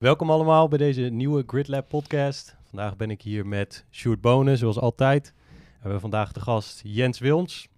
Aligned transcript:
Welkom 0.00 0.30
allemaal 0.30 0.68
bij 0.68 0.78
deze 0.78 1.00
nieuwe 1.02 1.42
GridLab 1.46 1.88
podcast. 1.88 2.56
Vandaag 2.68 2.96
ben 2.96 3.10
ik 3.10 3.22
hier 3.22 3.46
met 3.46 3.86
Sjoerd 3.90 4.20
Bonen, 4.20 4.58
zoals 4.58 4.78
altijd. 4.78 5.34
We 5.46 5.78
hebben 5.80 6.00
vandaag 6.00 6.32
de 6.32 6.40
gast 6.40 6.80
Jens 6.84 7.18
Wilms. 7.18 7.68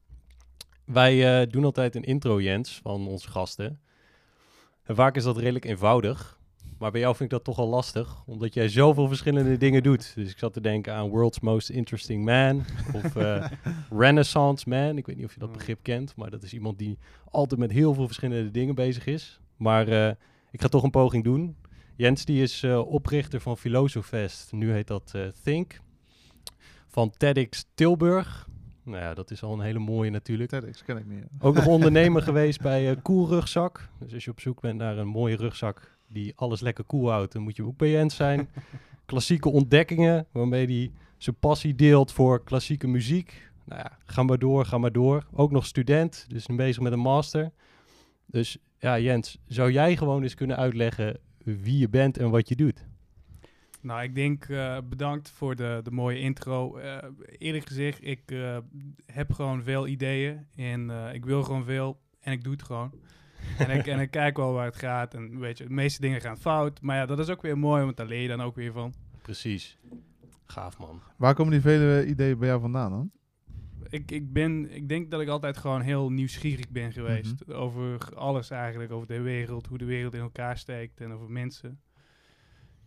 Wij 0.84 1.40
eh, 1.40 1.50
doen 1.50 1.64
altijd 1.64 1.94
een 1.94 2.02
intro, 2.02 2.40
Jens, 2.40 2.80
van 2.82 3.06
onze 3.06 3.28
gasten. 3.28 3.80
En 4.82 4.94
vaak 4.94 5.16
is 5.16 5.24
dat 5.24 5.36
redelijk 5.36 5.64
eenvoudig. 5.64 6.38
Maar 6.78 6.90
bij 6.90 7.00
jou 7.00 7.16
vind 7.16 7.32
ik 7.32 7.36
dat 7.36 7.44
toch 7.44 7.58
al 7.58 7.68
lastig, 7.68 8.22
omdat 8.26 8.54
jij 8.54 8.68
zoveel 8.68 9.08
verschillende 9.08 9.56
dingen 9.56 9.82
doet. 9.82 10.12
Dus 10.14 10.30
ik 10.30 10.38
zat 10.38 10.52
te 10.52 10.60
denken 10.60 10.94
aan 10.94 11.08
World's 11.08 11.40
Most 11.40 11.70
Interesting 11.70 12.24
Man 12.24 12.64
of 12.92 13.16
eh, 13.16 13.50
Renaissance 14.02 14.68
Man. 14.68 14.96
Ik 14.96 15.06
weet 15.06 15.16
niet 15.16 15.24
of 15.24 15.34
je 15.34 15.40
dat 15.40 15.52
begrip 15.52 15.78
kent, 15.82 16.16
maar 16.16 16.30
dat 16.30 16.42
is 16.42 16.52
iemand 16.52 16.78
die 16.78 16.98
altijd 17.30 17.60
met 17.60 17.70
heel 17.70 17.94
veel 17.94 18.06
verschillende 18.06 18.50
dingen 18.50 18.74
bezig 18.74 19.06
is. 19.06 19.40
Maar 19.56 19.88
eh, 19.88 20.14
ik 20.50 20.60
ga 20.60 20.68
toch 20.68 20.82
een 20.82 20.90
poging 20.90 21.24
doen. 21.24 21.56
Jens 22.02 22.24
die 22.24 22.42
is 22.42 22.62
uh, 22.62 22.92
oprichter 22.92 23.40
van 23.40 23.58
Filosofest. 23.58 24.52
Nu 24.52 24.72
heet 24.72 24.86
dat 24.86 25.12
uh, 25.16 25.26
Think. 25.42 25.80
Van 26.86 27.10
TEDx 27.10 27.64
Tilburg. 27.74 28.48
Nou 28.82 28.98
ja, 28.98 29.14
dat 29.14 29.30
is 29.30 29.42
al 29.42 29.52
een 29.52 29.60
hele 29.60 29.78
mooie 29.78 30.10
natuurlijk. 30.10 30.50
TEDx 30.50 30.82
ken 30.82 30.96
ik 30.96 31.06
niet. 31.06 31.24
Ook 31.38 31.54
nog 31.54 31.66
ondernemer 31.76 32.22
geweest 32.22 32.60
bij 32.60 32.90
uh, 32.90 32.96
Cool 33.02 33.28
Rugzak. 33.28 33.88
Dus 33.98 34.14
als 34.14 34.24
je 34.24 34.30
op 34.30 34.40
zoek 34.40 34.60
bent 34.60 34.78
naar 34.78 34.98
een 34.98 35.06
mooie 35.06 35.36
rugzak 35.36 35.98
die 36.08 36.32
alles 36.36 36.60
lekker 36.60 36.86
cool 36.86 37.10
houdt, 37.10 37.32
dan 37.32 37.42
moet 37.42 37.56
je 37.56 37.64
ook 37.64 37.76
bij 37.76 37.90
Jens 37.90 38.16
zijn. 38.16 38.48
Klassieke 39.06 39.48
ontdekkingen, 39.48 40.26
waarmee 40.32 40.66
hij 40.66 40.92
zijn 41.18 41.36
passie 41.36 41.74
deelt 41.74 42.12
voor 42.12 42.44
klassieke 42.44 42.86
muziek. 42.86 43.50
Nou 43.64 43.80
ja, 43.80 43.98
ga 44.04 44.22
maar 44.22 44.38
door, 44.38 44.64
ga 44.64 44.78
maar 44.78 44.92
door. 44.92 45.26
Ook 45.32 45.50
nog 45.50 45.66
student, 45.66 46.26
dus 46.28 46.46
nu 46.46 46.56
bezig 46.56 46.82
met 46.82 46.92
een 46.92 46.98
master. 46.98 47.52
Dus 48.26 48.58
ja, 48.78 48.98
Jens, 48.98 49.38
zou 49.46 49.72
jij 49.72 49.96
gewoon 49.96 50.22
eens 50.22 50.34
kunnen 50.34 50.56
uitleggen 50.56 51.16
wie 51.44 51.78
je 51.78 51.88
bent 51.88 52.18
en 52.18 52.30
wat 52.30 52.48
je 52.48 52.56
doet. 52.56 52.86
Nou, 53.80 54.02
ik 54.02 54.14
denk 54.14 54.48
uh, 54.48 54.78
bedankt 54.88 55.30
voor 55.30 55.56
de, 55.56 55.80
de 55.82 55.90
mooie 55.90 56.18
intro. 56.18 56.78
Uh, 56.78 56.96
eerlijk 57.38 57.66
gezegd, 57.66 57.98
ik 58.04 58.30
uh, 58.30 58.56
heb 59.06 59.32
gewoon 59.32 59.62
veel 59.62 59.86
ideeën 59.86 60.46
en 60.56 60.90
ik 61.12 61.24
wil 61.24 61.42
gewoon 61.42 61.64
veel 61.64 62.00
en 62.20 62.32
ik 62.32 62.44
doe 62.44 62.52
het 62.52 62.62
gewoon. 62.62 62.92
en, 63.58 63.70
ik, 63.70 63.86
en 63.86 64.00
ik 64.00 64.10
kijk 64.20 64.36
wel 64.36 64.52
waar 64.52 64.66
het 64.66 64.76
gaat 64.76 65.14
en 65.14 65.38
weet 65.38 65.58
je, 65.58 65.64
de 65.64 65.72
meeste 65.72 66.00
dingen 66.00 66.20
gaan 66.20 66.38
fout. 66.38 66.80
Maar 66.80 66.96
ja, 66.96 67.06
dat 67.06 67.18
is 67.18 67.28
ook 67.28 67.42
weer 67.42 67.58
mooi, 67.58 67.84
want 67.84 67.96
daar 67.96 68.06
leer 68.06 68.22
je 68.22 68.28
dan 68.28 68.42
ook 68.42 68.56
weer 68.56 68.72
van. 68.72 68.94
Precies. 69.22 69.78
Gaaf 70.46 70.78
man. 70.78 71.00
Waar 71.16 71.34
komen 71.34 71.52
die 71.52 71.60
vele 71.60 72.06
ideeën 72.06 72.38
bij 72.38 72.48
jou 72.48 72.60
vandaan 72.60 72.90
dan? 72.90 73.10
Ik, 73.92 74.10
ik, 74.10 74.32
ben, 74.32 74.74
ik 74.74 74.88
denk 74.88 75.10
dat 75.10 75.20
ik 75.20 75.28
altijd 75.28 75.56
gewoon 75.56 75.80
heel 75.80 76.10
nieuwsgierig 76.10 76.68
ben 76.68 76.92
geweest. 76.92 77.46
Mm 77.46 77.52
-hmm. 77.52 77.62
Over 77.62 78.14
alles 78.14 78.50
eigenlijk. 78.50 78.92
Over 78.92 79.06
de 79.06 79.20
wereld, 79.20 79.66
hoe 79.66 79.78
de 79.78 79.84
wereld 79.84 80.14
in 80.14 80.20
elkaar 80.20 80.58
steekt 80.58 81.00
en 81.00 81.12
over 81.12 81.30
mensen. 81.30 81.80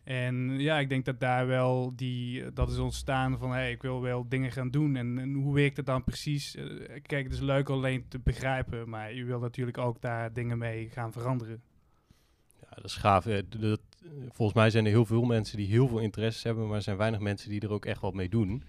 En 0.03 0.59
ja, 0.59 0.80
ik 0.80 0.89
denk 0.89 1.06
dat 1.06 1.20
daar 1.20 1.47
wel 1.47 1.95
die, 1.95 2.53
dat 2.53 2.70
is 2.70 2.78
ontstaan 2.78 3.38
van, 3.38 3.52
hey, 3.52 3.72
ik 3.72 3.81
wil 3.81 4.02
wel 4.02 4.30
dingen 4.30 4.52
gaan 4.52 4.70
doen. 4.70 4.95
En, 4.95 5.20
en 5.20 5.34
hoe 5.34 5.53
werkt 5.53 5.78
het 5.78 5.86
dan 5.86 6.03
precies? 6.03 6.56
Uh, 6.56 6.66
kijk, 7.02 7.23
het 7.23 7.34
is 7.34 7.40
leuk 7.40 7.69
alleen 7.69 8.08
te 8.08 8.19
begrijpen, 8.19 8.90
maar 8.90 9.14
je 9.14 9.23
wil 9.23 9.40
natuurlijk 9.40 9.78
ook 9.78 10.02
daar 10.02 10.34
dingen 10.34 10.58
mee 10.58 10.90
gaan 10.90 11.12
veranderen. 11.12 11.62
Ja, 12.62 12.69
dat 12.69 12.86
is 12.86 12.95
gaaf. 12.95 13.23
Dat, 13.23 13.81
volgens 14.30 14.58
mij 14.58 14.69
zijn 14.69 14.86
er 14.86 14.92
heel 14.92 15.06
veel 15.06 15.23
mensen 15.23 15.58
die 15.58 15.67
heel 15.67 15.88
veel 15.88 16.00
interesse 16.00 16.47
hebben, 16.47 16.67
maar 16.67 16.75
er 16.75 16.81
zijn 16.81 16.97
weinig 16.97 17.19
mensen 17.19 17.50
die 17.50 17.62
er 17.62 17.72
ook 17.72 17.86
echt 17.86 18.02
wat 18.02 18.14
mee 18.14 18.30
doen. 18.30 18.64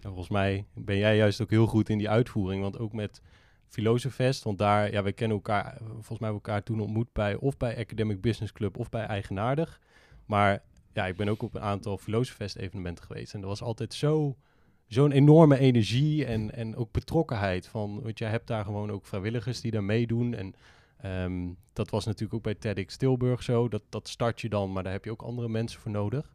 En 0.00 0.08
volgens 0.08 0.28
mij 0.28 0.66
ben 0.74 0.96
jij 0.96 1.16
juist 1.16 1.40
ook 1.40 1.50
heel 1.50 1.66
goed 1.66 1.88
in 1.88 1.98
die 1.98 2.10
uitvoering. 2.10 2.62
Want 2.62 2.78
ook 2.78 2.92
met 2.92 3.22
Filosofest, 3.68 4.42
want 4.44 4.58
daar, 4.58 4.92
ja, 4.92 5.02
wij 5.02 5.12
kennen 5.12 5.36
elkaar, 5.36 5.78
volgens 5.84 6.18
mij 6.18 6.30
elkaar 6.30 6.62
toen 6.62 6.80
ontmoet 6.80 7.12
bij 7.12 7.34
of 7.34 7.56
bij 7.56 7.78
Academic 7.78 8.20
Business 8.20 8.52
Club 8.52 8.78
of 8.78 8.88
bij 8.88 9.06
Eigenaardig. 9.06 9.80
Maar 10.26 10.62
ja, 10.92 11.06
ik 11.06 11.16
ben 11.16 11.28
ook 11.28 11.42
op 11.42 11.54
een 11.54 11.60
aantal 11.60 11.98
Filosofest 11.98 12.56
evenementen 12.56 13.04
geweest. 13.04 13.34
En 13.34 13.40
dat 13.40 13.48
was 13.48 13.62
altijd 13.62 13.94
zo, 13.94 14.36
zo'n 14.86 15.12
enorme 15.12 15.58
energie 15.58 16.24
en, 16.24 16.54
en 16.54 16.76
ook 16.76 16.92
betrokkenheid. 16.92 17.66
Van, 17.66 18.02
want 18.02 18.18
jij 18.18 18.30
hebt 18.30 18.46
daar 18.46 18.64
gewoon 18.64 18.90
ook 18.90 19.06
vrijwilligers 19.06 19.60
die 19.60 19.70
daar 19.70 19.84
meedoen. 19.84 20.34
En 20.34 20.54
um, 21.24 21.56
dat 21.72 21.90
was 21.90 22.04
natuurlijk 22.04 22.34
ook 22.34 22.42
bij 22.42 22.54
TEDx 22.54 22.96
Tilburg 22.96 23.42
zo. 23.42 23.68
Dat, 23.68 23.82
dat 23.88 24.08
start 24.08 24.40
je 24.40 24.48
dan, 24.48 24.72
maar 24.72 24.82
daar 24.82 24.92
heb 24.92 25.04
je 25.04 25.10
ook 25.10 25.22
andere 25.22 25.48
mensen 25.48 25.80
voor 25.80 25.90
nodig. 25.90 26.34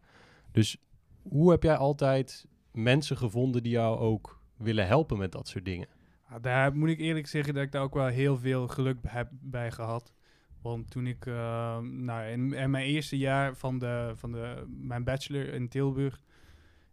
Dus 0.51 0.77
hoe 1.21 1.51
heb 1.51 1.63
jij 1.63 1.75
altijd 1.75 2.47
mensen 2.73 3.17
gevonden 3.17 3.63
die 3.63 3.71
jou 3.71 3.99
ook 3.99 4.41
willen 4.57 4.87
helpen 4.87 5.17
met 5.17 5.31
dat 5.31 5.47
soort 5.47 5.65
dingen? 5.65 5.87
Nou, 6.29 6.41
daar 6.41 6.75
moet 6.75 6.89
ik 6.89 6.99
eerlijk 6.99 7.27
zeggen 7.27 7.53
dat 7.53 7.63
ik 7.63 7.71
daar 7.71 7.81
ook 7.81 7.93
wel 7.93 8.07
heel 8.07 8.37
veel 8.37 8.67
geluk 8.67 8.97
heb 9.07 9.29
bij 9.31 9.71
gehad. 9.71 10.13
Want 10.61 10.91
toen 10.91 11.07
ik, 11.07 11.25
uh, 11.25 11.79
nou, 11.79 12.27
in, 12.27 12.49
mijn 12.49 12.85
eerste 12.85 13.17
jaar 13.17 13.55
van, 13.55 13.79
de, 13.79 14.13
van 14.15 14.31
de, 14.31 14.63
mijn 14.67 15.03
bachelor 15.03 15.53
in 15.53 15.69
Tilburg, 15.69 16.21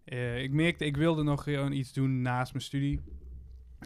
uh, 0.04 0.42
ik 0.42 0.52
merkte, 0.52 0.84
ik 0.84 0.96
wilde 0.96 1.22
nog 1.22 1.42
gewoon 1.42 1.72
iets 1.72 1.92
doen 1.92 2.22
naast 2.22 2.52
mijn 2.52 2.64
studie. 2.64 3.00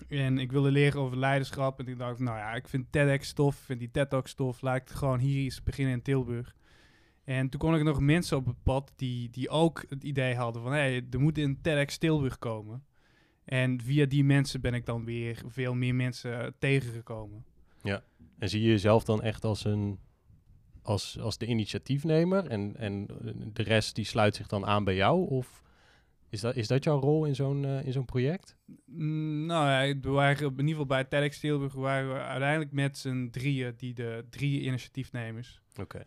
En 0.09 0.39
ik 0.39 0.53
wilde 0.53 0.71
leren 0.71 1.01
over 1.01 1.17
leiderschap. 1.17 1.79
En 1.79 1.87
ik 1.87 1.99
dacht, 1.99 2.19
nou 2.19 2.39
ja, 2.39 2.55
ik 2.55 2.69
vind 2.69 2.93
TEDx 2.93 3.29
stof, 3.29 3.59
ik 3.59 3.65
vind 3.65 3.79
die 3.79 3.91
TED 3.91 4.11
Talk 4.11 4.29
stof. 4.29 4.61
Laat 4.61 4.77
ik 4.77 4.89
gewoon 4.89 5.19
hier 5.19 5.45
eens 5.45 5.63
beginnen 5.63 5.95
in 5.95 6.03
Tilburg. 6.03 6.55
En 7.25 7.49
toen 7.49 7.61
kon 7.61 7.75
ik 7.75 7.83
nog 7.83 8.01
mensen 8.01 8.37
op 8.37 8.47
het 8.47 8.63
pad 8.63 8.93
die, 8.97 9.31
die 9.31 9.49
ook 9.49 9.85
het 9.89 10.05
idee 10.05 10.35
hadden 10.35 10.63
van... 10.63 10.73
hé, 10.73 10.79
hey, 10.79 11.07
er 11.11 11.21
moet 11.21 11.39
een 11.39 11.61
TEDx 11.61 11.99
Tilburg 11.99 12.39
komen. 12.39 12.85
En 13.45 13.81
via 13.81 14.07
die 14.07 14.25
mensen 14.25 14.61
ben 14.61 14.75
ik 14.75 14.87
dan 14.87 15.05
weer 15.05 15.43
veel 15.47 15.75
meer 15.75 15.95
mensen 15.95 16.55
tegengekomen. 16.59 17.45
Ja, 17.83 18.03
en 18.39 18.49
zie 18.49 18.61
je 18.61 18.69
jezelf 18.69 19.05
dan 19.05 19.23
echt 19.23 19.45
als, 19.45 19.65
een, 19.65 19.99
als, 20.83 21.19
als 21.19 21.39
de 21.39 21.47
initiatiefnemer... 21.47 22.47
En, 22.47 22.77
en 22.77 23.07
de 23.53 23.63
rest 23.63 23.95
die 23.95 24.05
sluit 24.05 24.35
zich 24.37 24.47
dan 24.47 24.67
aan 24.67 24.85
bij 24.85 24.95
jou? 24.95 25.29
Of 25.29 25.63
is 26.29 26.41
dat, 26.41 26.57
is 26.57 26.67
dat 26.67 26.85
jouw 26.85 27.01
rol 27.01 27.25
in 27.25 27.35
zo'n 27.35 27.63
uh, 27.63 27.87
in 27.87 27.93
zo'n 27.93 28.05
project? 28.05 28.57
Mm, 28.85 29.47
nou 29.47 29.69
ja, 29.69 29.99
we 30.01 30.11
waren 30.11 30.43
in 30.43 30.51
ieder 30.51 30.67
geval 30.67 30.87
bij 30.87 31.05
TEDx 31.05 31.39
Tilburg... 31.39 31.73
waren 31.73 32.13
we 32.13 32.21
uiteindelijk 32.21 32.73
met 32.73 32.99
z'n 32.99 33.29
drieën, 33.31 33.75
die 33.77 33.95
de 33.95 34.25
drie 34.31 34.61
initiatiefnemers... 34.61 35.61
Oké. 35.71 35.81
Okay. 35.81 36.05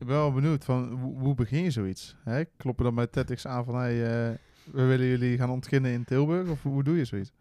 Ik 0.00 0.06
ben 0.06 0.16
wel 0.16 0.32
benieuwd 0.32 0.64
van 0.64 0.92
hoe, 0.92 1.18
hoe 1.18 1.34
begin 1.34 1.62
je 1.62 1.70
zoiets? 1.70 2.16
Hè? 2.24 2.44
Kloppen 2.44 2.84
dan 2.84 2.94
bij 2.94 3.06
TEDx 3.06 3.46
aan 3.46 3.64
van 3.64 3.74
hey, 3.74 3.94
uh, 3.94 4.36
we 4.72 4.84
willen 4.84 5.06
jullie 5.06 5.38
gaan 5.38 5.50
ontginnen 5.50 5.90
in 5.90 6.04
Tilburg? 6.04 6.48
Of 6.48 6.62
hoe 6.62 6.84
doe 6.84 6.96
je 6.96 7.04
zoiets? 7.04 7.32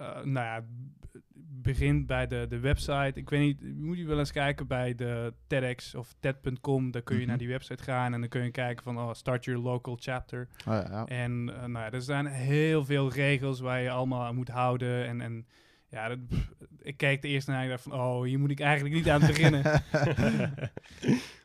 Uh, 0.00 0.22
nou 0.22 0.46
ja, 0.46 0.64
begin 1.62 2.06
bij 2.06 2.26
de, 2.26 2.46
de 2.48 2.58
website. 2.58 3.12
Ik 3.14 3.30
weet 3.30 3.40
niet, 3.40 3.76
moet 3.76 3.98
je 3.98 4.06
wel 4.06 4.18
eens 4.18 4.32
kijken 4.32 4.66
bij 4.66 4.94
de 4.94 5.34
TEDx 5.46 5.94
of 5.94 6.14
TED.com. 6.20 6.90
Daar 6.90 7.02
kun 7.02 7.14
je 7.14 7.20
mm 7.20 7.28
-hmm. 7.28 7.28
naar 7.28 7.46
die 7.46 7.48
website 7.48 7.82
gaan 7.82 8.14
en 8.14 8.20
dan 8.20 8.28
kun 8.28 8.42
je 8.42 8.50
kijken 8.50 8.84
van 8.84 8.98
oh, 8.98 9.12
start 9.12 9.44
your 9.44 9.60
local 9.60 9.96
chapter. 10.00 10.48
Oh, 10.58 10.74
ja, 10.74 10.86
ja. 10.90 11.06
En 11.06 11.48
uh, 11.48 11.56
nou 11.56 11.84
ja, 11.84 11.92
er 11.92 12.02
zijn 12.02 12.26
heel 12.26 12.84
veel 12.84 13.12
regels 13.12 13.60
waar 13.60 13.80
je 13.80 13.90
allemaal 13.90 14.22
aan 14.24 14.34
moet 14.34 14.48
houden 14.48 15.06
en, 15.06 15.20
en 15.20 15.46
ja, 15.94 16.08
dat, 16.08 16.18
ik 16.82 16.96
keek 16.96 17.22
de 17.22 17.28
eerste 17.28 17.50
naar 17.50 17.62
en 17.62 17.68
dacht 17.68 17.82
van, 17.82 17.92
oh, 17.92 18.22
hier 18.22 18.38
moet 18.38 18.50
ik 18.50 18.60
eigenlijk 18.60 18.94
niet 18.94 19.08
aan 19.08 19.20
beginnen. 19.20 19.62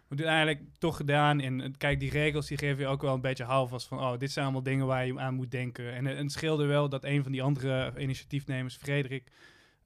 Doen 0.10 0.28
eigenlijk 0.28 0.62
toch 0.78 0.96
gedaan. 0.96 1.40
En 1.40 1.78
kijk, 1.78 2.00
die 2.00 2.10
regels 2.10 2.48
die 2.48 2.58
geven 2.58 2.84
je 2.84 2.88
ook 2.88 3.02
wel 3.02 3.14
een 3.14 3.22
beetje 3.22 3.44
houvast 3.44 3.88
van, 3.88 4.00
oh, 4.00 4.18
dit 4.18 4.32
zijn 4.32 4.46
allemaal 4.46 4.64
dingen 4.64 4.86
waar 4.86 5.06
je 5.06 5.20
aan 5.20 5.34
moet 5.34 5.52
denken. 5.52 5.94
En, 5.94 6.08
en 6.08 6.18
het 6.18 6.32
scheelde 6.32 6.66
wel 6.66 6.90
dat 6.90 7.04
een 7.04 7.24
van 7.24 7.32
die 7.32 7.44
andere 7.44 7.94
initiatiefnemers, 7.98 8.76
Frederik, 8.76 9.32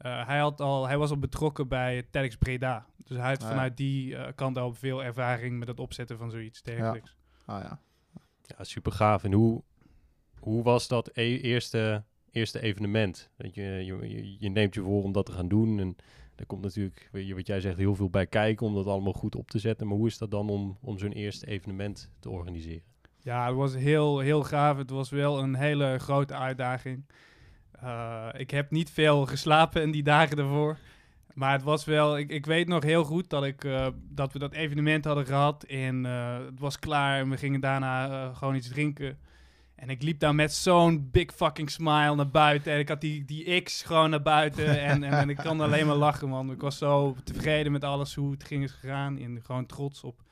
uh, 0.01 0.27
hij, 0.27 0.39
had 0.39 0.61
al, 0.61 0.87
hij 0.87 0.97
was 0.97 1.09
al 1.09 1.19
betrokken 1.19 1.67
bij 1.67 2.07
TEDx 2.11 2.35
Breda. 2.35 2.85
Dus 2.97 3.17
hij 3.17 3.27
heeft 3.27 3.43
Ah, 3.43 3.49
vanuit 3.49 3.77
die 3.77 4.11
uh, 4.11 4.27
kant 4.35 4.57
al 4.57 4.73
veel 4.73 5.03
ervaring 5.03 5.59
met 5.59 5.67
het 5.67 5.79
opzetten 5.79 6.17
van 6.17 6.31
zoiets 6.31 6.61
dergelijks. 6.61 7.15
Ah 7.45 7.61
ja. 7.61 7.79
Ja, 8.41 8.63
super 8.63 8.91
gaaf. 8.91 9.23
En 9.23 9.31
hoe, 9.31 9.63
hoe 10.39 10.63
was 10.63 10.87
dat 10.87 11.09
e 11.13 11.39
eerste 11.39 12.03
eerste 12.33 12.61
evenement. 12.61 13.29
Dat 13.37 13.55
je, 13.55 13.63
je, 13.63 14.35
je 14.39 14.49
neemt 14.49 14.73
je 14.73 14.81
voor 14.81 15.03
om 15.03 15.11
dat 15.11 15.25
te 15.25 15.31
gaan 15.31 15.47
doen. 15.47 15.79
En 15.79 15.95
er 16.35 16.45
komt 16.45 16.61
natuurlijk, 16.61 17.09
wat 17.11 17.47
jij 17.47 17.61
zegt, 17.61 17.77
heel 17.77 17.95
veel 17.95 18.09
bij 18.09 18.27
kijken 18.27 18.65
om 18.65 18.75
dat 18.75 18.85
allemaal 18.85 19.13
goed 19.13 19.35
op 19.35 19.49
te 19.49 19.59
zetten. 19.59 19.87
Maar 19.87 19.97
hoe 19.97 20.07
is 20.07 20.17
dat 20.17 20.31
dan 20.31 20.49
om, 20.49 20.77
om 20.81 20.97
zo'n 20.97 21.11
eerste 21.11 21.47
evenement 21.47 22.11
te 22.19 22.29
organiseren? 22.29 22.83
Ja, 23.19 23.47
het 23.47 23.55
was 23.55 23.75
heel, 23.75 24.19
heel 24.19 24.43
gaaf. 24.43 24.77
Het 24.77 24.89
was 24.89 25.09
wel 25.09 25.39
een 25.39 25.55
hele 25.55 25.99
grote 25.99 26.33
uitdaging. 26.33 27.05
Uh, 27.83 28.27
ik 28.37 28.51
heb 28.51 28.71
niet 28.71 28.89
veel 28.89 29.25
geslapen 29.25 29.81
in 29.81 29.91
die 29.91 30.03
dagen 30.03 30.37
ervoor. 30.37 30.77
Maar 31.33 31.51
het 31.51 31.63
was 31.63 31.85
wel, 31.85 32.17
ik, 32.17 32.29
ik 32.29 32.45
weet 32.45 32.67
nog 32.67 32.83
heel 32.83 33.03
goed 33.03 33.29
dat, 33.29 33.43
ik, 33.43 33.63
uh, 33.63 33.87
dat 34.09 34.33
we 34.33 34.39
dat 34.39 34.53
evenement 34.53 35.05
hadden 35.05 35.25
gehad. 35.25 35.63
En 35.63 36.05
uh, 36.05 36.37
het 36.45 36.59
was 36.59 36.79
klaar 36.79 37.19
en 37.19 37.29
we 37.29 37.37
gingen 37.37 37.59
daarna 37.59 38.33
gewoon 38.33 38.55
iets 38.55 38.67
drinken. 38.67 39.17
En 39.83 39.89
ik 39.89 40.01
liep 40.01 40.19
daar 40.19 40.35
met 40.35 40.53
zo'n 40.53 41.09
big 41.11 41.33
fucking 41.33 41.69
smile 41.69 42.15
naar 42.15 42.29
buiten. 42.29 42.71
En 42.71 42.79
ik 42.79 42.87
had 42.87 43.01
die, 43.01 43.25
die 43.25 43.61
X 43.61 43.81
gewoon 43.81 44.09
naar 44.09 44.21
buiten. 44.21 44.79
en, 44.89 45.03
en, 45.03 45.13
en, 45.13 45.29
ik 45.29 45.35
kan 45.35 45.61
alleen 45.61 45.87
maar 45.87 45.95
lachen, 45.95 46.29
man. 46.29 46.51
Ik 46.51 46.61
was 46.61 46.77
zo 46.77 47.15
tevreden 47.23 47.71
met 47.71 47.83
alles 47.83 48.15
hoe 48.15 48.31
het 48.31 48.43
ging 48.43 48.63
is 48.63 48.71
gegaan. 48.71 49.17
En 49.17 49.41
gewoon 49.43 49.65
trots 49.65 50.03
op 50.03 50.23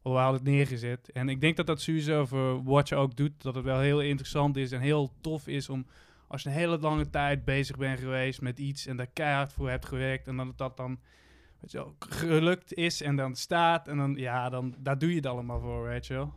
hoe 0.00 0.12
we 0.12 0.18
hadden 0.18 0.40
het 0.40 0.50
neergezet. 0.50 1.12
En 1.12 1.28
ik 1.28 1.40
denk 1.40 1.56
dat 1.56 1.66
dat 1.66 1.80
sowieso 1.80 2.26
voor 2.26 2.64
Watch 2.64 2.92
ook 2.92 3.16
doet. 3.16 3.42
Dat 3.42 3.54
het 3.54 3.64
wel 3.64 3.80
heel 3.80 4.00
interessant 4.00 4.56
is 4.56 4.72
en 4.72 4.80
heel 4.80 5.12
tof 5.20 5.46
is 5.46 5.68
om... 5.68 5.86
Als 6.28 6.42
je 6.42 6.48
een 6.48 6.54
hele 6.54 6.78
lange 6.78 7.10
tijd 7.10 7.44
bezig 7.44 7.76
bent 7.76 7.98
geweest 7.98 8.40
met 8.40 8.58
iets 8.58 8.86
en 8.86 8.96
daar 8.96 9.10
keihard 9.12 9.52
voor 9.52 9.70
hebt 9.70 9.86
gewerkt. 9.86 10.26
En 10.26 10.36
dat 10.36 10.58
dat 10.58 10.76
dan 10.76 10.98
weet 11.60 11.70
je 11.70 11.78
wel, 11.78 11.94
gelukt 11.98 12.74
is 12.74 13.02
en 13.02 13.16
dan 13.16 13.36
staat. 13.36 13.88
En 13.88 13.96
dan, 13.96 14.14
ja, 14.14 14.48
dan, 14.48 14.74
daar 14.78 14.98
doe 14.98 15.10
je 15.10 15.16
het 15.16 15.26
allemaal 15.26 15.60
voor, 15.60 15.82
weet 15.82 16.06
je 16.06 16.14
wel. 16.14 16.32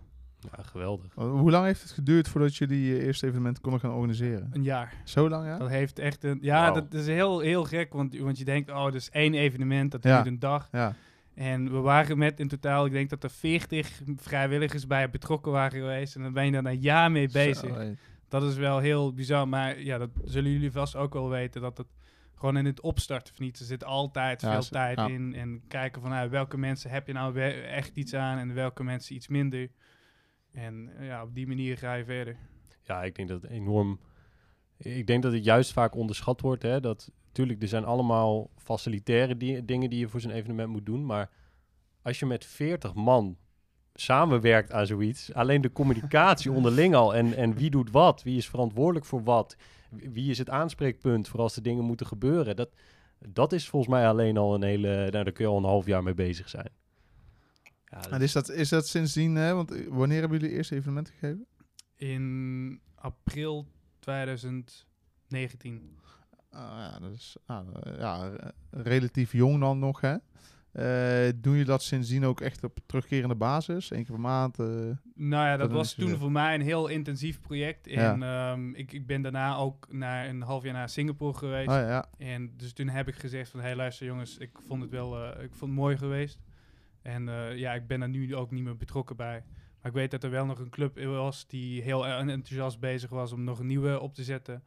Ja, 0.57 0.63
geweldig. 0.63 1.13
Hoe 1.13 1.51
lang 1.51 1.65
heeft 1.65 1.81
het 1.81 1.91
geduurd 1.91 2.27
voordat 2.27 2.55
jullie 2.55 2.85
je 2.93 3.03
eerste 3.03 3.27
evenement 3.27 3.61
konden 3.61 3.79
gaan 3.79 3.91
organiseren? 3.93 4.49
Een 4.53 4.63
jaar. 4.63 4.93
Zo 5.03 5.29
lang, 5.29 5.45
ja? 5.45 5.57
Dat 5.57 5.69
heeft 5.69 5.99
echt 5.99 6.23
een... 6.23 6.37
Ja, 6.41 6.71
dat 6.71 6.93
is 6.93 7.07
heel, 7.07 7.39
heel 7.39 7.63
gek, 7.63 7.93
want, 7.93 8.17
want 8.17 8.37
je 8.37 8.45
denkt, 8.45 8.69
oh, 8.69 8.83
dat 8.83 8.93
is 8.95 9.09
één 9.09 9.33
evenement, 9.33 9.91
dat 9.91 10.03
Ja. 10.03 10.13
duurt 10.15 10.27
een 10.27 10.39
dag. 10.39 10.67
Ja. 10.71 10.95
En 11.33 11.71
we 11.71 11.77
waren 11.77 12.17
met 12.17 12.39
in 12.39 12.47
totaal, 12.47 12.85
ik 12.85 12.91
denk 12.91 13.09
dat 13.09 13.23
er 13.23 13.29
40 13.29 14.01
vrijwilligers 14.15 14.87
bij 14.87 15.09
betrokken 15.09 15.51
waren 15.51 15.79
geweest. 15.79 16.15
En 16.15 16.21
dan 16.21 16.33
ben 16.33 16.45
je 16.45 16.51
dan 16.51 16.65
een 16.65 16.79
jaar 16.79 17.11
mee 17.11 17.29
bezig. 17.29 17.75
Zo. 17.75 17.93
Dat 18.29 18.43
is 18.43 18.55
wel 18.55 18.79
heel 18.79 19.13
bizar. 19.13 19.47
Maar 19.47 19.79
ja, 19.81 19.97
dat 19.97 20.09
zullen 20.23 20.51
jullie 20.51 20.71
vast 20.71 20.95
ook 20.95 21.13
wel 21.13 21.29
weten. 21.29 21.61
Dat 21.61 21.77
het 21.77 21.87
gewoon 22.35 22.57
in 22.57 22.65
het 22.65 22.81
opstarten 22.81 23.33
van 23.35 23.45
iets. 23.45 23.59
Er 23.59 23.65
zit 23.65 23.83
altijd 23.83 24.41
Ja, 24.41 24.51
veel 24.51 24.61
ze- 24.61 24.71
tijd 24.71 24.97
ja. 24.97 25.07
in. 25.07 25.33
En 25.35 25.61
kijken 25.67 26.01
van 26.01 26.09
nou, 26.09 26.29
welke 26.29 26.57
mensen 26.57 26.89
heb 26.89 27.07
je 27.07 27.13
nou 27.13 27.39
echt 27.63 27.95
iets 27.95 28.13
aan. 28.13 28.37
En 28.37 28.53
welke 28.53 28.83
mensen 28.83 29.15
iets 29.15 29.27
minder. 29.27 29.67
En 30.55 30.89
eh, 30.97 31.05
ja, 31.07 31.23
op 31.23 31.35
die 31.35 31.47
manier 31.47 31.77
ga 31.77 31.93
je 31.93 32.05
verder. 32.05 32.35
Ja, 32.81 33.03
ik 33.03 33.15
denk 33.15 33.27
dat 33.27 33.41
het 33.41 33.51
enorm. 33.51 33.99
Ik 34.77 35.07
denk 35.07 35.23
dat 35.23 35.33
het 35.33 35.43
juist 35.43 35.73
vaak 35.73 35.95
onderschat 35.95 36.41
wordt. 36.41 36.63
Hè? 36.63 36.79
Dat 36.79 37.11
natuurlijk, 37.27 37.61
er 37.61 37.67
zijn 37.67 37.85
allemaal 37.85 38.49
facilitaire 38.57 39.37
di- 39.37 39.65
dingen 39.65 39.89
die 39.89 39.99
je 39.99 40.07
voor 40.07 40.21
zo'n 40.21 40.31
evenement 40.31 40.69
moet 40.69 40.85
doen. 40.85 41.05
Maar 41.05 41.29
als 42.01 42.19
je 42.19 42.25
met 42.25 42.45
40 42.45 42.93
man 42.93 43.37
samenwerkt 43.93 44.71
aan 44.71 44.85
zoiets, 44.87 45.33
alleen 45.33 45.61
de 45.61 45.71
communicatie 45.71 46.51
onderling 46.57 46.95
al 46.95 47.15
en, 47.15 47.33
en 47.33 47.53
wie 47.55 47.69
doet 47.69 47.91
wat, 47.91 48.23
wie 48.23 48.37
is 48.37 48.49
verantwoordelijk 48.49 49.05
voor 49.05 49.23
wat, 49.23 49.55
wie 49.89 50.09
wie 50.09 50.29
is 50.29 50.37
het 50.37 50.49
aanspreekpunt 50.49 51.27
voor 51.27 51.39
als 51.39 51.53
de 51.53 51.61
dingen 51.61 51.83
moeten 51.83 52.05
gebeuren, 52.07 52.55
dat, 52.55 52.69
dat 53.29 53.53
is 53.53 53.69
volgens 53.69 53.91
mij 53.91 54.07
alleen 54.07 54.37
al 54.37 54.53
een 54.55 54.63
hele. 54.63 54.95
Nou, 54.97 55.11
daar 55.11 55.31
kun 55.31 55.45
je 55.45 55.51
al 55.51 55.57
een 55.57 55.63
half 55.63 55.85
jaar 55.85 56.03
mee 56.03 56.13
bezig 56.13 56.49
zijn. 56.49 56.69
Ja, 58.01 58.09
En 58.09 58.21
is 58.21 58.31
dat, 58.31 58.49
is 58.49 58.69
dat 58.69 58.87
sindsdien, 58.87 59.35
hè? 59.35 59.53
Want 59.53 59.71
eh, 59.71 59.87
wanneer 59.87 60.19
hebben 60.19 60.39
jullie 60.39 60.55
eerst 60.55 60.71
evenement 60.71 61.09
gegeven? 61.09 61.45
In 61.95 62.79
april 62.95 63.67
2019. 63.99 65.99
Ah, 66.51 66.61
ja, 66.61 66.99
dat 66.99 67.11
is 67.11 67.35
ah, 67.45 67.67
eh, 67.83 67.99
ja, 67.99 68.29
eh, 68.31 68.49
relatief 68.69 69.31
jong 69.31 69.59
dan 69.59 69.79
nog, 69.79 70.01
hè? 70.01 70.15
Eh, 70.75 71.29
doen 71.35 71.55
je 71.55 71.65
dat 71.65 71.83
sindsdien 71.83 72.25
ook 72.25 72.41
echt 72.41 72.63
op 72.63 72.79
terugkerende 72.85 73.35
basis? 73.35 73.91
Eén 73.91 73.97
keer 74.03 74.11
per 74.15 74.19
maand? 74.19 74.59
eh? 74.59 74.65
Nou 74.65 74.95
ja, 75.45 75.57
dat 75.57 75.59
Dat 75.59 75.71
was 75.77 75.93
toen 75.93 76.17
voor 76.17 76.31
mij 76.31 76.55
een 76.55 76.61
heel 76.61 76.87
intensief 76.87 77.41
project. 77.41 77.89
Ja. 77.89 78.13
En 78.13 78.23
ehm, 78.23 78.73
ik, 78.73 78.93
ik 78.93 79.07
ben 79.07 79.21
daarna 79.21 79.55
ook 79.55 79.87
naar 79.93 80.29
een 80.29 80.41
half 80.41 80.63
jaar 80.63 80.73
naar 80.73 80.89
Singapore 80.89 81.37
geweest. 81.37 81.69
Oh, 81.69 81.75
ja. 81.75 82.05
En 82.17 82.53
dus 82.57 82.73
toen 82.73 82.87
heb 82.87 83.07
ik 83.07 83.15
gezegd 83.15 83.49
van, 83.49 83.59
hé 83.59 83.65
hey, 83.65 83.75
luister 83.75 84.05
jongens, 84.05 84.37
ik 84.37 84.51
vond 84.67 84.81
het 84.81 84.91
wel, 84.91 85.23
eh, 85.23 85.43
ik 85.43 85.49
vond 85.53 85.71
het 85.71 85.79
mooi 85.79 85.97
geweest. 85.97 86.39
En 87.05 87.29
eh, 87.29 87.57
ja, 87.57 87.73
ik 87.73 87.87
ben 87.87 88.01
er 88.01 88.09
nu 88.09 88.35
ook 88.35 88.51
niet 88.51 88.63
meer 88.63 88.77
betrokken 88.77 89.15
bij. 89.15 89.43
Maar 89.81 89.91
ik 89.91 89.97
weet 89.97 90.11
dat 90.11 90.23
er 90.23 90.29
wel 90.29 90.45
nog 90.45 90.59
een 90.59 90.69
club 90.69 90.99
was 91.03 91.47
die 91.47 91.81
heel 91.81 92.05
eh, 92.05 92.17
enthousiast 92.17 92.79
bezig 92.79 93.09
was 93.09 93.31
om 93.31 93.43
nog 93.43 93.59
een 93.59 93.67
nieuwe 93.67 93.99
op 93.99 94.13
te 94.13 94.23
zetten. 94.23 94.63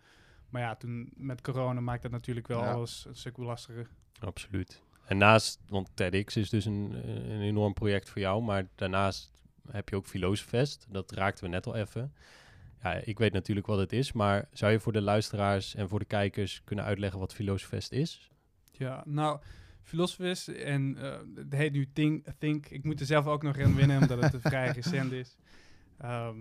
Maar 0.49 0.63
ja, 0.63 0.75
toen 0.77 1.11
met 1.17 1.41
corona 1.41 1.81
maakt 1.81 2.03
dat 2.03 2.11
natuurlijk 2.11 2.47
wel 2.49 2.63
Ja. 2.63 2.73
alles 2.73 3.05
een 3.09 3.15
stuk 3.17 3.37
lastiger. 3.37 3.89
Absoluut. 4.21 4.83
En 5.07 5.19
naast, 5.19 5.61
want 5.69 5.91
TEDx 5.95 6.37
is 6.37 6.51
dus 6.51 6.65
een, 6.65 6.95
eh, 6.95 7.15
een 7.31 7.41
enorm 7.41 7.73
project 7.75 8.09
voor 8.11 8.21
jou, 8.21 8.43
maar 8.43 8.67
daarnaast 8.75 9.31
heb 9.71 9.89
je 9.89 9.97
ook 9.97 10.07
Filosofest. 10.07 10.87
Dat 10.91 11.13
raakten 11.13 11.45
we 11.45 11.51
net 11.51 11.67
al 11.67 11.75
even. 11.77 12.13
Ja, 12.83 12.93
ik 12.95 13.19
weet 13.19 13.33
natuurlijk 13.33 13.67
wat 13.67 13.79
het 13.79 13.93
is, 13.93 14.13
maar 14.13 14.49
zou 14.53 14.73
je 14.73 14.81
voor 14.81 14.93
de 14.93 15.01
luisteraars 15.03 15.75
en 15.75 15.89
voor 15.89 15.99
de 15.99 16.05
kijkers 16.05 16.61
kunnen 16.65 16.85
uitleggen 16.85 17.19
wat 17.21 17.35
Filosofest 17.35 17.93
is? 17.93 18.31
Ja, 18.73 19.03
nou, 19.07 19.41
Philosophist 19.89 20.49
en 20.49 20.97
eh, 20.97 21.19
het 21.35 21.53
heet 21.53 21.73
nu 21.73 21.89
Think, 21.93 22.27
Think. 22.39 22.69
Ik 22.69 22.85
moet 22.85 23.01
er 23.01 23.07
zelf 23.07 23.27
ook 23.27 23.43
nog 23.43 23.59
aan 23.61 23.75
winnen, 23.75 24.01
omdat 24.01 24.33
het 24.33 24.41
vrij 24.41 24.71
recent 24.81 25.13
is. 25.13 25.37
Ehm 25.99 26.37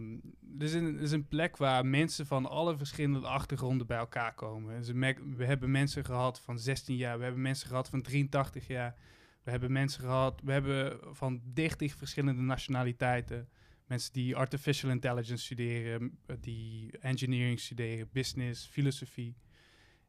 is 0.61 0.73
een, 0.73 0.95
er 0.95 1.01
is 1.01 1.11
een 1.11 1.27
plek 1.27 1.57
waar 1.57 1.85
mensen 1.85 2.25
van 2.25 2.45
alle 2.45 2.77
verschillende 2.77 3.27
achtergronden 3.27 3.87
bij 3.87 3.97
elkaar 3.97 4.33
komen. 4.33 4.97
Merk- 4.97 5.21
we 5.35 5.45
hebben 5.45 5.71
mensen 5.71 6.05
gehad 6.05 6.39
van 6.39 6.59
16 6.59 6.95
jaar, 6.95 7.17
we 7.17 7.23
hebben 7.23 7.41
mensen 7.41 7.67
gehad 7.67 7.89
van 7.89 8.01
83 8.01 8.67
jaar. 8.67 8.95
We 9.43 9.51
hebben 9.51 9.71
mensen 9.71 10.01
gehad, 10.01 10.41
we 10.43 10.51
hebben 10.51 10.99
van 11.15 11.41
30 11.53 11.95
verschillende 11.95 12.41
nationaliteiten. 12.41 13.49
Mensen 13.85 14.13
die 14.13 14.35
artificial 14.35 14.91
intelligence 14.91 15.43
studeren, 15.43 16.17
eh, 16.25 16.35
die 16.39 16.97
engineering 16.99 17.59
studeren, 17.59 18.09
business, 18.11 18.65
filosofie. 18.65 19.35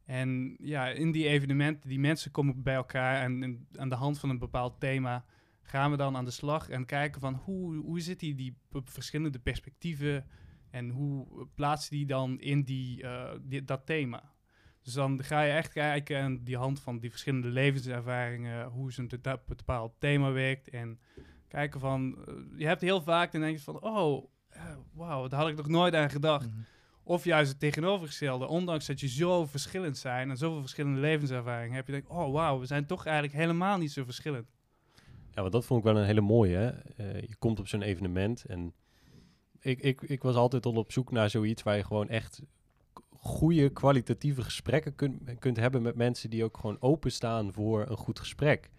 En 0.08 0.56
ja, 0.60 0.88
in 0.88 1.12
die 1.12 1.26
evenementen, 1.28 1.88
die 1.88 1.98
mensen 1.98 2.30
komen 2.30 2.62
bij 2.62 2.74
elkaar 2.74 3.22
en, 3.22 3.66
aan 3.76 3.88
de 3.88 3.94
hand 3.94 4.18
van 4.18 4.30
een 4.30 4.38
bepaald 4.38 4.80
thema 4.80 5.24
gaan 5.62 5.90
we 5.90 5.96
dan 5.96 6.16
aan 6.16 6.24
de 6.24 6.30
slag 6.30 6.68
en 6.68 6.84
kijken 6.86 7.20
van 7.20 7.34
hoe, 7.34 7.76
hoe 7.76 8.00
zit 8.00 8.20
die, 8.20 8.34
die 8.34 8.56
verschillende 8.84 9.38
perspectieven 9.38 10.26
en 10.70 10.88
hoe 10.90 11.46
plaatsen 11.54 11.96
die 11.96 12.06
dan 12.06 12.40
in 12.40 12.62
die, 12.62 13.02
eh, 13.02 13.34
die, 13.42 13.64
dat 13.64 13.86
thema. 13.86 14.32
Dus 14.82 14.92
dan 14.92 15.22
ga 15.24 15.42
je 15.42 15.52
echt 15.52 15.72
kijken 15.72 16.22
aan 16.22 16.44
die 16.44 16.56
hand 16.56 16.80
van 16.80 16.98
die 16.98 17.10
verschillende 17.10 17.48
levenservaringen, 17.48 18.66
hoe 18.66 19.06
te- 19.06 19.20
dat 19.20 19.46
bepaald 19.46 19.94
thema 19.98 20.32
werkt 20.32 20.68
en 20.68 21.00
kijken 21.48 21.80
van, 21.80 22.24
eh, 22.26 22.34
je 22.56 22.66
hebt 22.66 22.80
heel 22.80 23.02
vaak 23.02 23.32
dan 23.32 23.40
denk 23.40 23.56
je 23.56 23.62
van, 23.62 23.80
oh, 23.80 24.30
eh, 24.48 24.76
wauw, 24.92 25.28
daar 25.28 25.40
had 25.40 25.48
ik 25.48 25.56
nog 25.56 25.68
nooit 25.68 25.94
aan 25.94 26.10
gedacht. 26.10 26.46
Mhm. 26.50 26.60
Of 27.08 27.24
juist 27.24 27.50
het 27.50 27.60
tegenovergestelde. 27.60 28.46
Ondanks 28.46 28.86
dat 28.86 29.00
je 29.00 29.08
zo 29.08 29.46
verschillend 29.46 29.98
zijn 29.98 30.30
en 30.30 30.36
zoveel 30.36 30.60
verschillende 30.60 31.00
levenservaringen 31.00 31.74
heb 31.74 31.88
je 31.88 32.02
oh 32.08 32.32
wauw, 32.32 32.58
we 32.58 32.66
zijn 32.66 32.86
toch 32.86 33.06
eigenlijk 33.06 33.36
helemaal 33.36 33.78
niet 33.78 33.92
zo 33.92 34.04
verschillend. 34.04 34.46
Ja, 35.30 35.40
want 35.40 35.52
dat 35.52 35.64
vond 35.64 35.80
ik 35.80 35.92
wel 35.92 35.96
een 35.96 36.06
hele 36.06 36.20
mooie. 36.20 36.56
Hè? 36.56 36.68
Eh, 36.70 37.20
je 37.20 37.36
komt 37.38 37.58
op 37.58 37.68
zo'n 37.68 37.82
evenement 37.82 38.44
en 38.44 38.74
ik, 39.60 39.80
ik, 39.80 40.02
ik 40.02 40.22
was 40.22 40.34
altijd 40.34 40.66
al 40.66 40.72
op 40.72 40.92
zoek 40.92 41.10
naar 41.10 41.30
zoiets 41.30 41.62
waar 41.62 41.76
je 41.76 41.84
gewoon 41.84 42.08
echt 42.08 42.42
goede 43.10 43.68
kwalitatieve 43.68 44.42
gesprekken 44.42 44.94
kunt, 44.94 45.38
kunt 45.38 45.56
hebben 45.56 45.82
met 45.82 45.94
mensen 45.94 46.30
die 46.30 46.44
ook 46.44 46.56
gewoon 46.56 46.80
openstaan 46.80 47.52
voor 47.52 47.88
een 47.88 47.96
goed 47.96 48.18
gesprek. 48.18 48.70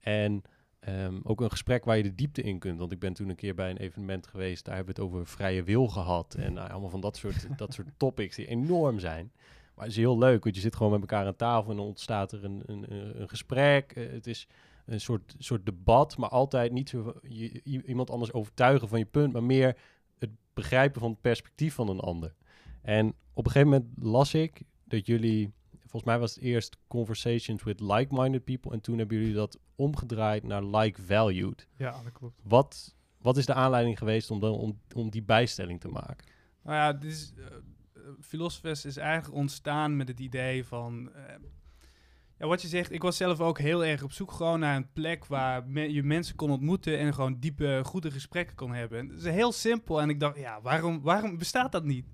En 0.00 0.42
ehm, 0.84 1.20
ook 1.22 1.40
een 1.40 1.50
gesprek 1.50 1.84
waar 1.84 1.96
je 1.96 2.02
de 2.02 2.14
diepte 2.14 2.42
in 2.42 2.58
kunt. 2.58 2.78
Want 2.78 2.92
ik 2.92 2.98
ben 2.98 3.12
toen 3.12 3.28
een 3.28 3.36
keer 3.36 3.54
bij 3.54 3.70
een 3.70 3.76
evenement 3.76 4.26
geweest, 4.26 4.64
daar 4.64 4.74
hebben 4.74 4.94
we 4.94 5.02
het 5.02 5.10
over 5.10 5.26
vrije 5.26 5.62
wil 5.62 5.88
gehad. 5.88 6.34
En 6.34 6.52
nou, 6.52 6.70
allemaal 6.70 6.90
van 6.90 7.00
dat 7.00 7.16
soort, 7.16 7.46
dat 7.58 7.74
soort 7.74 7.88
topics 7.96 8.36
die 8.36 8.46
enorm 8.46 8.98
zijn. 8.98 9.32
Maar 9.74 9.84
het 9.84 9.94
is 9.94 10.00
heel 10.00 10.18
leuk, 10.18 10.42
want 10.42 10.54
je 10.54 10.60
zit 10.60 10.76
gewoon 10.76 10.92
met 10.92 11.00
elkaar 11.00 11.26
aan 11.26 11.36
tafel 11.36 11.70
en 11.70 11.76
dan 11.76 11.86
ontstaat 11.86 12.32
er 12.32 12.44
een, 12.44 12.62
een, 12.66 12.84
een 13.20 13.28
gesprek. 13.28 13.92
Eh, 13.92 14.10
het 14.10 14.26
is 14.26 14.48
een 14.86 15.00
soort, 15.00 15.34
soort 15.38 15.66
debat, 15.66 16.16
maar 16.16 16.28
altijd 16.28 16.72
niet 16.72 16.88
zo 16.88 17.14
je, 17.22 17.60
iemand 17.62 18.10
anders 18.10 18.32
overtuigen 18.32 18.88
van 18.88 18.98
je 18.98 19.04
punt, 19.04 19.32
maar 19.32 19.44
meer 19.44 19.76
het 20.18 20.30
begrijpen 20.54 21.00
van 21.00 21.10
het 21.10 21.20
perspectief 21.20 21.74
van 21.74 21.88
een 21.88 22.00
ander. 22.00 22.34
En 22.82 23.14
op 23.32 23.44
een 23.46 23.52
gegeven 23.52 23.68
moment 23.68 24.04
las 24.04 24.34
ik 24.34 24.62
dat 24.84 25.06
jullie, 25.06 25.52
volgens 25.92 26.04
mij 26.12 26.18
was 26.18 26.34
het 26.34 26.44
eerst 26.44 26.76
conversations 26.88 27.62
with 27.62 27.80
like-minded 27.80 28.44
people 28.44 28.72
en 28.72 28.80
toen 28.80 28.98
hebben 28.98 29.16
jullie 29.18 29.34
dat 29.34 29.58
omgedraaid 29.76 30.42
naar 30.42 30.64
like-valued. 30.64 31.68
Ja, 31.76 32.02
dat 32.02 32.12
klopt. 32.12 32.40
Wat, 32.42 32.94
wat 33.18 33.36
is 33.36 33.46
de 33.46 33.54
aanleiding 33.54 33.98
geweest 33.98 34.30
om, 34.30 34.40
dan, 34.40 34.52
om, 34.52 34.80
om 34.94 35.10
die 35.10 35.22
bijstelling 35.22 35.80
te 35.80 35.88
maken? 35.88 36.26
Nou 36.62 36.76
ja, 36.76 36.92
dit 36.92 37.10
is, 37.12 37.32
eh, 37.36 38.64
eh, 38.64 38.84
is 38.84 38.96
eigenlijk 38.96 39.34
ontstaan 39.34 39.96
met 39.96 40.08
het 40.08 40.20
idee 40.20 40.64
van... 40.64 41.12
eh, 41.14 41.34
ja, 42.38 42.46
wat 42.46 42.62
je 42.62 42.68
zegt, 42.68 42.92
ik 42.92 43.02
was 43.02 43.16
zelf 43.16 43.40
ook 43.40 43.58
heel 43.58 43.84
erg 43.84 44.02
op 44.02 44.12
zoek 44.12 44.32
gewoon 44.32 44.60
naar 44.60 44.76
een 44.76 44.92
plek 44.92 45.26
waar 45.26 45.66
me- 45.66 45.92
je 45.92 46.02
mensen 46.02 46.36
kon 46.36 46.50
ontmoeten 46.50 46.98
en 46.98 47.14
gewoon 47.14 47.38
diepe, 47.38 47.80
goede 47.84 48.10
gesprekken 48.10 48.56
kon 48.56 48.72
hebben. 48.72 48.98
En 48.98 49.08
Het 49.08 49.18
is 49.18 49.24
heel 49.24 49.52
simpel 49.52 50.00
en 50.00 50.08
ik 50.08 50.20
dacht, 50.20 50.38
ja, 50.38 50.60
waarom, 50.60 51.00
waarom 51.02 51.38
bestaat 51.38 51.72
dat 51.72 51.84
niet? 51.84 52.06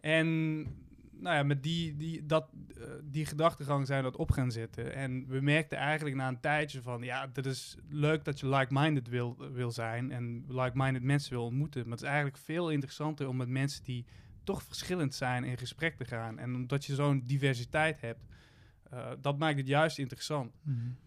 En 0.00 0.66
nou 1.22 1.36
ja, 1.36 1.42
met 1.42 1.62
die, 1.62 1.96
die, 1.96 2.26
dat, 2.26 2.48
eh, 2.76 2.84
die 3.04 3.26
gedachtegang 3.26 3.86
zijn 3.86 4.04
we 4.04 4.10
dat 4.10 4.20
op 4.20 4.30
gaan 4.30 4.50
zetten. 4.50 4.94
En 4.94 5.26
we 5.28 5.40
merkten 5.40 5.78
eigenlijk 5.78 6.16
na 6.16 6.28
een 6.28 6.40
tijdje 6.40 6.82
van, 6.82 7.02
ja, 7.02 7.26
dat 7.26 7.46
is 7.46 7.76
leuk 7.88 8.24
dat 8.24 8.40
je 8.40 8.48
like-minded 8.48 9.08
wil, 9.08 9.36
wil 9.52 9.70
zijn 9.70 10.10
en 10.10 10.44
like-minded 10.48 11.02
mensen 11.02 11.32
wil 11.32 11.44
ontmoeten. 11.44 11.82
Maar 11.82 11.90
het 11.90 12.00
is 12.00 12.06
eigenlijk 12.06 12.36
veel 12.36 12.70
interessanter 12.70 13.28
om 13.28 13.36
met 13.36 13.48
mensen 13.48 13.84
die 13.84 14.06
toch 14.44 14.62
verschillend 14.62 15.14
zijn 15.14 15.44
in 15.44 15.58
gesprek 15.58 15.96
te 15.96 16.04
gaan. 16.04 16.38
En 16.38 16.54
omdat 16.54 16.84
je 16.84 16.94
zo'n 16.94 17.22
diversiteit 17.26 18.00
hebt, 18.00 18.24
eh, 18.90 19.10
dat 19.20 19.38
maakt 19.38 19.58
het 19.58 19.66
juist 19.66 19.98
interessant. 19.98 20.52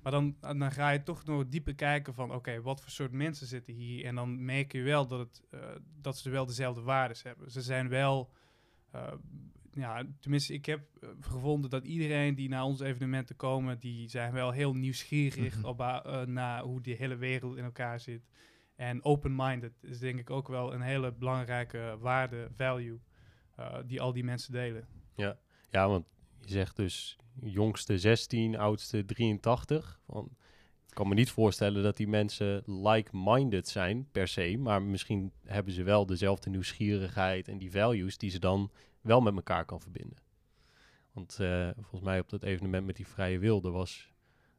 Maar 0.01 0.11
dan, 0.11 0.35
dan 0.39 0.71
ga 0.71 0.89
je 0.89 1.03
toch 1.03 1.25
nog 1.25 1.47
dieper 1.47 1.75
kijken 1.75 2.13
van, 2.13 2.33
oké, 2.33 2.61
wat 2.61 2.81
voor 2.81 2.91
soort 2.91 3.11
mensen 3.11 3.47
zitten 3.47 3.73
hier? 3.73 4.05
En 4.05 4.15
dan 4.15 4.45
merk 4.45 4.71
je 4.71 4.81
wel 4.81 5.07
dat, 5.07 5.19
het, 5.19 5.41
eh, 5.49 5.59
dat 6.01 6.17
ze 6.17 6.29
wel 6.29 6.45
dezelfde 6.45 6.81
waarden 6.81 7.17
hebben. 7.23 7.51
Ze 7.51 7.61
zijn 7.61 7.89
wel, 7.89 8.31
ja, 9.75 10.03
tenminste, 10.19 10.53
ik 10.53 10.65
heb 10.65 10.81
eh, 11.01 11.09
gevonden 11.19 11.69
dat 11.69 11.83
iedereen 11.85 12.35
die 12.35 12.49
naar 12.49 12.63
onze 12.63 12.85
evenementen 12.85 13.35
komen, 13.35 13.79
die 13.79 14.09
zijn 14.09 14.33
wel 14.33 14.51
heel 14.51 14.73
nieuwsgierig 14.73 15.57
Mhm. 15.57 15.65
op, 15.65 15.79
uh, 15.79 16.21
naar 16.21 16.61
hoe 16.61 16.81
die 16.81 16.95
hele 16.95 17.15
wereld 17.15 17.57
in 17.57 17.63
elkaar 17.63 17.99
zit. 17.99 18.21
En 18.75 19.03
open-minded 19.03 19.73
is 19.81 19.99
denk 19.99 20.19
ik 20.19 20.29
ook 20.29 20.47
wel 20.47 20.73
een 20.73 20.81
hele 20.81 21.11
belangrijke 21.11 21.97
waarde, 21.99 22.47
value, 22.55 22.99
eh, 23.55 23.77
die 23.85 24.01
al 24.01 24.13
die 24.13 24.23
mensen 24.23 24.51
delen. 24.51 24.87
Ja, 25.69 25.87
want 25.87 26.05
je 26.41 26.51
zegt 26.51 26.75
dus 26.75 27.17
jongste 27.41 27.97
16, 27.99 28.57
oudste 28.57 29.05
83. 29.05 29.99
Van, 30.07 30.29
kan 30.89 31.07
me 31.07 31.13
niet 31.13 31.29
voorstellen 31.31 31.83
dat 31.83 31.97
die 31.97 32.07
mensen 32.07 32.63
like-minded 32.65 33.67
zijn 33.67 34.07
per 34.11 34.27
se, 34.27 34.57
maar 34.57 34.81
misschien 34.81 35.31
hebben 35.45 35.73
ze 35.73 35.83
wel 35.83 36.05
dezelfde 36.05 36.49
nieuwsgierigheid 36.49 37.47
en 37.47 37.57
die 37.57 37.71
values 37.71 38.17
die 38.17 38.29
ze 38.29 38.39
dan 38.39 38.71
wel 39.05 39.21
met 39.21 39.35
elkaar 39.35 39.65
kan 39.65 39.81
verbinden. 39.81 40.17
Want 41.11 41.39
eh, 41.39 41.69
volgens 41.73 42.01
mij 42.01 42.19
op 42.19 42.29
dat 42.29 42.43
evenement 42.43 42.85
met 42.85 42.95
die 42.95 43.07
vrije 43.07 43.39
wilde 43.39 43.69
was, 43.69 44.13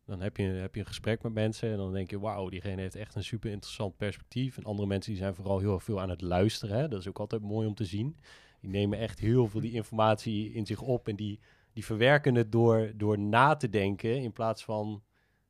dan 0.05 0.21
heb 0.21 0.37
je, 0.37 0.43
heb 0.43 0.75
je 0.75 0.81
een 0.81 0.87
gesprek 0.87 1.23
met 1.23 1.33
mensen 1.33 1.71
en 1.71 1.77
dan 1.77 1.93
denk 1.93 2.11
je, 2.11 2.19
wauw, 2.19 2.49
diegene 2.49 2.81
heeft 2.81 2.95
echt 2.95 3.15
een 3.15 3.25
super 3.25 3.51
interessant 3.51 3.97
perspectief. 3.97 4.57
En 4.57 4.65
andere 4.65 4.89
mensen 4.89 5.13
die 5.13 5.21
zijn 5.21 5.35
vooral 5.35 5.59
heel 5.59 5.81
veel 5.81 6.01
aan 6.01 6.11
het 6.11 6.21
luisteren. 6.21 6.79
Hè? 6.79 6.89
Dat 6.89 7.01
is 7.01 7.09
ook 7.09 7.19
altijd 7.19 7.43
mooi 7.43 7.67
om 7.67 7.75
te 7.75 7.85
zien. 7.85 8.17
Die 8.61 8.71
nemen 8.71 8.99
echt 8.99 9.19
heel 9.19 9.49
veel 9.49 9.61
die 9.61 9.73
informatie 9.73 10.53
in 10.53 10.67
zich 10.67 10.81
op 10.81 11.09
en 11.09 11.17
die, 11.17 11.41
die 11.73 11.85
verwerken 11.85 12.35
het 12.35 12.53
door, 12.53 12.93
door 12.95 13.19
na 13.19 13.57
te 13.57 13.69
denken 13.69 14.23
in 14.23 14.33
plaats 14.33 14.65
van 14.65 15.03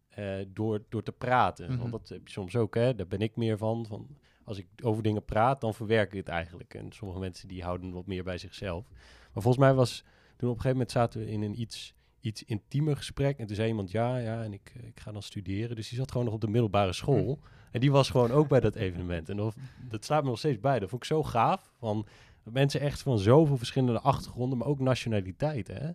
eh, 0.08 0.34
door, 0.48 0.84
door 0.88 1.02
te 1.02 1.12
praten. 1.12 1.72
Mhm. 1.72 1.78
Want 1.78 1.92
dat 1.92 2.08
heb 2.08 2.26
je 2.26 2.32
soms 2.32 2.56
ook, 2.56 2.74
hè? 2.74 2.94
daar 2.94 3.06
ben 3.06 3.20
ik 3.20 3.36
meer 3.36 3.58
van, 3.58 3.86
van. 3.86 4.08
Als 4.46 4.58
ik 4.58 4.66
over 4.82 5.02
dingen 5.02 5.24
praat, 5.24 5.60
dan 5.60 5.74
verwerk 5.74 6.10
ik 6.12 6.18
het 6.18 6.28
eigenlijk. 6.28 6.74
En 6.74 6.92
sommige 6.92 7.20
mensen 7.20 7.48
die 7.48 7.62
houden 7.62 7.92
wat 7.92 8.06
meer 8.06 8.24
bij 8.24 8.38
zichzelf. 8.38 8.88
Maar 9.32 9.42
volgens 9.42 9.64
mij 9.64 9.74
was 9.74 10.04
toen 10.36 10.48
op 10.48 10.56
een 10.56 10.62
gegeven 10.62 10.70
moment 10.70 10.90
zaten 10.90 11.20
we 11.20 11.30
in 11.30 11.42
een 11.42 11.60
iets, 11.60 11.94
iets 12.20 12.44
intiemer 12.44 12.96
gesprek. 12.96 13.38
En 13.38 13.46
toen 13.46 13.56
zei 13.56 13.68
iemand, 13.68 13.90
ja, 13.90 14.16
ja, 14.16 14.42
en 14.42 14.52
ik, 14.52 14.72
eh, 14.76 14.86
ik 14.86 15.00
ga 15.00 15.12
dan 15.12 15.22
studeren. 15.22 15.76
Dus 15.76 15.88
die 15.88 15.98
zat 15.98 16.10
gewoon 16.10 16.26
nog 16.26 16.34
op 16.34 16.40
de 16.40 16.48
middelbare 16.48 16.92
school. 16.92 17.38
En 17.70 17.80
die 17.80 17.90
was 17.90 18.10
gewoon 18.10 18.30
ook 18.30 18.48
bij 18.48 18.60
dat 18.60 18.74
evenement. 18.74 19.28
En 19.28 19.36
dat, 19.36 19.54
dat 19.88 20.04
slaat 20.04 20.22
me 20.22 20.28
nog 20.28 20.38
steeds 20.38 20.60
bij. 20.60 20.78
Dat 20.78 20.88
vond 20.88 21.02
ik 21.02 21.08
zo 21.08 21.22
gaaf. 21.22 21.72
Van 21.78 22.06
mensen 22.42 22.80
echt 22.80 23.02
van 23.02 23.18
zoveel 23.18 23.56
verschillende 23.56 24.00
achtergronden, 24.00 24.58
maar 24.58 24.68
ook 24.68 24.78
nationaliteiten. 24.78 25.76
Hè? 25.76 25.90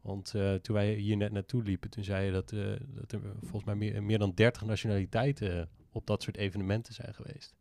Want 0.00 0.34
eh, 0.34 0.54
toen 0.54 0.74
wij 0.74 0.94
hier 0.94 1.16
net 1.16 1.32
naartoe 1.32 1.62
liepen, 1.62 1.90
toen 1.90 2.04
zei 2.04 2.26
je 2.26 2.32
dat, 2.32 2.52
eh, 2.52 2.60
dat 2.86 3.12
er 3.12 3.20
volgens 3.40 3.64
mij 3.64 3.74
meer, 3.74 4.02
meer 4.02 4.18
dan 4.18 4.32
30 4.34 4.64
nationaliteiten 4.64 5.68
op 5.92 6.06
dat 6.06 6.22
soort 6.22 6.36
evenementen 6.36 6.94
zijn 6.94 7.14
geweest. 7.14 7.54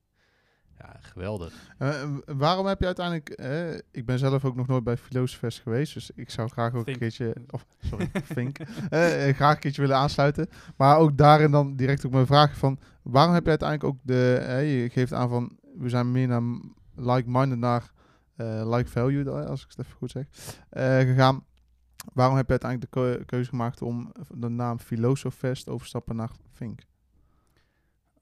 Ja, 0.79 0.96
geweldig. 1.00 1.53
Eh, 1.77 2.03
waarom 2.25 2.65
heb 2.65 2.79
je 2.79 2.86
uiteindelijk... 2.86 3.29
eh, 3.29 3.74
ik 3.91 4.05
ben 4.05 4.20
zelf 4.20 4.46
ook 4.46 4.55
nog 4.55 4.67
nooit 4.67 4.84
bij 4.84 4.98
Filosofest 4.98 5.62
geweest, 5.62 5.94
dus 5.94 6.12
ik 6.15 6.29
zou 6.29 6.50
graag 6.50 6.74
ook 6.74 6.84
Fink. 6.84 6.88
een 6.88 6.98
keertje... 6.98 7.36
Of, 7.50 7.65
sorry, 7.79 8.10
Fink. 8.24 8.60
Eh, 8.60 9.34
graag 9.34 9.53
een 9.53 9.60
keertje 9.60 9.82
willen 9.82 9.98
aansluiten. 9.98 10.48
Maar 10.75 10.98
ook 10.98 11.17
daarin 11.17 11.51
dan 11.51 11.75
direct 11.75 12.05
ook 12.05 12.12
mijn 12.12 12.25
vraag 12.25 12.58
van... 12.58 12.79
Waarom 13.01 13.34
heb 13.34 13.44
je 13.44 13.50
uiteindelijk 13.50 13.89
ook 13.89 14.00
de... 14.01 14.41
je 14.65 14.89
geeft 14.89 15.13
aan 15.13 15.29
van... 15.29 15.58
We 15.77 15.89
zijn 15.89 16.12
meer 16.12 16.27
naar 16.27 16.41
like-minded 16.96 17.58
naar 17.60 17.91
eh, 18.36 18.75
like-value, 18.75 19.32
als 19.32 19.63
ik 19.63 19.70
het 19.70 19.79
even 19.79 19.98
goed 19.98 20.12
zeg, 20.12 20.25
eh, 20.70 20.98
gegaan. 20.98 21.44
Waarom 22.13 22.36
heb 22.36 22.46
je 22.46 22.51
uiteindelijk 22.51 22.91
de 22.91 23.00
keu- 23.00 23.25
keuze 23.25 23.50
gemaakt 23.50 23.82
om 23.82 24.12
de 24.34 24.50
naam 24.50 24.79
Filosofest 24.79 25.70
overstappen 25.70 26.15
naar 26.15 26.29
Fink? 26.51 26.79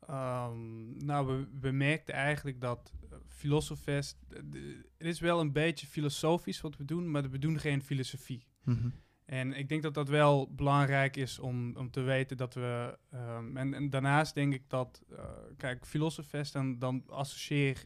Ehm, 0.07 1.05
nou, 1.05 1.27
we, 1.27 1.47
we 1.59 1.71
merkten 1.71 2.13
eigenlijk 2.13 2.61
dat 2.61 2.93
Filosofest... 3.27 4.17
eh, 4.29 4.39
de- 4.45 4.89
het 4.97 5.07
is 5.07 5.19
wel 5.19 5.39
een 5.39 5.51
beetje 5.51 5.87
filosofisch 5.87 6.61
wat 6.61 6.77
we 6.77 6.85
doen, 6.85 7.11
maar 7.11 7.29
we 7.29 7.39
doen 7.39 7.59
geen 7.59 7.81
filosofie. 7.83 8.47
Mhm. 8.63 8.89
En 9.25 9.53
ik 9.53 9.69
denk 9.69 9.81
dat 9.83 9.93
dat 9.93 10.09
wel 10.09 10.53
belangrijk 10.53 11.15
is 11.15 11.39
om, 11.39 11.75
om 11.77 11.91
te 11.91 12.01
weten 12.01 12.37
dat 12.37 12.53
we... 12.53 12.97
ehm, 13.11 13.57
en, 13.57 13.73
en 13.73 13.89
daarnaast 13.89 14.33
denk 14.33 14.53
ik 14.53 14.69
dat... 14.69 15.03
eh, 15.09 15.23
kijk, 15.57 15.85
Filosofest, 15.85 16.53
dan, 16.53 16.79
dan 16.79 17.03
associeer 17.07 17.83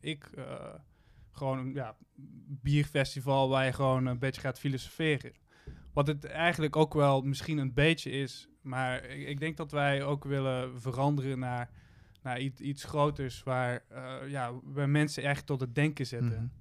ik 0.00 0.24
eh, 0.24 0.74
gewoon 1.30 1.58
een 1.58 1.72
ja, 1.74 1.96
bierfestival... 2.62 3.48
waar 3.48 3.64
je 3.64 3.72
gewoon 3.72 4.06
een 4.06 4.18
beetje 4.18 4.40
gaat 4.40 4.58
filosoferen. 4.58 5.32
Wat 5.92 6.06
het 6.06 6.24
eigenlijk 6.24 6.76
ook 6.76 6.94
wel 6.94 7.22
misschien 7.22 7.58
een 7.58 7.72
beetje 7.74 8.10
is... 8.10 8.48
maar 8.60 9.04
ik, 9.04 9.28
ik 9.28 9.40
denk 9.40 9.56
dat 9.56 9.70
wij 9.70 10.04
ook 10.04 10.24
willen 10.24 10.80
veranderen 10.80 11.38
naar, 11.38 11.70
naar 12.22 12.40
iets, 12.40 12.60
iets 12.60 12.84
groters... 12.84 13.42
waar, 13.42 13.82
eh, 13.88 14.14
ja, 14.28 14.52
waar 14.64 14.88
mensen 14.88 15.22
echt 15.22 15.46
tot 15.46 15.60
het 15.60 15.74
denken 15.74 16.06
zetten. 16.06 16.32
Mhm. 16.32 16.60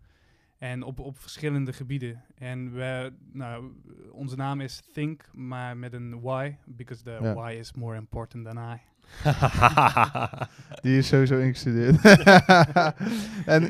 En 0.58 0.84
op, 0.84 1.00
op 1.00 1.20
verschillende 1.20 1.74
gebieden. 1.74 2.24
En 2.36 2.74
we, 2.74 3.14
nou, 3.32 3.72
onze 4.12 4.36
naam 4.36 4.62
is 4.62 4.82
Think, 4.94 5.30
maar 5.34 5.78
met 5.78 5.94
een 5.94 6.22
Y, 6.24 6.58
because 6.66 7.04
the 7.04 7.18
Ja. 7.22 7.52
Y 7.52 7.58
is 7.58 7.74
more 7.74 7.98
important 7.98 8.46
than 8.46 8.58
I. 8.58 8.80
Die 10.84 10.98
is 10.98 11.08
sowieso 11.08 11.38
ingestudeerd. 11.38 12.02
en 13.56 13.64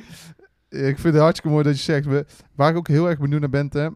ik 0.70 1.00
vind 1.00 1.13
het 1.13 1.15
hartstikke 1.15 1.50
mooi 1.50 1.63
dat 1.63 1.75
je 1.75 1.82
zegt, 1.82 2.06
waar 2.56 2.70
ik 2.70 2.77
ook 2.77 2.88
heel 2.88 3.10
erg 3.10 3.20
benieuwd 3.20 3.39
naar 3.39 3.50
ben, 3.50 3.68
hè, 3.72 3.89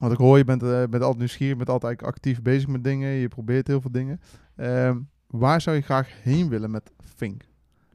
want 0.00 0.12
ik 0.12 0.18
hoor, 0.18 0.38
je 0.38 0.44
bent, 0.44 0.62
eh, 0.62 0.68
bent 0.68 0.92
altijd 1.02 1.18
nieuwsgierig, 1.18 1.52
je 1.58 1.64
bent 1.64 1.68
altijd 1.68 2.02
actief 2.02 2.42
bezig 2.42 2.68
met 2.68 2.84
dingen, 2.84 3.08
je 3.08 3.28
probeert 3.28 3.66
heel 3.66 3.80
veel 3.80 3.90
dingen. 3.92 4.20
Ehm, 4.56 5.00
waar 5.26 5.60
zou 5.60 5.76
je 5.76 5.82
graag 5.82 6.22
heen 6.22 6.48
willen 6.48 6.70
met 6.70 6.92
Fink? 7.16 7.42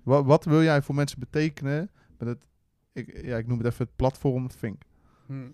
Wat, 0.03 0.25
wat 0.25 0.45
wil 0.45 0.63
jij 0.63 0.81
voor 0.81 0.95
mensen 0.95 1.19
betekenen 1.19 1.89
met 2.17 2.27
het, 2.27 2.47
ik, 2.93 3.21
ja, 3.25 3.37
ik 3.37 3.47
noem 3.47 3.57
het 3.57 3.67
even 3.67 3.85
het 3.85 3.95
platform 3.95 4.49
Fink? 4.49 4.81
Hm. 5.25 5.49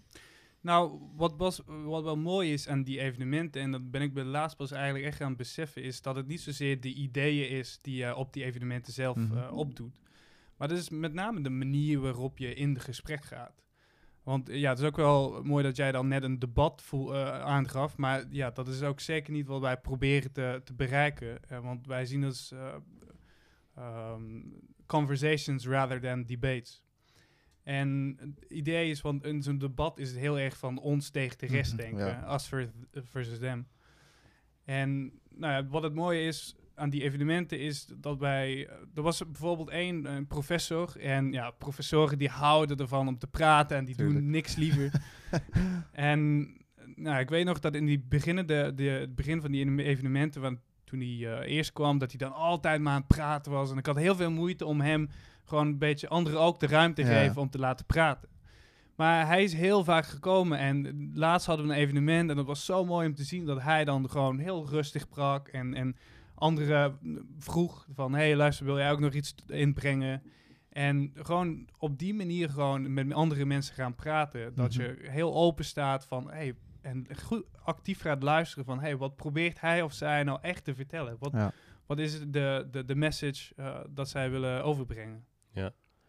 Nou, 0.62 1.00
wat, 1.16 1.34
was, 1.38 1.62
wat 1.86 2.04
wel 2.04 2.18
mooi 2.18 2.54
is 2.54 2.68
aan 2.68 2.84
die 2.84 3.00
evenementen, 3.00 3.62
en 3.62 3.72
dat 3.72 3.92
ben 3.92 4.02
ik 4.02 4.14
bij 4.14 4.24
de 4.24 4.30
laatst 4.30 4.58
pas 4.58 4.72
eigenlijk 4.72 5.06
echt 5.06 5.22
aan 5.22 5.28
het 5.28 5.38
beseffen, 5.38 5.84
is 5.84 6.02
dat 6.02 6.16
het 6.16 6.28
niet 6.28 6.42
zozeer 6.42 6.82
de 6.82 6.94
ideeën 6.94 7.50
is 7.50 7.80
die 7.82 7.96
je 7.96 8.16
op 8.16 8.34
die 8.34 8.44
evenementen 8.44 8.94
zelf 8.94 9.18
Mhm. 9.18 9.38
eh, 9.38 9.58
opdoet. 9.58 10.00
Maar 10.58 10.70
het 10.70 10.78
is 10.78 10.90
met 10.90 11.14
name 11.14 11.42
de 11.42 11.50
manier 11.50 12.00
waarop 12.00 12.38
je 12.38 12.54
in 12.54 12.74
de 12.74 12.80
gesprek 12.80 13.24
gaat. 13.24 13.64
Want 14.24 14.50
eh, 14.50 14.60
ja, 14.60 14.70
het 14.70 14.80
is 14.80 14.86
ook 14.86 14.96
wel 14.96 15.44
mooi 15.44 15.64
dat 15.64 15.76
jij 15.76 15.92
dan 15.92 16.08
net 16.08 16.24
een 16.24 16.40
debat 16.40 16.82
voel, 16.82 17.16
eh, 17.16 17.40
aangaf. 17.42 17.98
Maar 17.98 18.26
ja, 18.30 18.50
dat 18.52 18.68
is 18.68 18.82
ook 18.84 19.00
zeker 19.00 19.34
niet 19.34 19.48
wat 19.48 19.62
wij 19.62 19.78
proberen 19.78 20.32
te, 20.32 20.62
te 20.64 20.74
bereiken. 20.74 21.44
Eh, 21.50 21.60
want 21.60 21.88
wij 21.88 22.06
zien 22.06 22.22
het 22.22 22.52
eh, 22.54 22.76
ehm, 23.76 24.42
conversations 24.86 25.68
rather 25.68 26.02
than 26.02 26.24
debates. 26.24 26.84
En 27.64 28.16
het 28.20 28.52
idee 28.52 28.90
is, 28.90 29.02
want 29.02 29.24
in 29.26 29.42
zo'n 29.44 29.58
debat 29.58 29.98
is 30.00 30.10
het 30.10 30.18
heel 30.20 30.40
erg 30.40 30.58
van 30.58 30.80
ons 30.80 31.10
tegen 31.10 31.38
de 31.38 31.46
rest 31.46 31.74
Mhm, 31.74 31.82
denken, 31.82 32.06
ja. 32.06 32.34
us 32.34 32.48
ver- 32.48 32.72
versus 32.92 33.40
them. 33.40 33.68
En 34.66 35.20
nou 35.30 35.54
ja, 35.54 35.68
wat 35.70 35.84
het 35.84 35.94
mooie 35.94 36.22
is 36.22 36.56
aan 36.76 36.90
die 36.90 37.04
evenementen 37.04 37.60
is 37.60 37.86
dat 37.96 38.18
wij, 38.20 38.68
er 38.96 39.02
was 39.02 39.26
bijvoorbeeld 39.26 39.70
één 39.70 40.06
een 40.06 40.28
professor 40.28 40.98
en 41.00 41.32
ja, 41.32 41.52
professoren 41.52 42.18
die 42.18 42.30
houden 42.30 42.78
ervan 42.78 43.08
om 43.08 43.18
te 43.18 43.28
praten 43.28 43.78
en 43.78 43.86
die 43.86 43.96
doen 43.96 44.30
niks 44.30 44.56
liever. 44.56 44.92
en 45.92 46.50
nou, 46.96 47.20
ik 47.20 47.30
weet 47.30 47.46
nog 47.46 47.60
dat 47.60 47.76
in 47.76 47.86
die 47.86 48.06
beginnen, 48.10 48.48
de, 48.48 48.72
de, 48.76 48.84
het 48.84 49.16
begin 49.16 49.42
van 49.42 49.52
die 49.52 49.84
evenementen, 49.84 50.42
want 50.42 50.60
toen 50.84 51.00
hij 51.00 51.40
eh, 51.40 51.56
eerst 51.56 51.74
kwam, 51.74 51.98
dat 51.98 52.10
hij 52.10 52.18
dan 52.20 52.34
altijd 52.34 52.82
maar 52.82 52.94
aan 52.94 53.00
het 53.00 53.08
praten 53.08 53.52
was. 53.52 53.72
En 53.72 53.78
ik 53.78 53.86
had 53.86 53.96
heel 53.96 54.16
veel 54.16 54.32
moeite 54.32 54.66
om 54.66 54.82
hem 54.82 55.10
gewoon 55.46 55.68
een 55.68 55.78
beetje 55.78 56.08
anderen 56.08 56.40
ook 56.40 56.60
de 56.60 56.68
ruimte 56.68 57.02
Ja. 57.02 57.08
geven 57.08 57.42
om 57.42 57.50
te 57.50 57.60
laten 57.60 57.86
praten. 57.86 58.30
Maar 58.96 59.28
hij 59.28 59.44
is 59.44 59.54
heel 59.54 59.84
vaak 59.84 60.06
gekomen 60.06 60.58
en 60.58 61.12
laatst 61.14 61.48
hadden 61.48 61.68
we 61.68 61.74
een 61.74 61.80
evenement 61.80 62.30
en 62.30 62.36
dat 62.36 62.46
was 62.46 62.66
zo 62.66 62.86
mooi 62.86 63.08
om 63.08 63.16
te 63.16 63.24
zien 63.24 63.46
dat 63.46 63.62
hij 63.62 63.86
dan 63.86 64.10
gewoon 64.10 64.38
heel 64.38 64.68
rustig 64.70 65.02
sprak 65.02 65.48
en, 65.48 65.74
en 65.74 65.96
anderen 66.42 66.98
vroeg 67.38 67.88
van, 67.94 68.14
hey 68.14 68.36
luister, 68.36 68.66
wil 68.66 68.78
jij 68.78 68.92
ook 68.92 69.00
nog 69.00 69.14
iets 69.14 69.36
inbrengen? 69.48 70.24
En 70.70 71.12
gewoon 71.16 71.68
op 71.78 72.00
die 72.00 72.14
manier 72.14 72.50
gewoon 72.50 72.94
met 72.94 73.14
andere 73.14 73.46
mensen 73.46 73.76
gaan 73.76 73.96
praten. 73.96 74.56
Dat 74.56 74.74
Mhm. 74.76 74.82
je 74.82 74.98
heel 75.10 75.34
open 75.36 75.66
staat 75.66 76.06
van, 76.06 76.30
hey, 76.32 76.54
en 76.82 77.08
goed 77.24 77.44
actief 77.64 78.02
gaat 78.02 78.24
luisteren 78.24 78.66
van, 78.66 78.80
hey, 78.80 78.98
wat 78.98 79.16
probeert 79.16 79.60
hij 79.62 79.82
of 79.82 79.94
zij 79.94 80.24
nou 80.24 80.40
echt 80.42 80.64
te 80.64 80.76
vertellen? 80.76 81.16
Wat, 81.20 81.32
Ja. 81.32 81.52
wat 81.86 82.00
is 82.00 82.20
de, 82.20 82.68
de, 82.72 82.86
de 82.86 82.96
message 82.96 83.54
eh, 83.56 83.80
dat 83.90 84.10
zij 84.10 84.30
willen 84.32 84.64
overbrengen? 84.64 85.26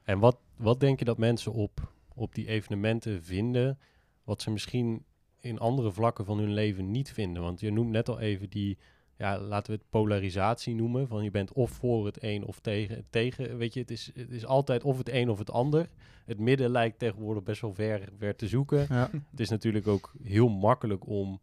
En 0.03 0.19
wat, 0.19 0.39
wat 0.57 0.81
denk 0.81 0.99
je 0.99 1.05
dat 1.05 1.19
mensen 1.19 1.53
op, 1.53 1.93
op 2.15 2.35
die 2.35 2.47
evenementen 2.49 3.23
vinden, 3.25 3.79
wat 4.25 4.43
ze 4.43 4.51
misschien 4.51 5.05
in 5.41 5.59
andere 5.59 5.93
vlakken 5.93 6.25
van 6.25 6.39
hun 6.39 6.53
leven 6.53 6.91
niet 6.91 7.13
vinden? 7.13 7.43
Want 7.43 7.61
je 7.61 7.71
noemt 7.73 7.91
net 7.91 8.09
al 8.09 8.21
even 8.21 8.51
die, 8.51 8.79
ja, 9.23 9.39
laten 9.39 9.73
we 9.73 9.79
het 9.79 9.91
polarisatie 9.91 10.75
noemen, 10.75 11.09
van 11.09 11.25
je 11.25 11.31
bent 11.31 11.53
of 11.53 11.71
voor 11.71 12.07
het 12.07 12.23
een 12.23 12.45
of 12.45 12.61
tegen 12.61 13.05
tegen. 13.11 13.57
Weet 13.57 13.75
je, 13.75 13.81
het 13.81 13.91
is, 13.91 14.11
het 14.15 14.31
is 14.31 14.47
altijd 14.47 14.85
of 14.85 14.99
het 14.99 15.09
een 15.09 15.31
of 15.31 15.39
het 15.39 15.51
ander. 15.51 15.89
Het 16.25 16.39
midden 16.39 16.71
lijkt 16.71 16.99
tegenwoordig 16.99 17.43
best 17.43 17.61
wel 17.61 17.75
ver, 17.75 18.09
ver 18.19 18.37
te 18.37 18.49
zoeken. 18.49 18.87
Ja. 18.89 19.11
Het 19.31 19.41
is 19.41 19.49
natuurlijk 19.49 19.87
ook 19.87 20.13
heel 20.23 20.49
makkelijk 20.49 21.07
om. 21.07 21.41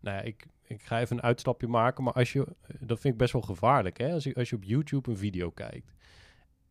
Nou 0.00 0.16
ja, 0.16 0.22
ik, 0.22 0.46
ik 0.62 0.82
ga 0.82 1.00
even 1.00 1.16
een 1.16 1.22
uitstapje 1.22 1.66
maken, 1.66 2.04
maar 2.04 2.12
als 2.12 2.32
je, 2.32 2.46
dat 2.80 3.00
vind 3.00 3.12
ik 3.12 3.20
best 3.20 3.32
wel 3.32 3.42
gevaarlijk. 3.42 3.98
Hè? 3.98 4.12
Als, 4.12 4.24
je, 4.24 4.34
als 4.34 4.50
je 4.50 4.56
op 4.56 4.64
YouTube 4.64 5.10
een 5.10 5.16
video 5.16 5.50
kijkt, 5.50 5.92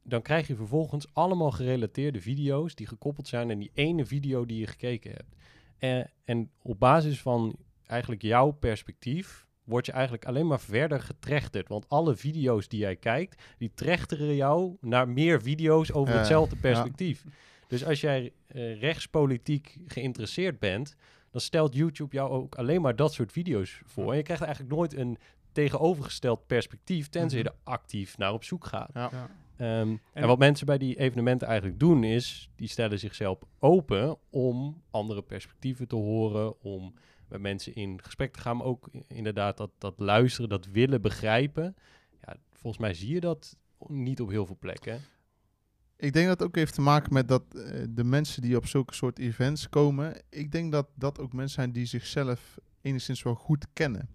dan 0.03 0.22
krijg 0.22 0.48
je 0.48 0.55
vervolgens 0.55 1.13
allemaal 1.13 1.51
gerelateerde 1.51 2.22
video's 2.22 2.75
die 2.75 2.88
gekoppeld 2.88 3.27
zijn 3.27 3.51
aan 3.51 3.60
die 3.60 3.72
ene 3.74 4.05
video 4.05 4.46
die 4.46 4.60
je 4.60 4.67
gekeken 4.67 5.12
hebt. 5.12 5.36
En, 5.77 6.12
en 6.24 6.51
op 6.62 6.79
basis 6.79 7.22
van 7.22 7.55
eigenlijk 7.86 8.22
jouw 8.22 8.51
perspectief 8.51 9.50
word 9.71 9.85
je 9.85 9.91
eigenlijk 9.91 10.25
alleen 10.25 10.47
maar 10.47 10.59
verder 10.59 10.99
getrechterd. 11.01 11.67
Want 11.67 11.89
alle 11.89 12.15
video's 12.15 12.67
die 12.67 12.79
jij 12.79 12.95
kijkt, 12.95 13.41
die 13.57 13.71
trechteren 13.73 14.35
jou 14.35 14.77
naar 14.81 15.09
meer 15.09 15.41
video's 15.41 15.91
over 15.91 16.13
hetzelfde 16.17 16.55
ja. 16.55 16.61
perspectief. 16.61 17.25
Dus 17.67 17.85
als 17.85 18.01
jij 18.01 18.31
eh, 18.47 18.79
rechtspolitiek 18.79 19.77
geïnteresseerd 19.87 20.59
bent, 20.59 20.95
dan 21.31 21.41
stelt 21.41 21.75
YouTube 21.75 22.15
jou 22.15 22.29
ook 22.31 22.55
alleen 22.55 22.81
maar 22.81 22.95
dat 22.95 23.13
soort 23.13 23.31
video's 23.31 23.81
voor. 23.85 24.11
En 24.11 24.17
je 24.17 24.23
krijgt 24.23 24.43
eigenlijk 24.43 24.75
nooit 24.75 24.95
een 24.95 25.17
tegenovergesteld 25.51 26.47
perspectief, 26.47 27.09
tenzij 27.09 27.37
je 27.39 27.43
Mhm. 27.43 27.53
er 27.53 27.59
actief 27.63 28.17
naar 28.17 28.33
op 28.33 28.43
zoek 28.43 28.65
gaat. 28.65 28.89
Ja. 28.93 29.09
Ja. 29.11 29.29
Ehm, 29.57 29.89
en, 29.89 29.99
En- 30.13 30.27
wat 30.27 30.37
mensen 30.39 30.65
bij 30.65 30.77
die 30.77 30.99
evenementen 30.99 31.47
eigenlijk 31.47 31.79
doen, 31.79 32.03
is 32.03 32.49
die 32.55 32.67
stellen 32.67 32.99
zichzelf 32.99 33.39
open 33.59 34.17
om 34.29 34.81
andere 34.91 35.21
perspectieven 35.21 35.87
te 35.87 35.95
horen, 35.95 36.61
om 36.61 36.93
met 37.31 37.41
mensen 37.41 37.75
in 37.75 38.00
gesprek 38.03 38.33
te 38.33 38.39
gaan, 38.39 38.57
maar 38.57 38.65
ook 38.65 38.89
inderdaad 39.07 39.57
dat, 39.57 39.71
dat 39.77 39.93
luisteren, 39.97 40.50
dat 40.50 40.65
willen 40.65 41.01
begrijpen. 41.01 41.75
Ja, 42.25 42.35
volgens 42.51 42.81
mij 42.81 42.93
zie 42.93 43.13
je 43.13 43.19
dat 43.19 43.55
niet 43.88 44.21
op 44.21 44.29
heel 44.29 44.45
veel 44.45 44.57
plekken. 44.59 45.01
Ik 45.95 46.13
denk 46.13 46.27
dat 46.27 46.39
het 46.39 46.47
ook 46.47 46.55
heeft 46.55 46.73
te 46.73 46.81
maken 46.81 47.13
met 47.13 47.27
dat 47.27 47.43
eh, 47.55 47.83
de 47.89 48.03
mensen 48.03 48.41
die 48.41 48.55
op 48.55 48.65
zulke 48.65 48.93
soort 48.93 49.19
events 49.19 49.69
komen, 49.69 50.21
ik 50.29 50.51
denk 50.51 50.71
dat 50.71 50.88
dat 50.95 51.19
ook 51.19 51.33
mensen 51.33 51.55
zijn 51.55 51.71
die 51.71 51.85
zichzelf 51.85 52.57
enigszins 52.81 53.23
wel 53.23 53.35
goed 53.35 53.65
kennen. 53.73 54.09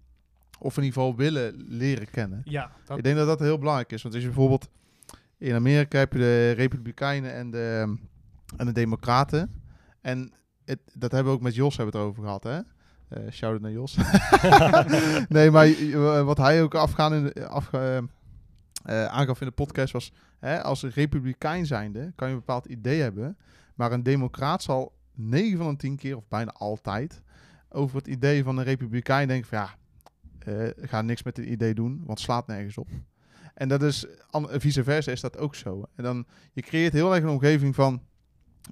Of 0.59 0.77
in 0.77 0.83
ieder 0.83 1.01
geval 1.01 1.15
willen 1.15 1.65
leren 1.67 2.09
kennen. 2.09 2.41
Ja, 2.45 2.71
dat, 2.85 2.97
Ik 2.97 3.03
denk 3.03 3.15
dat 3.15 3.27
dat 3.27 3.39
heel 3.39 3.57
belangrijk 3.57 3.91
is. 3.91 4.01
Want 4.01 4.13
als 4.13 4.23
je 4.23 4.29
bijvoorbeeld 4.29 4.69
in 5.37 5.53
Amerika 5.53 5.97
heb 5.97 6.13
je 6.13 6.19
de 6.19 6.51
Republikeinen 6.51 7.33
en 7.33 7.51
de, 7.51 7.97
en 8.57 8.65
de 8.65 8.71
Democraten. 8.71 9.61
En 10.01 10.33
het, 10.65 10.79
dat 10.93 11.11
hebben 11.11 11.31
we 11.31 11.37
ook 11.37 11.43
met 11.43 11.55
Jos 11.55 11.77
hebben 11.77 11.93
we 11.93 11.99
het 11.99 12.09
over 12.09 12.23
gehad, 12.23 12.43
hè? 12.43 12.59
Eh 13.07 13.31
shout-out 13.31 13.61
naar 13.61 13.71
Jos. 13.71 13.97
nee, 15.29 15.51
maar 15.51 15.65
eh, 15.65 16.23
wat 16.23 16.37
hij 16.37 16.63
ook 16.63 16.75
afgaan 16.75 17.13
in 17.13 17.23
de, 17.23 17.33
eh, 18.83 19.05
aangaf 19.05 19.41
in 19.41 19.47
de 19.47 19.53
podcast 19.53 19.93
was... 19.93 20.13
Hè, 20.39 20.63
als 20.63 20.83
een 20.83 20.89
republikein 20.89 21.65
zijnde 21.65 22.11
kan 22.15 22.27
je 22.27 22.33
een 22.33 22.39
bepaald 22.39 22.65
idee 22.65 23.01
hebben... 23.01 23.37
maar 23.75 23.91
een 23.91 24.03
democraat 24.03 24.63
zal 24.63 24.93
9 25.13 25.57
van 25.57 25.71
de 25.71 25.77
10 25.77 25.95
keer, 25.95 26.17
of 26.17 26.27
bijna 26.27 26.51
altijd... 26.51 27.21
over 27.69 27.97
het 27.97 28.07
idee 28.07 28.43
van 28.43 28.57
een 28.57 28.63
republikein 28.63 29.27
denken 29.27 29.47
van... 29.47 29.57
ja, 29.57 29.75
ga 30.77 31.01
niks 31.01 31.23
met 31.23 31.35
dit 31.35 31.45
idee 31.45 31.73
doen, 31.73 32.03
want 32.05 32.19
slaat 32.19 32.47
nergens 32.47 32.77
op. 32.77 32.87
En 33.53 33.67
dat 33.67 33.83
is, 33.83 34.05
vice 34.47 34.83
versa 34.83 35.11
is 35.11 35.21
dat 35.21 35.37
ook 35.37 35.55
zo. 35.55 35.83
En 35.95 36.03
dan, 36.03 36.25
je 36.53 36.61
creëert 36.61 36.93
heel 36.93 37.13
erg 37.13 37.23
een 37.23 37.29
omgeving 37.29 37.75
van... 37.75 38.01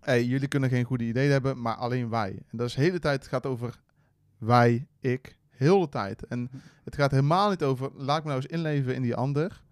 Hey, 0.02 0.24
jullie 0.26 0.48
kunnen 0.48 0.70
geen 0.70 0.84
goede 0.84 1.04
ideeën 1.04 1.32
hebben, 1.32 1.62
maar 1.62 1.76
alleen 1.76 2.10
wij. 2.10 2.30
En 2.30 2.58
dat 2.58 2.68
is 2.68 2.74
de 2.74 2.82
hele 2.82 3.00
tijd, 3.00 3.28
gaat 3.28 3.46
over 3.46 3.84
wij, 4.38 4.88
ik, 5.00 5.38
heel 5.50 5.80
de 5.80 5.90
tijd. 5.90 6.26
En 6.26 6.50
het 6.84 6.96
gaat 6.96 7.12
helemaal 7.12 7.50
niet 7.50 7.64
over, 7.64 7.90
laat 7.96 8.24
me 8.24 8.30
nou 8.30 8.42
eens 8.42 8.52
inleven 8.52 8.96
in 8.96 9.02
die 9.02 9.16
ander. 9.16 9.64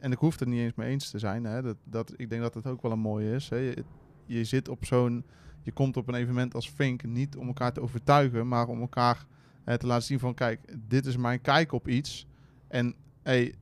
En 0.00 0.12
ik 0.12 0.18
hoef 0.18 0.32
het 0.32 0.40
er 0.40 0.48
niet 0.48 0.60
eens 0.60 0.74
mee 0.74 0.88
eens 0.88 1.10
te 1.10 1.18
zijn. 1.18 1.44
Hè. 1.44 1.62
Dat, 1.62 1.76
dat, 1.84 2.12
ik 2.16 2.28
denk 2.28 2.42
dat 2.42 2.54
het 2.54 2.66
ook 2.66 2.82
wel 2.82 2.92
een 2.92 2.98
mooie 2.98 3.34
is. 3.34 3.48
Hè. 3.48 3.56
Je, 3.56 3.84
je 4.26 4.44
zit 4.44 4.68
op 4.68 4.84
zo'n, 4.84 5.24
je 5.62 5.72
komt 5.72 5.96
op 5.96 6.08
een 6.08 6.14
evenement 6.14 6.54
als 6.54 6.68
Fink 6.68 7.04
niet 7.04 7.36
om 7.36 7.46
elkaar 7.46 7.72
te 7.72 7.80
overtuigen, 7.80 8.48
maar 8.48 8.68
om 8.68 8.80
elkaar 8.80 9.26
eh, 9.64 9.74
te 9.74 9.86
laten 9.86 10.06
zien 10.06 10.18
van, 10.18 10.34
kijk, 10.34 10.74
dit 10.88 11.06
is 11.06 11.16
mijn 11.16 11.40
kijk 11.40 11.72
op 11.72 11.88
iets. 11.88 12.26
En 12.68 12.94
hey, 13.22 13.54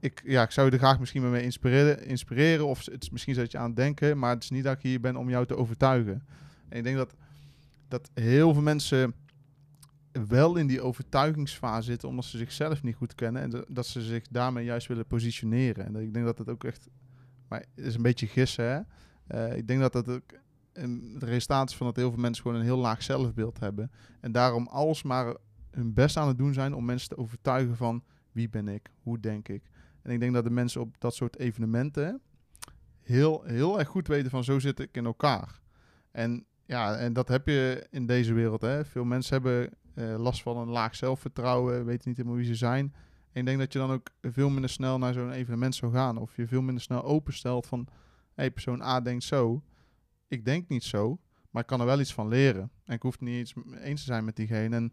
ik, 0.00 0.22
ja, 0.24 0.42
ik 0.42 0.50
zou 0.50 0.66
je 0.66 0.72
er 0.72 0.78
graag 0.78 0.98
misschien 0.98 1.30
mee 1.30 1.42
inspireren, 1.42 2.04
inspireren 2.04 2.66
of 2.66 2.84
het 2.84 3.02
is 3.02 3.10
misschien 3.10 3.34
zet 3.34 3.50
je 3.50 3.58
aan 3.58 3.66
het 3.66 3.76
denken, 3.76 4.18
maar 4.18 4.34
het 4.34 4.42
is 4.42 4.50
niet 4.50 4.64
dat 4.64 4.76
ik 4.76 4.82
hier 4.82 5.00
ben 5.00 5.16
om 5.16 5.30
jou 5.30 5.46
te 5.46 5.56
overtuigen. 5.56 6.22
En 6.68 6.78
ik 6.78 6.84
denk 6.84 6.96
dat, 6.96 7.14
dat 7.88 8.10
heel 8.14 8.52
veel 8.52 8.62
mensen 8.62 9.14
wel 10.12 10.56
in 10.56 10.66
die 10.66 10.80
overtuigingsfase 10.80 11.82
zitten 11.82 12.08
omdat 12.08 12.24
ze 12.24 12.38
zichzelf 12.38 12.82
niet 12.82 12.94
goed 12.94 13.14
kennen 13.14 13.42
en 13.42 13.64
dat 13.68 13.86
ze 13.86 14.02
zich 14.02 14.28
daarmee 14.28 14.64
juist 14.64 14.86
willen 14.86 15.06
positioneren. 15.06 15.86
En 15.86 15.96
ik 15.96 16.12
denk 16.12 16.26
dat 16.26 16.38
het 16.38 16.48
ook 16.48 16.64
echt, 16.64 16.88
maar 17.48 17.64
het 17.74 17.84
is 17.84 17.94
een 17.94 18.02
beetje 18.02 18.26
gissen 18.26 18.64
hè. 18.64 18.80
Eh, 19.26 19.56
ik 19.56 19.66
denk 19.66 19.80
dat 19.80 19.92
dat 19.92 20.08
ook 20.08 20.32
het 20.72 21.22
resultaat 21.22 21.70
is 21.70 21.76
van 21.76 21.86
dat 21.86 21.96
heel 21.96 22.10
veel 22.10 22.20
mensen 22.20 22.42
gewoon 22.42 22.58
een 22.58 22.64
heel 22.64 22.78
laag 22.78 23.02
zelfbeeld 23.02 23.60
hebben. 23.60 23.90
En 24.20 24.32
daarom 24.32 24.66
alsmaar 24.66 25.36
hun 25.70 25.94
best 25.94 26.16
aan 26.16 26.28
het 26.28 26.38
doen 26.38 26.54
zijn 26.54 26.74
om 26.74 26.84
mensen 26.84 27.08
te 27.08 27.16
overtuigen 27.16 27.76
van 27.76 28.04
wie 28.32 28.48
ben 28.48 28.68
ik, 28.68 28.90
hoe 29.02 29.20
denk 29.20 29.48
ik. 29.48 29.62
En 30.02 30.10
ik 30.10 30.20
denk 30.20 30.34
dat 30.34 30.44
de 30.44 30.50
mensen 30.50 30.80
op 30.80 30.94
dat 30.98 31.14
soort 31.14 31.38
evenementen 31.38 32.20
heel, 33.00 33.42
heel 33.42 33.78
erg 33.78 33.88
goed 33.88 34.08
weten 34.08 34.30
van 34.30 34.44
zo 34.44 34.58
zit 34.58 34.80
ik 34.80 34.96
in 34.96 35.04
elkaar. 35.04 35.60
En 36.10 36.44
ja, 36.66 36.96
en 36.96 37.12
dat 37.12 37.28
heb 37.28 37.46
je 37.46 37.86
in 37.90 38.06
deze 38.06 38.32
wereld. 38.34 38.60
Hè. 38.60 38.84
Veel 38.84 39.04
mensen 39.04 39.32
hebben 39.32 39.70
eh, 39.94 40.18
last 40.18 40.42
van 40.42 40.56
een 40.56 40.68
laag 40.68 40.96
zelfvertrouwen, 40.96 41.84
weten 41.84 42.08
niet 42.08 42.16
helemaal 42.16 42.38
wie 42.38 42.46
ze 42.46 42.54
zijn. 42.54 42.94
En 43.32 43.40
ik 43.40 43.46
denk 43.46 43.58
dat 43.58 43.72
je 43.72 43.78
dan 43.78 43.90
ook 43.90 44.10
veel 44.22 44.50
minder 44.50 44.70
snel 44.70 44.98
naar 44.98 45.12
zo'n 45.12 45.32
evenement 45.32 45.74
zou 45.74 45.92
gaan. 45.92 46.16
Of 46.16 46.36
je 46.36 46.46
veel 46.46 46.62
minder 46.62 46.82
snel 46.82 47.04
openstelt 47.04 47.66
van, 47.66 47.86
hey, 48.34 48.50
persoon 48.50 48.82
A 48.82 49.00
denkt 49.00 49.24
zo. 49.24 49.62
Ik 50.28 50.44
denk 50.44 50.68
niet 50.68 50.84
zo, 50.84 51.18
maar 51.50 51.62
ik 51.62 51.68
kan 51.68 51.80
er 51.80 51.86
wel 51.86 52.00
iets 52.00 52.14
van 52.14 52.28
leren. 52.28 52.70
En 52.84 52.94
ik 52.94 53.02
hoef 53.02 53.12
het 53.12 53.20
niet 53.20 53.34
eens 53.34 53.54
eens 53.80 54.00
te 54.00 54.06
zijn 54.06 54.24
met 54.24 54.36
diegene. 54.36 54.76
En 54.76 54.92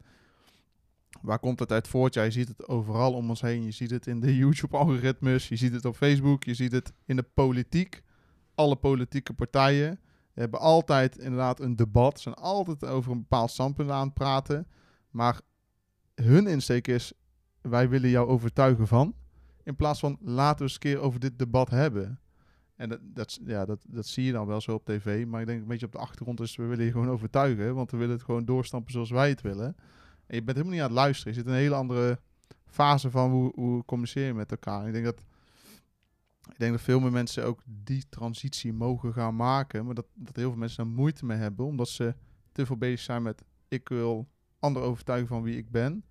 waar 1.22 1.40
komt 1.40 1.60
het 1.60 1.72
uit 1.72 1.88
voort? 1.88 2.14
Ja, 2.14 2.24
je 2.24 2.32
ziet 2.32 2.48
het 2.48 2.68
overal 2.68 3.14
om 3.14 3.30
ons 3.30 3.42
heen. 3.42 3.64
Je 3.64 3.72
ziet 3.72 3.92
het 3.92 4.08
in 4.08 4.20
de 4.20 4.36
YouTube-algoritmes, 4.46 5.48
je 5.48 5.56
ziet 5.56 5.74
het 5.74 5.86
op 5.86 5.96
Facebook, 5.96 6.44
je 6.44 6.54
ziet 6.54 6.72
het 6.72 6.94
in 7.06 7.16
de 7.16 7.26
politiek. 7.34 8.04
Alle 8.56 8.76
politieke 8.76 9.34
partijen 9.34 10.00
hebben 10.34 10.60
altijd 10.60 11.18
inderdaad 11.18 11.60
een 11.60 11.76
debat. 11.76 12.16
Ze 12.16 12.22
zijn 12.22 12.36
altijd 12.36 12.86
over 12.86 13.12
een 13.12 13.18
bepaald 13.18 13.52
standpunt 13.52 13.90
aan 13.90 14.06
het 14.06 14.14
praten. 14.14 14.68
Maar 15.10 15.42
hun 16.16 16.48
insteek 16.48 16.88
is, 16.88 17.14
wij 17.62 17.90
willen 17.90 18.10
jou 18.10 18.28
overtuigen 18.28 18.88
van. 18.88 19.16
In 19.64 19.76
plaats 19.76 20.00
van, 20.00 20.18
laten 20.22 20.58
we 20.58 20.64
eens 20.64 20.74
een 20.74 20.80
keer 20.80 21.00
over 21.00 21.20
dit 21.20 21.40
debat 21.40 21.70
hebben. 21.70 22.20
En 22.76 22.90
dat, 22.90 23.00
dat, 23.04 23.40
ja, 23.46 23.66
dat, 23.66 23.86
dat 23.88 24.06
zie 24.06 24.24
je 24.24 24.32
dan 24.32 24.48
wel 24.48 24.62
zo 24.62 24.74
op 24.74 24.86
tv. 24.86 25.26
Maar 25.26 25.42
ik 25.42 25.48
denk 25.48 25.62
een 25.62 25.68
beetje 25.68 25.86
op 25.86 25.92
de 25.92 25.98
achtergrond 25.98 26.40
is, 26.40 26.56
we 26.56 26.66
willen 26.66 26.86
je 26.86 26.92
gewoon 26.92 27.10
overtuigen. 27.10 27.76
Want 27.76 27.92
we 27.92 27.98
willen 27.98 28.16
het 28.16 28.24
gewoon 28.24 28.46
doorstampen 28.46 28.92
zoals 28.92 29.10
wij 29.10 29.30
het 29.30 29.42
willen. 29.42 29.76
En 30.28 30.36
je 30.36 30.44
bent 30.44 30.58
helemaal 30.58 30.72
niet 30.72 30.82
aan 30.82 30.88
het 30.88 30.98
luisteren. 30.98 31.34
Je 31.34 31.40
zit 31.40 31.48
in 31.48 31.54
een 31.54 31.60
hele 31.60 31.76
andere 31.76 32.20
fase 32.66 33.12
van 33.12 33.32
hoe, 33.32 33.52
hoe 33.56 33.86
communiceer 33.86 34.26
je 34.26 34.34
met 34.34 34.52
elkaar. 34.52 34.88
Ik 34.88 34.94
denk 34.94 35.06
dat, 35.06 35.24
ik 36.52 36.58
denk 36.58 36.72
dat 36.72 36.82
veel 36.82 37.00
meer 37.00 37.12
mensen 37.12 37.46
ook 37.46 37.62
die 37.66 38.10
transitie 38.10 38.74
mogen 38.74 39.14
gaan 39.14 39.36
maken. 39.36 39.86
Maar 39.86 39.96
dat, 39.96 40.08
dat 40.14 40.36
heel 40.36 40.50
veel 40.50 40.60
mensen 40.60 40.84
daar 40.84 40.94
moeite 40.94 41.26
mee 41.26 41.38
hebben. 41.38 41.66
Omdat 41.66 41.90
ze 41.90 42.16
te 42.52 42.66
veel 42.66 42.78
bezig 42.78 43.00
zijn 43.00 43.22
met, 43.22 43.44
ik 43.68 43.90
wil 43.90 44.28
anderen 44.60 44.88
overtuigen 44.88 45.28
van 45.28 45.42
wie 45.42 45.58
ik 45.58 45.72
ben. 45.72 46.04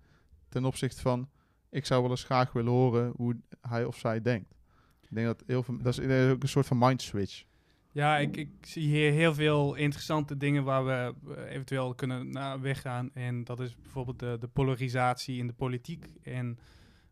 Ten 0.49 0.65
opzichte 0.65 1.01
van, 1.01 1.29
ik 1.69 1.85
zou 1.85 2.01
wel 2.01 2.11
eens 2.11 2.23
graag 2.23 2.51
willen 2.51 2.71
horen 2.71 3.13
hoe 3.15 3.37
hij 3.61 3.85
of 3.85 3.97
zij 3.97 4.21
denkt. 4.21 4.55
Ik 5.01 5.15
denk 5.15 5.27
dat 5.27 5.43
heel 5.47 5.63
veel, 5.63 5.77
dat 5.77 5.97
is 5.97 6.05
eh, 6.05 6.29
ook 6.29 6.43
een 6.43 6.49
soort 6.49 6.65
van 6.65 6.77
mind 6.77 7.01
switch. 7.01 7.43
Ja, 7.91 8.17
ik, 8.17 8.37
ik 8.37 8.49
zie 8.61 8.83
hier 8.83 9.11
heel 9.11 9.33
veel 9.33 9.75
interessante 9.75 10.37
dingen 10.37 10.63
waar 10.63 10.85
we 10.85 11.13
eh, 11.35 11.51
eventueel 11.51 11.95
kunnen 11.95 12.29
naar 12.29 12.61
weggaan. 12.61 13.09
En 13.13 13.43
dat 13.43 13.59
is 13.59 13.75
bijvoorbeeld 13.75 14.19
de, 14.19 14.37
de 14.39 14.47
polarisatie 14.47 15.37
in 15.37 15.47
de 15.47 15.53
politiek. 15.53 16.05
En, 16.23 16.59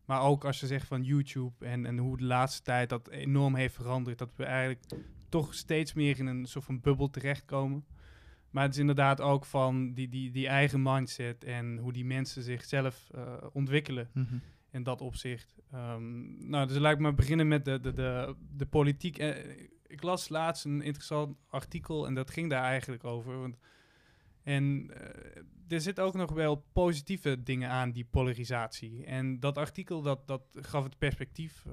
maar 0.04 0.20
ook 0.20 0.44
als 0.44 0.60
je 0.60 0.66
zegt 0.66 0.86
van 0.86 1.02
YouTube 1.02 1.66
en, 1.66 1.86
en 1.86 1.98
hoe 1.98 2.16
de 2.16 2.24
laatste 2.24 2.62
tijd 2.62 2.88
dat 2.88 3.08
enorm 3.08 3.54
heeft 3.54 3.74
veranderd. 3.74 4.18
Dat 4.18 4.36
we 4.36 4.44
eigenlijk 4.44 4.84
toch 5.28 5.54
steeds 5.54 5.92
meer 5.92 6.18
in 6.18 6.26
een 6.26 6.46
soort 6.46 6.64
van 6.64 6.80
bubbel 6.80 7.10
terechtkomen. 7.10 7.84
Maar 8.56 8.64
het 8.64 8.74
is 8.74 8.80
inderdaad 8.80 9.20
ook 9.20 9.44
van 9.44 9.94
die, 9.94 10.08
die, 10.08 10.30
die 10.30 10.46
eigen 10.46 10.82
mindset 10.82 11.44
en 11.44 11.78
hoe 11.78 11.92
die 11.92 12.04
mensen 12.04 12.42
zichzelf 12.42 13.08
eh, 13.14 13.36
ontwikkelen 13.52 14.10
in 14.70 14.82
dat 14.82 15.00
opzicht. 15.00 15.58
Ehm, 15.72 16.48
nou, 16.48 16.66
dus 16.66 16.76
laat 16.76 16.92
ik 16.92 16.98
maar 16.98 17.14
beginnen 17.14 17.48
met 17.48 17.64
de, 17.64 17.80
de, 17.80 17.92
de, 17.92 18.34
de 18.56 18.66
politiek. 18.66 19.18
Eh, 19.18 19.66
ik 19.86 20.02
las 20.02 20.28
laatst 20.28 20.64
een 20.64 20.82
interessant 20.82 21.36
artikel 21.48 22.06
en 22.06 22.14
dat 22.14 22.30
ging 22.30 22.50
daar 22.50 22.62
eigenlijk 22.62 23.04
over. 23.04 23.40
Want, 23.40 23.58
en 24.42 24.90
eh, 24.94 25.42
er 25.68 25.80
zitten 25.80 26.04
ook 26.04 26.14
nog 26.14 26.32
wel 26.32 26.66
positieve 26.72 27.42
dingen 27.42 27.70
aan, 27.70 27.92
die 27.92 28.08
polarisatie. 28.10 29.04
En 29.04 29.40
dat 29.40 29.58
artikel, 29.58 30.02
dat, 30.02 30.26
dat 30.26 30.42
gaf 30.52 30.84
het 30.84 30.98
perspectief. 30.98 31.66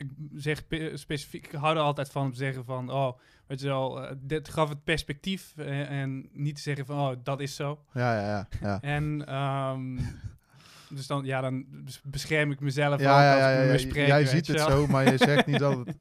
Ik 0.00 0.08
zeg 0.34 0.66
pe- 0.66 0.96
specifiek, 0.96 1.46
ik 1.46 1.52
hou 1.52 1.76
er 1.76 1.82
altijd 1.82 2.10
van 2.10 2.22
om 2.24 2.30
te 2.32 2.36
zeggen 2.38 2.64
van, 2.64 2.90
oh, 2.90 3.18
weet 3.46 3.60
je 3.60 3.66
wel, 3.66 4.02
eh, 4.04 4.16
dit 4.20 4.48
gaf 4.48 4.68
het 4.68 4.84
perspectief 4.84 5.52
eh, 5.56 5.90
en 6.00 6.28
niet 6.32 6.54
te 6.54 6.60
zeggen 6.60 6.86
van, 6.86 6.98
oh, 6.98 7.16
dat 7.22 7.40
is 7.40 7.54
zo. 7.54 7.84
Ja, 7.92 8.14
ja, 8.20 8.26
ja. 8.28 8.48
ja. 8.60 8.80
En 8.80 9.26
ehm, 9.26 9.98
dus 10.96 11.06
dan, 11.06 11.24
ja, 11.24 11.40
dan 11.40 11.64
bes- 11.68 12.00
bescherm 12.04 12.50
ik 12.50 12.60
mezelf 12.60 13.00
Ja, 13.00 13.22
ja, 13.22 13.72
als 13.72 13.82
ja, 13.82 13.88
jij 14.06 14.26
ziet 14.26 14.46
het 14.46 14.60
zo, 14.60 14.86
maar 14.86 15.10
je 15.10 15.16
zegt 15.18 15.46
niet 15.46 15.58
dat 15.58 15.78
het 15.86 15.96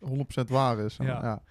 100% 0.46 0.48
waar 0.48 0.80
is. 0.80 0.98
En, 0.98 1.06
Ja. 1.06 1.22
ja. 1.24 1.42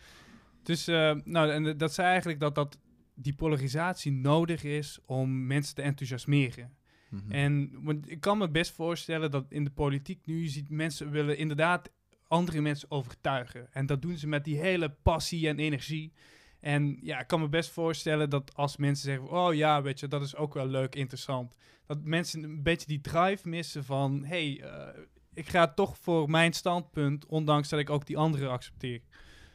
Dus, 0.62 0.86
eh, 0.88 1.14
nou, 1.24 1.50
en 1.50 1.76
dat 1.76 1.94
zei 1.94 2.08
eigenlijk 2.08 2.40
dat, 2.40 2.54
dat 2.54 2.78
die 3.14 3.34
polarisatie 3.34 4.12
nodig 4.12 4.64
is 4.64 4.98
om 5.06 5.46
mensen 5.46 5.74
te 5.74 5.82
enthousiasmeren. 5.82 6.76
Mhm. 7.10 7.30
En 7.32 7.70
want 7.82 8.10
ik 8.10 8.20
kan 8.20 8.38
me 8.38 8.50
best 8.50 8.72
voorstellen 8.72 9.30
dat 9.30 9.44
in 9.48 9.64
de 9.64 9.70
politiek 9.70 10.20
nu 10.26 10.42
je 10.42 10.48
ziet 10.48 10.70
mensen 10.70 11.10
willen 11.10 11.36
inderdaad 11.38 11.90
andere 12.28 12.60
mensen 12.60 12.90
overtuigen. 12.90 13.72
En 13.72 13.86
dat 13.86 14.02
doen 14.02 14.16
ze 14.16 14.26
met 14.26 14.44
die 14.44 14.58
hele 14.58 14.88
passie 14.88 15.48
en 15.48 15.58
energie. 15.58 16.12
En 16.60 16.98
ja, 17.02 17.20
ik 17.20 17.26
kan 17.26 17.40
me 17.40 17.48
best 17.48 17.70
voorstellen 17.70 18.30
dat 18.30 18.54
als 18.54 18.76
mensen 18.76 19.04
zeggen, 19.04 19.30
oh 19.30 19.54
ja, 19.54 19.82
weet 19.82 20.00
je, 20.00 20.08
dat 20.08 20.22
is 20.22 20.36
ook 20.36 20.54
wel 20.54 20.66
leuk, 20.66 20.94
interessant. 20.94 21.56
Dat 21.86 22.04
mensen 22.04 22.42
een 22.42 22.62
beetje 22.62 22.86
die 22.86 23.00
drive 23.00 23.48
missen 23.48 23.84
van, 23.84 24.24
hey, 24.24 24.60
eh, 24.60 25.00
ik 25.34 25.48
ga 25.48 25.68
toch 25.68 25.98
voor 25.98 26.30
mijn 26.30 26.52
standpunt, 26.52 27.26
ondanks 27.26 27.68
dat 27.68 27.80
ik 27.80 27.90
ook 27.90 28.06
die 28.06 28.18
andere 28.18 28.48
accepteer. 28.48 29.00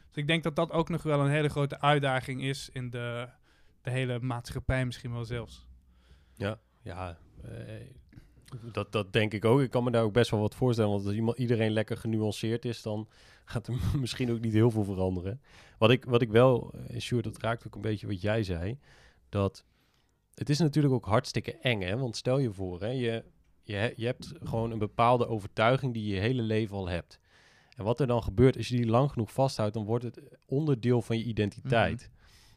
Dus 0.08 0.22
ik 0.22 0.26
denk 0.26 0.42
dat 0.42 0.56
dat 0.56 0.70
ook 0.70 0.88
nog 0.88 1.02
wel 1.02 1.20
een 1.20 1.30
hele 1.30 1.48
grote 1.48 1.80
uitdaging 1.80 2.42
is 2.42 2.68
in 2.72 2.90
de, 2.90 3.28
de 3.82 3.90
hele 3.90 4.20
maatschappij 4.20 4.84
misschien 4.84 5.12
wel 5.12 5.24
zelfs. 5.24 5.66
Ja, 6.34 6.58
ja. 6.82 7.18
eh, 7.42 7.50
Dat, 8.72 8.92
dat 8.92 9.12
denk 9.12 9.32
ik 9.32 9.44
ook. 9.44 9.60
Ik 9.60 9.70
kan 9.70 9.84
me 9.84 9.90
daar 9.90 10.02
ook 10.02 10.12
best 10.12 10.30
wel 10.30 10.40
wat 10.40 10.54
voorstellen. 10.54 10.90
Want 10.90 11.06
als 11.06 11.14
iemand, 11.14 11.38
iedereen 11.38 11.70
lekker 11.70 11.96
genuanceerd 11.96 12.64
is, 12.64 12.82
dan 12.82 13.08
gaat 13.44 13.66
er 13.66 13.74
misschien 14.00 14.30
ook 14.30 14.40
niet 14.40 14.52
heel 14.52 14.70
veel 14.70 14.84
veranderen. 14.84 15.40
Wat 15.78 15.90
ik, 15.90 16.04
wat 16.04 16.22
ik 16.22 16.30
wel, 16.30 16.74
uh, 16.90 16.98
Sjoerd, 16.98 17.24
dat 17.24 17.42
raakt 17.42 17.66
ook 17.66 17.74
een 17.74 17.80
beetje 17.80 18.06
wat 18.06 18.20
jij 18.20 18.42
zei. 18.42 18.78
Dat 19.28 19.64
het 20.34 20.50
is 20.50 20.58
natuurlijk 20.58 20.94
ook 20.94 21.06
hartstikke 21.06 21.56
eng, 21.56 21.80
hè? 21.80 21.98
Want 21.98 22.16
stel 22.16 22.38
je 22.38 22.52
voor, 22.52 22.80
hè, 22.80 22.88
je, 22.88 23.24
je, 23.62 23.92
je 23.96 24.06
hebt 24.06 24.32
gewoon 24.42 24.70
een 24.70 24.78
bepaalde 24.78 25.28
overtuiging 25.28 25.92
die 25.92 26.06
je 26.06 26.14
je 26.14 26.20
hele 26.20 26.42
leven 26.42 26.76
al 26.76 26.88
hebt. 26.88 27.18
En 27.76 27.84
wat 27.84 28.00
er 28.00 28.06
dan 28.06 28.22
gebeurt, 28.22 28.56
als 28.56 28.68
je 28.68 28.76
die 28.76 28.86
lang 28.86 29.10
genoeg 29.10 29.32
vasthoudt, 29.32 29.74
dan 29.74 29.84
wordt 29.84 30.04
het 30.04 30.20
onderdeel 30.46 31.02
van 31.02 31.18
je 31.18 31.24
identiteit. 31.24 32.10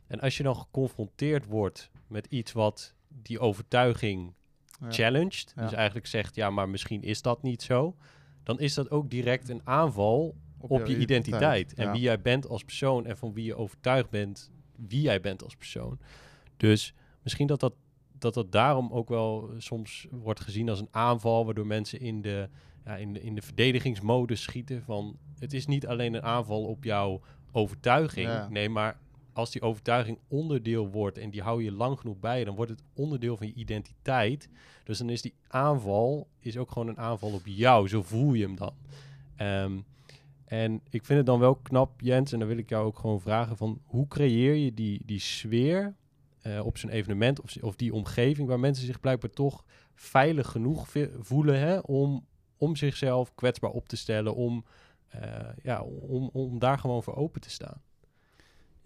En 0.08 0.20
als 0.20 0.38
je 0.38 0.44
dan 0.44 0.56
geconfronteerd 0.56 1.46
wordt 1.46 1.90
met 2.08 2.26
iets 2.30 2.52
wat 2.52 2.94
die 3.08 3.40
overtuiging. 3.40 4.34
Challenged, 4.90 5.54
dus 5.56 5.72
eigenlijk 5.74 6.08
zegt, 6.08 6.36
ja, 6.36 6.50
maar 6.50 6.70
misschien 6.70 7.04
is 7.04 7.22
dat 7.22 7.42
niet 7.42 7.62
zo, 7.62 7.96
dan 8.44 8.60
is 8.60 8.74
dat 8.74 8.92
ook 8.92 9.10
direct 9.10 9.50
een 9.50 9.62
aanval 9.64 10.36
op, 10.58 10.70
je 10.88 10.98
identiteit. 11.02 11.74
En 11.74 11.92
wie 11.92 12.02
jij 12.02 12.22
bent 12.22 12.48
als 12.48 12.64
persoon 12.64 13.06
en 13.06 13.18
van 13.18 13.34
wie 13.34 13.46
je 13.46 13.56
overtuigd 13.56 14.10
bent 14.10 14.52
wie 14.76 15.02
jij 15.02 15.22
bent 15.22 15.44
als 15.44 15.56
persoon. 15.56 16.00
Dus 16.58 16.94
misschien 17.24 17.48
dat 17.48 17.60
dat, 17.60 17.74
dat, 18.18 18.34
dat 18.34 18.52
daarom 18.52 18.92
ook 18.92 19.10
wel 19.10 19.50
soms 19.58 20.08
wordt 20.12 20.40
gezien 20.40 20.70
als 20.70 20.80
een 20.80 20.88
aanval, 20.92 21.46
waardoor 21.46 21.68
mensen 21.68 22.00
in 22.00 22.22
de, 22.22 22.50
ja, 22.86 22.96
in 22.96 23.14
de, 23.14 23.22
in 23.22 23.36
de 23.36 23.42
verdedigingsmodus 23.42 24.42
schieten 24.42 24.84
van 24.84 25.18
het 25.40 25.54
is 25.54 25.66
niet 25.66 25.88
alleen 25.88 26.14
een 26.14 26.24
aanval 26.24 26.64
op 26.64 26.84
jouw 26.84 27.22
overtuiging, 27.52 28.28
Ja. 28.28 28.48
nee, 28.50 28.70
maar 28.70 28.98
als 29.38 29.52
die 29.52 29.62
overtuiging 29.62 30.20
onderdeel 30.28 30.90
wordt 30.90 31.18
en 31.18 31.30
die 31.30 31.42
hou 31.42 31.64
je 31.64 31.72
lang 31.72 32.00
genoeg 32.00 32.20
bij, 32.20 32.44
dan 32.44 32.56
wordt 32.56 32.72
het 32.72 32.84
onderdeel 32.94 33.38
van 33.38 33.48
je 33.48 33.54
identiteit. 33.54 34.50
Dus 34.84 34.98
dan 34.98 35.10
is 35.10 35.22
die 35.22 35.34
aanval 35.48 36.28
is 36.40 36.58
ook 36.58 36.72
gewoon 36.72 36.88
een 36.88 36.98
aanval 36.98 37.32
op 37.32 37.42
jou. 37.46 37.88
Zo 37.88 38.02
voel 38.02 38.34
je 38.34 38.44
hem 38.44 38.56
dan. 38.56 38.74
Ehm, 39.36 39.78
en 40.46 40.82
ik 40.90 41.06
vind 41.06 41.18
het 41.18 41.26
dan 41.26 41.40
wel 41.40 41.56
knap, 41.56 42.02
Jens, 42.02 42.32
en 42.32 42.40
dan 42.40 42.48
wil 42.48 42.58
ik 42.58 42.70
jou 42.70 42.86
ook 42.86 43.00
gewoon 43.00 43.22
vragen 43.22 43.58
van 43.58 43.82
hoe 43.86 44.08
creëer 44.08 44.54
je 44.54 44.74
die, 44.74 45.02
die 45.06 45.20
sfeer 45.20 45.96
eh, 46.42 46.66
op 46.66 46.78
zo'n 46.78 46.90
evenement 46.90 47.42
of, 47.42 47.56
of 47.62 47.76
die 47.76 47.94
omgeving 47.94 48.48
waar 48.48 48.60
mensen 48.60 48.86
zich 48.86 49.00
blijkbaar 49.00 49.30
toch 49.30 49.64
veilig 49.96 50.48
genoeg 50.48 50.88
voelen 51.20 51.60
hè, 51.60 51.78
om, 51.78 52.26
om 52.58 52.76
zichzelf 52.76 53.36
kwetsbaar 53.36 53.72
op 53.72 53.88
te 53.88 53.98
stellen, 53.98 54.36
om, 54.36 54.66
eh, 55.08 55.50
ja, 55.64 55.82
om, 55.82 56.30
om 56.34 56.60
daar 56.60 56.80
gewoon 56.80 57.04
voor 57.04 57.16
open 57.16 57.42
te 57.42 57.50
staan. 57.50 57.82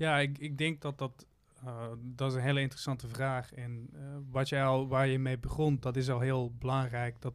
Ja, 0.01 0.19
ik, 0.19 0.37
ik 0.37 0.57
denk 0.57 0.81
dat 0.81 0.97
dat, 0.97 1.25
eh, 1.65 1.87
dat 2.01 2.29
is 2.29 2.35
een 2.37 2.41
hele 2.43 2.61
interessante 2.61 3.07
vraag. 3.07 3.53
En 3.53 3.89
eh, 3.93 3.99
wat 4.31 4.49
jij 4.49 4.63
al, 4.63 4.87
waar 4.87 5.07
je 5.07 5.19
mee 5.19 5.37
begon, 5.37 5.77
dat 5.79 5.95
is 5.95 6.09
al 6.09 6.19
heel 6.19 6.53
belangrijk. 6.59 7.21
Dat, 7.21 7.33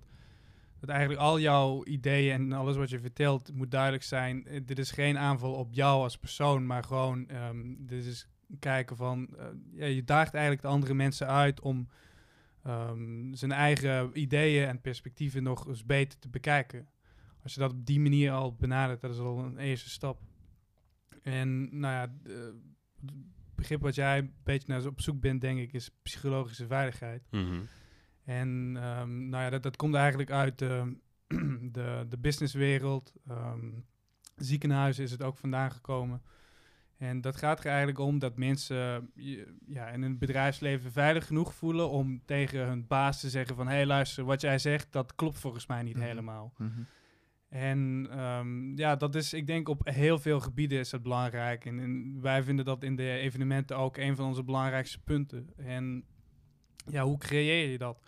dat 0.81 0.89
eigenlijk 0.89 1.21
al 1.21 1.41
jouw 1.41 1.85
ideeën 1.85 2.33
en 2.33 2.53
alles 2.53 2.77
wat 2.77 2.91
je 2.91 3.01
vertelt, 3.01 3.53
moet 3.55 3.71
duidelijk 3.71 4.03
zijn. 4.03 4.47
eh, 4.47 4.61
dit 4.65 4.79
is 4.79 4.91
geen 4.91 5.19
aanval 5.19 5.53
op 5.53 5.73
jou 5.73 6.03
als 6.03 6.19
persoon, 6.19 6.67
maar 6.67 6.85
gewoon, 6.85 7.29
ehm, 7.29 7.75
dit 7.79 8.05
is 8.05 8.29
kijken 8.59 8.97
van, 8.97 9.37
je 9.73 10.05
daagt 10.05 10.35
eigenlijk 10.35 10.63
de 10.63 10.69
andere 10.69 10.95
mensen 10.95 11.27
uit 11.27 11.61
om 11.61 11.89
ehm, 12.63 13.35
zijn 13.35 13.53
eigen 13.53 14.11
ideeën 14.21 14.69
en 14.69 14.81
perspectieven 14.81 15.43
nog 15.43 15.67
eens 15.69 15.85
beter 15.85 16.19
te 16.19 16.29
bekijken. 16.29 16.89
Als 17.43 17.55
je 17.55 17.61
dat 17.61 17.73
op 17.73 17.87
die 17.87 18.01
manier 18.01 18.33
al 18.33 18.55
benadert, 18.55 19.01
dat 19.01 19.11
is 19.11 19.19
al 19.19 19.39
een 19.39 19.59
eerste 19.59 19.91
stap. 19.91 20.21
En 21.27 21.79
nou 21.79 21.95
ja, 21.95 22.13
eh, 22.33 22.35
het 23.01 23.15
begrip 23.55 23.81
wat 23.81 23.95
jij 23.95 24.19
een 24.19 24.33
beetje 24.43 24.69
naar 24.69 24.87
op 24.87 25.01
zoek 25.01 25.21
bent, 25.21 25.41
denk 25.41 25.59
ik, 25.59 25.73
is 25.73 25.91
psychologische 26.03 26.67
veiligheid. 26.67 27.23
En 28.25 28.73
ehm, 28.77 29.29
nou 29.29 29.43
ja, 29.45 29.51
dat, 29.51 29.63
dat 29.63 29.77
komt 29.77 29.95
eigenlijk 29.95 30.31
uit 30.31 30.59
de, 30.59 30.97
de, 31.73 32.07
de 32.09 32.19
businesswereld. 32.19 33.13
Ehm, 33.29 33.71
ziekenhuizen 34.37 35.05
is 35.05 35.11
het 35.11 35.23
ook 35.23 35.37
vandaan 35.37 35.71
gekomen. 35.73 36.23
En 36.97 37.21
dat 37.21 37.37
gaat 37.37 37.59
er 37.61 37.67
eigenlijk 37.67 37.99
om 37.99 38.19
dat 38.19 38.37
mensen 38.37 39.11
je- 39.15 39.55
ja, 39.67 39.89
in 39.89 40.03
hun 40.03 40.19
bedrijfsleven 40.19 40.93
veilig 40.93 41.27
genoeg 41.27 41.55
voelen 41.55 41.91
om 41.91 42.23
tegen 42.25 42.67
hun 42.67 42.87
baas 42.87 43.21
te 43.21 43.31
zeggen 43.31 43.57
van... 43.57 43.67
hé 43.69 43.75
hey, 43.75 43.87
luister, 43.87 44.25
wat 44.25 44.41
jij 44.41 44.59
zegt, 44.59 44.93
dat 44.93 45.15
klopt 45.15 45.39
volgens 45.39 45.67
mij 45.67 45.83
niet 45.83 45.97
Mhm. 45.97 46.05
helemaal. 46.05 46.53
Mhm. 46.59 46.81
En 47.49 48.09
ehm, 48.11 48.79
ja, 48.79 48.97
dat 48.97 49.15
is, 49.15 49.33
ik 49.33 49.47
denk 49.47 49.69
op 49.69 49.81
heel 49.85 50.19
veel 50.19 50.41
gebieden 50.41 50.79
is 50.79 50.91
dat 50.91 51.03
belangrijk. 51.03 51.65
En, 51.65 51.79
en 51.79 52.21
wij 52.21 52.43
vinden 52.43 52.65
dat 52.65 52.83
in 52.83 52.97
de 52.97 53.11
evenementen 53.11 53.77
ook 53.77 53.97
een 53.97 54.17
van 54.17 54.27
onze 54.27 54.45
belangrijkste 54.45 55.01
punten. 55.01 55.49
En 55.57 56.05
ja, 56.91 57.05
hoe 57.05 57.19
creëer 57.19 57.71
je 57.71 57.79
dat? 57.79 57.99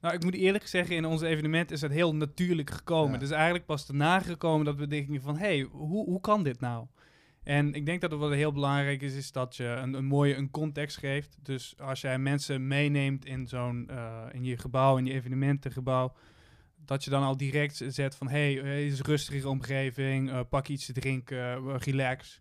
Nou, 0.00 0.14
ik 0.14 0.24
moet 0.24 0.34
eerlijk 0.34 0.66
zeggen, 0.66 0.96
in 0.96 1.04
onze 1.04 1.26
evenement 1.26 1.70
is 1.70 1.80
dat 1.80 1.90
heel 1.90 2.14
natuurlijk 2.14 2.70
gekomen. 2.70 3.08
Ja. 3.08 3.14
Het 3.14 3.22
is 3.22 3.30
eigenlijk 3.30 3.66
pas 3.66 3.86
daarna 3.86 4.20
gekomen 4.20 4.64
dat 4.64 4.76
we 4.76 4.86
denken 4.86 5.22
van, 5.22 5.36
hé, 5.36 5.46
hey, 5.46 5.60
hoe, 5.70 6.04
hoe 6.04 6.20
kan 6.20 6.42
dit 6.42 6.60
nou? 6.60 6.86
En 7.42 7.74
ik 7.74 7.86
denk 7.86 8.00
dat 8.00 8.10
het 8.10 8.20
wat 8.20 8.32
heel 8.32 8.52
belangrijk 8.52 9.02
is, 9.02 9.14
is 9.14 9.32
dat 9.32 9.56
je 9.56 9.64
een, 9.64 9.94
een 9.94 10.04
mooie 10.04 10.34
een 10.34 10.50
context 10.50 10.96
geeft. 10.96 11.38
Dus 11.42 11.74
als 11.78 12.00
jij 12.00 12.18
mensen 12.18 12.66
meeneemt 12.66 13.24
in 13.24 13.46
zo'n, 13.46 13.88
eh, 13.88 14.24
in 14.32 14.44
je 14.44 14.56
gebouw, 14.56 14.96
in 14.96 15.06
je 15.06 15.12
evenementengebouw, 15.12 16.12
dat 16.88 17.04
je 17.04 17.10
dan 17.10 17.22
al 17.22 17.36
direct 17.36 17.82
zet 17.88 18.14
van, 18.14 18.28
hey, 18.28 18.52
het 18.52 18.92
is 18.92 18.98
een 18.98 19.04
rustige 19.04 19.48
omgeving, 19.48 20.30
eh, 20.30 20.40
pak 20.48 20.68
iets 20.68 20.86
te 20.86 20.92
drinken, 20.92 21.38
eh, 21.38 21.74
relax. 21.78 22.40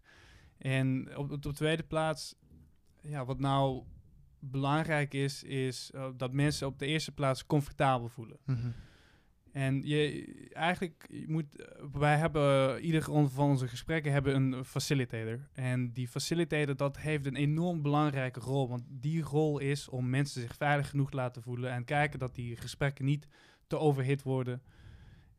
En 0.57 1.17
op, 1.17 1.31
op 1.31 1.41
de 1.41 1.53
tweede 1.53 1.83
plaats, 1.83 2.35
ja, 3.01 3.25
wat 3.25 3.39
nou 3.39 3.83
belangrijk 4.39 5.13
is, 5.13 5.43
is 5.43 5.91
eh, 5.93 6.07
dat 6.17 6.33
mensen 6.33 6.67
op 6.67 6.79
de 6.79 6.85
eerste 6.85 7.11
plaats 7.11 7.45
comfortabel 7.45 8.07
voelen. 8.09 8.37
Mhm. 8.45 8.69
En 9.51 9.81
je, 9.83 10.25
eigenlijk, 10.53 11.07
je 11.09 11.25
moet, 11.27 11.55
eh, 11.55 11.83
wij 11.91 12.17
hebben, 12.17 12.79
ieder 12.81 13.03
van 13.03 13.49
onze 13.49 13.67
gesprekken 13.67 14.11
hebben 14.11 14.35
een 14.35 14.65
facilitator. 14.65 15.47
En 15.53 15.93
die 15.93 16.07
facilitator, 16.07 16.75
dat 16.75 16.97
heeft 16.97 17.25
een 17.25 17.35
enorm 17.35 17.81
belangrijke 17.81 18.39
rol. 18.39 18.69
Want 18.69 18.83
die 18.89 19.21
rol 19.21 19.59
is 19.59 19.89
om 19.89 20.09
mensen 20.09 20.41
zich 20.41 20.55
veilig 20.55 20.89
genoeg 20.89 21.09
te 21.09 21.15
laten 21.15 21.41
voelen. 21.41 21.71
En 21.71 21.83
kijken 21.83 22.19
dat 22.19 22.35
die 22.35 22.55
gesprekken 22.55 23.05
niet 23.05 23.27
te 23.67 23.77
overhit 23.79 24.23
worden. 24.23 24.61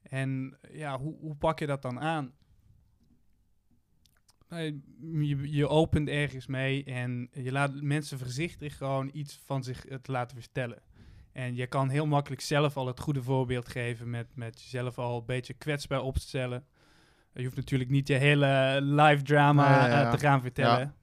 En 0.02 0.58
ja, 0.70 0.98
hoe, 0.98 1.16
hoe 1.20 1.34
pak 1.34 1.58
je 1.58 1.66
dat 1.66 1.82
dan 1.82 2.00
aan? 2.00 2.32
Je, 4.48 5.52
je 5.52 5.68
opent 5.68 6.08
ergens 6.08 6.46
mee 6.46 6.84
en 6.84 7.28
je 7.32 7.52
laat 7.52 7.82
mensen 7.82 8.18
voorzichtig 8.18 8.76
gewoon 8.76 9.10
iets 9.12 9.40
van 9.44 9.62
zich 9.62 9.84
te 10.02 10.12
laten 10.12 10.36
vertellen. 10.40 10.82
En 11.32 11.54
je 11.54 11.66
kan 11.66 11.88
heel 11.88 12.06
makkelijk 12.06 12.40
zelf 12.40 12.76
al 12.76 12.86
het 12.86 13.00
goede 13.00 13.22
voorbeeld 13.22 13.68
geven 13.68 14.10
met, 14.10 14.26
met 14.34 14.62
jezelf 14.62 14.98
al 14.98 15.18
een 15.18 15.26
beetje 15.26 15.54
kwetsbaar 15.54 16.00
opstellen. 16.00 16.66
Je 17.32 17.44
hoeft 17.44 17.56
natuurlijk 17.56 17.90
niet 17.90 18.08
je 18.08 18.14
hele 18.14 18.78
live 18.82 19.22
drama 19.22 19.80
Nee, 19.80 19.90
ja, 19.90 20.00
ja. 20.00 20.10
te 20.10 20.18
gaan 20.18 20.40
vertellen. 20.40 20.78
Ja. 20.78 20.94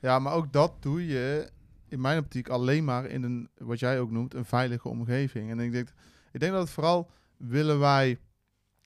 Ja, 0.00 0.18
maar 0.18 0.32
ook 0.32 0.52
dat 0.52 0.82
doe 0.82 1.06
je 1.06 1.50
in 1.88 2.00
mijn 2.00 2.18
optiek 2.18 2.48
alleen 2.48 2.84
maar 2.84 3.06
in 3.06 3.22
een, 3.22 3.48
wat 3.56 3.78
jij 3.78 4.00
ook 4.00 4.10
noemt, 4.10 4.34
een 4.34 4.44
veilige 4.44 4.88
omgeving. 4.88 5.50
En 5.50 5.60
ik 5.60 5.72
denk, 5.72 5.88
ik 6.32 6.40
denk 6.40 6.52
dat 6.52 6.62
het 6.62 6.70
vooral 6.70 7.10
willen 7.36 7.78
wij 7.78 8.18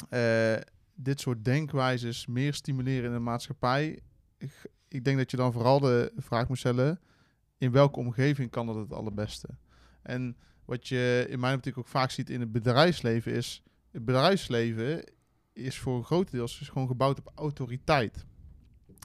eh, 0.09 0.61
dit 0.95 1.21
soort 1.21 1.45
denkwijzes 1.45 2.27
meer 2.27 2.55
stimuleren 2.55 3.05
in 3.05 3.13
de 3.13 3.19
maatschappij. 3.19 4.01
Ik, 4.39 4.53
ik 4.89 5.05
denk 5.05 5.19
dat 5.19 5.31
je 5.31 5.37
dan 5.37 5.53
vooral 5.53 5.81
de 5.81 6.13
vraag 6.17 6.49
moet 6.49 6.59
stellen, 6.59 7.01
in 7.59 7.73
welke 7.73 7.99
omgeving 7.99 8.51
kan 8.51 8.67
dat 8.67 8.77
het 8.77 8.93
allerbeste? 8.93 9.49
En 10.03 10.37
wat 10.65 10.89
je 10.89 11.27
in 11.29 11.41
mijn 11.41 11.57
optiek 11.57 11.79
ook 11.79 11.89
vaak 11.89 12.11
ziet 12.11 12.31
in 12.31 12.41
het 12.41 12.53
bedrijfsleven 12.53 13.33
is, 13.33 13.63
het 13.91 14.05
bedrijfsleven 14.05 15.05
is 15.53 15.79
voor 15.79 15.97
een 15.97 16.05
groot 16.05 16.31
deel 16.31 16.45
is 16.45 16.69
gewoon 16.73 16.89
gebouwd 16.89 17.19
op 17.19 17.33
autoriteit. 17.35 18.27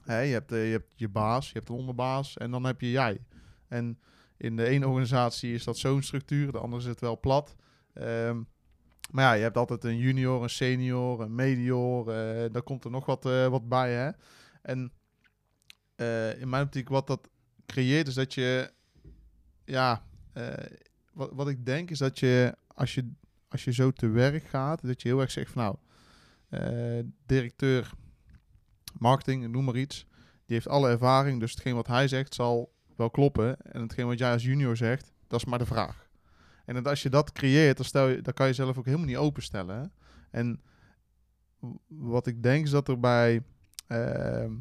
Je, 0.04 0.12
hebt, 0.12 0.52
eh, 0.52 0.66
je 0.66 0.72
hebt 0.72 0.92
je 0.96 1.08
baas, 1.08 1.46
je 1.46 1.52
hebt 1.52 1.68
een 1.68 1.74
onderbaas 1.74 2.36
en 2.36 2.50
dan 2.50 2.64
heb 2.64 2.80
je 2.80 2.90
jij. 2.90 3.24
En 3.68 3.98
in 4.36 4.56
de 4.56 4.64
ene 4.64 4.86
organisatie 4.86 5.54
is 5.54 5.64
dat 5.64 5.78
zo'n 5.78 6.02
structuur, 6.02 6.52
de 6.52 6.58
andere 6.58 6.82
zit 6.82 7.00
wel 7.00 7.20
plat. 7.20 7.56
Ehm, 7.98 8.42
maar 9.10 9.24
ja, 9.24 9.32
je 9.32 9.42
hebt 9.42 9.56
altijd 9.56 9.84
een 9.84 9.96
junior, 9.98 10.42
een 10.42 10.50
senior, 10.50 11.20
een 11.20 11.34
medior. 11.34 12.10
eh 12.12 12.52
daar 12.52 12.62
komt 12.62 12.84
er 12.84 12.90
nog 12.90 13.06
wat, 13.06 13.26
eh, 13.26 13.46
wat 13.46 13.68
bij. 13.68 13.92
Hè? 13.92 14.10
En 14.62 14.92
eh, 15.94 16.40
in 16.40 16.48
mijn 16.48 16.64
optiek, 16.64 16.88
wat 16.88 17.06
dat 17.06 17.28
creëert, 17.66 18.06
is 18.06 18.14
dat 18.14 18.34
je. 18.34 18.70
Ja, 19.64 20.06
wat, 21.12 21.30
wat 21.32 21.48
ik 21.48 21.66
denk 21.66 21.90
is 21.90 21.98
dat 21.98 22.18
je 22.18 22.56
als, 22.66 22.94
je, 22.94 23.12
als 23.48 23.64
je 23.64 23.72
zo 23.72 23.90
te 23.90 24.08
werk 24.08 24.44
gaat, 24.44 24.86
dat 24.86 25.02
je 25.02 25.08
heel 25.08 25.20
erg 25.20 25.30
zegt 25.30 25.50
van 25.50 25.62
nou, 26.50 27.10
directeur 27.26 27.90
marketing, 28.98 29.48
noem 29.48 29.64
maar 29.64 29.76
iets. 29.76 30.06
Die 30.46 30.56
heeft 30.56 30.68
alle 30.68 30.88
ervaring, 30.88 31.40
dus 31.40 31.50
hetgeen 31.50 31.74
wat 31.74 31.86
hij 31.86 32.08
zegt 32.08 32.34
zal 32.34 32.72
wel 32.96 33.10
kloppen. 33.10 33.60
En 33.60 33.80
hetgeen 33.80 34.06
wat 34.06 34.18
jij 34.18 34.32
als 34.32 34.44
junior 34.44 34.76
zegt, 34.76 35.12
dat 35.26 35.40
is 35.40 35.46
maar 35.46 35.58
de 35.58 35.66
vraag. 35.66 36.07
En 36.68 36.74
dat 36.74 36.86
als 36.86 37.02
je 37.02 37.08
dat 37.08 37.32
creëert, 37.32 37.76
dan, 37.76 37.86
stel 37.86 38.08
je, 38.08 38.20
dan 38.22 38.34
kan 38.34 38.46
je 38.46 38.52
zelf 38.52 38.78
ook 38.78 38.84
helemaal 38.84 39.06
niet 39.06 39.16
openstellen. 39.16 39.92
En 40.30 40.60
wat 41.86 42.26
ik 42.26 42.42
denk 42.42 42.64
is 42.64 42.70
dat 42.70 42.88
er 42.88 43.00
bij, 43.00 43.42
ehm, 43.86 44.52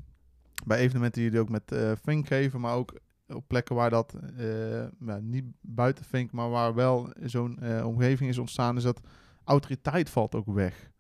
bij 0.66 0.78
evenementen 0.78 1.22
die 1.22 1.32
jullie 1.32 1.40
ook 1.40 1.50
met 1.50 2.00
Fink 2.02 2.28
geven, 2.28 2.60
maar 2.60 2.76
ook 2.76 3.00
op 3.28 3.48
plekken 3.48 3.76
waar 3.76 3.90
dat 3.90 4.14
eh, 4.14 4.86
nou, 4.98 5.22
niet 5.22 5.46
buiten 5.62 6.06
Fink, 6.06 6.32
maar 6.32 6.50
waar 6.50 6.74
wel 6.74 7.14
zo'n 7.24 7.60
eh, 7.60 7.86
omgeving 7.86 8.30
is 8.30 8.38
ontstaan, 8.38 8.78
is 8.78 8.84
dat 8.84 9.02
autoriteit 9.44 10.10
valt 10.10 10.36
ook 10.36 10.54
weg. 10.54 10.92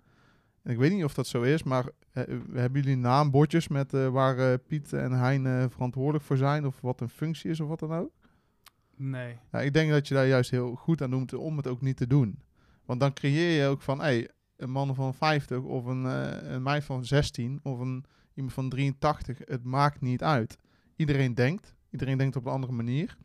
En 0.63 0.71
ik 0.71 0.77
weet 0.77 0.91
niet 0.91 1.03
of 1.03 1.13
dat 1.13 1.27
zo 1.27 1.41
is, 1.41 1.63
maar 1.63 1.89
hebben 2.53 2.81
jullie 2.81 2.97
naambordjes 2.97 3.67
met 3.67 3.91
waar 3.91 4.59
Piet 4.59 4.93
en 4.93 5.11
Hein 5.11 5.71
verantwoordelijk 5.71 6.23
voor 6.23 6.37
zijn, 6.37 6.65
of 6.65 6.81
wat 6.81 7.01
een 7.01 7.09
functie 7.09 7.49
is 7.49 7.59
of 7.59 7.67
wat 7.67 7.79
dan 7.79 7.93
ook? 7.93 8.11
Nee. 8.97 9.37
Ja, 9.51 9.61
ik 9.61 9.73
denk 9.73 9.91
dat 9.91 10.07
je 10.07 10.13
daar 10.13 10.27
juist 10.27 10.51
heel 10.51 10.75
goed 10.75 11.01
aan 11.01 11.09
doet 11.09 11.33
om 11.33 11.57
het 11.57 11.67
ook 11.67 11.81
niet 11.81 11.97
te 11.97 12.07
doen. 12.07 12.39
Want 12.85 12.99
dan 12.99 13.13
creëer 13.13 13.61
je 13.61 13.67
ook 13.67 13.81
van, 13.81 13.99
hey, 13.99 14.29
een 14.55 14.71
man 14.71 14.95
van 14.95 15.13
50 15.13 15.61
of 15.61 15.85
een, 15.85 16.05
eh, 16.05 16.51
een 16.51 16.63
meid 16.63 16.83
van 16.83 17.05
16 17.05 17.59
of 17.63 17.79
een, 17.79 18.05
iemand 18.33 18.53
van 18.53 18.69
83, 18.69 19.37
het 19.45 19.63
maakt 19.63 20.01
niet 20.01 20.23
uit. 20.23 20.57
Iedereen 20.95 21.33
denkt, 21.33 21.75
iedereen 21.89 22.17
denkt 22.17 22.35
op 22.35 22.45
een 22.45 22.51
andere 22.51 22.73
manier, 22.73 23.17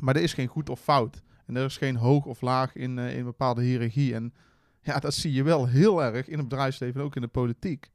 maar 0.00 0.16
er 0.16 0.22
is 0.22 0.34
geen 0.34 0.46
goed 0.48 0.70
of 0.70 0.80
fout. 0.80 1.22
En 1.46 1.56
er 1.56 1.64
is 1.64 1.76
geen 1.76 1.96
hoog 1.96 2.24
of 2.24 2.40
laag 2.40 2.74
in, 2.74 2.98
eh, 2.98 3.12
in 3.12 3.18
een 3.18 3.24
bepaalde 3.24 3.62
hiërarchie. 3.62 4.14
En 4.14 4.34
ja, 4.80 4.98
dat 4.98 5.14
zie 5.14 5.32
je 5.32 5.42
wel 5.42 5.66
heel 5.66 6.02
erg 6.02 6.28
in 6.28 6.38
het 6.38 6.48
bedrijfsleven 6.48 7.00
en 7.00 7.06
ook 7.06 7.16
in 7.16 7.22
de 7.22 7.28
politiek. 7.28 7.90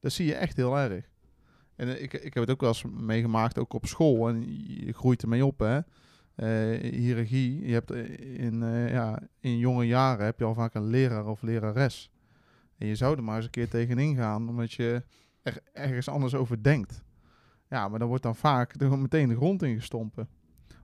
Dat 0.00 0.12
zie 0.12 0.26
je 0.26 0.34
echt 0.34 0.56
heel 0.56 0.78
erg. 0.78 1.08
En 1.76 1.88
eh, 1.88 2.02
ik, 2.02 2.12
ik 2.12 2.34
heb 2.34 2.42
het 2.42 2.50
ook 2.50 2.60
wel 2.60 2.68
eens 2.68 2.84
meegemaakt, 2.84 3.58
ook 3.58 3.72
op 3.72 3.86
school. 3.86 4.28
En 4.28 4.64
je 4.84 4.92
groeit 4.92 5.22
ermee 5.22 5.46
op, 5.46 5.58
hè. 5.58 5.80
Eh, 6.34 6.48
hiërarchie. 6.80 7.66
Je 7.66 7.72
hebt 7.72 7.90
eh, 7.90 8.38
in, 8.44 8.62
eh, 8.62 8.90
ja, 8.90 9.18
in 9.40 9.58
jonge 9.58 9.86
jaren 9.86 10.24
heb 10.24 10.38
je 10.38 10.44
al 10.44 10.54
vaak 10.54 10.74
een 10.74 10.86
leraar 10.86 11.26
of 11.26 11.42
lerares. 11.42 12.10
En 12.78 12.86
je 12.86 12.94
zou 12.94 13.16
er 13.16 13.22
maar 13.24 13.36
eens 13.36 13.44
een 13.44 13.50
keer 13.50 13.68
tegenin 13.68 14.16
gaan, 14.16 14.48
omdat 14.48 14.72
je 14.72 15.02
er 15.42 15.58
ergens 15.72 16.08
anders 16.08 16.34
over 16.34 16.62
denkt. 16.62 17.02
Ja, 17.70 17.88
maar 17.88 17.98
dan 17.98 18.08
wordt 18.08 18.22
dan 18.22 18.36
vaak 18.36 18.74
er 18.80 18.98
meteen 18.98 19.28
de 19.28 19.36
grond 19.36 19.62
in 19.62 19.76
gestompen. 19.76 20.28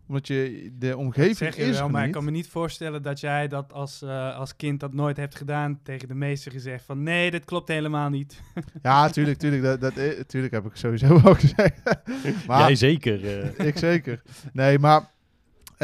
Omdat 0.06 0.26
je 0.26 0.70
de 0.78 0.96
omgeving 0.96 1.36
zeg 1.36 1.56
je 1.56 1.62
is 1.62 1.78
wel, 1.78 1.88
maar 1.88 2.06
ik 2.06 2.12
kan 2.12 2.24
me 2.24 2.30
niet 2.30 2.48
voorstellen 2.48 3.02
dat 3.02 3.20
jij 3.20 3.48
dat 3.48 3.72
als, 3.72 4.02
eh, 4.02 4.36
als 4.36 4.56
kind 4.56 4.80
dat 4.80 4.94
nooit 4.94 5.16
hebt 5.16 5.34
gedaan. 5.34 5.80
Tegen 5.82 6.08
de 6.08 6.14
meester 6.14 6.52
gezegd 6.52 6.84
van 6.84 7.02
nee, 7.02 7.30
dit 7.30 7.44
klopt 7.44 7.68
helemaal 7.68 8.08
niet. 8.08 8.40
Ja, 8.82 9.08
tuurlijk, 9.08 9.38
tuurlijk. 9.38 9.62
Dat, 9.62 9.80
dat, 9.80 10.28
tuurlijk 10.28 10.52
heb 10.52 10.66
ik 10.66 10.76
sowieso 10.76 11.08
wel 11.22 11.34
gezegd. 11.34 11.82
maar 12.46 12.58
Jij 12.60 12.74
zeker. 12.74 13.42
eh. 13.56 13.66
ik 13.66 13.78
zeker. 13.78 14.22
Nee, 14.52 14.78
maar 14.78 15.10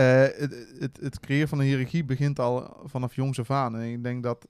het, 0.02 0.74
het, 0.78 0.98
het 1.00 1.20
creëren 1.20 1.48
van 1.48 1.58
een 1.58 1.64
hiërarchie 1.64 2.04
begint 2.04 2.38
al 2.38 2.82
vanaf 2.84 3.14
jongs 3.14 3.40
af 3.40 3.50
aan. 3.50 3.76
En 3.76 3.92
ik 3.92 4.02
denk 4.02 4.22
dat 4.22 4.48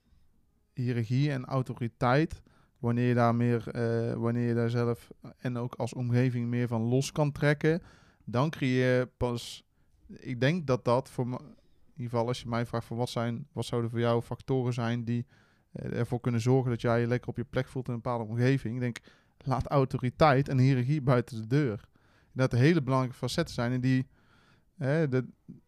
hiërarchie 0.73 1.31
en 1.31 1.45
autoriteit, 1.45 2.43
wanneer 2.79 3.09
je 3.09 3.15
daar 3.15 3.35
meer, 3.35 3.69
eh, 3.69 4.15
wanneer 4.15 4.49
je 4.49 4.55
daar 4.55 4.71
zelf 4.71 5.11
en 5.39 5.57
ook 5.57 5.75
als 5.75 5.95
omgeving 5.95 6.49
meer 6.49 6.69
van 6.69 6.83
los 6.83 7.13
kan 7.13 7.33
trekken, 7.33 7.83
dan 8.25 8.51
creëer 8.51 8.99
je 8.99 9.09
pas. 9.17 9.65
Ik 10.07 10.41
denk 10.41 10.67
dat 10.67 10.85
dat 10.85 11.11
voor 11.11 11.27
in 11.27 12.03
ieder 12.03 12.11
geval 12.11 12.27
als 12.27 12.41
je 12.41 12.49
mij 12.49 12.67
vraagt 12.67 12.87
van 12.87 12.97
wat 12.97 13.09
zijn, 13.09 13.47
wat 13.53 13.65
zouden 13.65 13.91
voor 13.91 14.01
jou 14.01 14.23
factoren 14.23 14.73
zijn 14.73 15.05
die 15.05 15.27
eh, 15.73 15.99
ervoor 15.99 16.21
kunnen 16.21 16.41
zorgen 16.41 16.71
dat 16.71 16.81
jij 16.81 17.01
je 17.01 17.07
lekker 17.07 17.29
op 17.29 17.37
je 17.37 17.45
plek 17.45 17.69
voelt 17.69 17.89
in 17.89 17.95
een 17.95 18.01
bepaalde 18.01 18.25
omgeving. 18.25 18.75
Ik 18.75 18.81
denk, 18.81 18.99
laat 19.39 19.67
autoriteit 19.67 20.49
en 20.49 20.59
hiërarchie 20.59 21.03
buiten 21.03 21.41
de 21.41 21.47
deur. 21.47 21.89
Dat 22.33 22.53
er 22.53 22.59
hele 22.59 22.83
belangrijke 22.83 23.19
facetten 23.19 23.55
zijn 23.55 23.73
en 23.73 23.81
die 23.81 24.07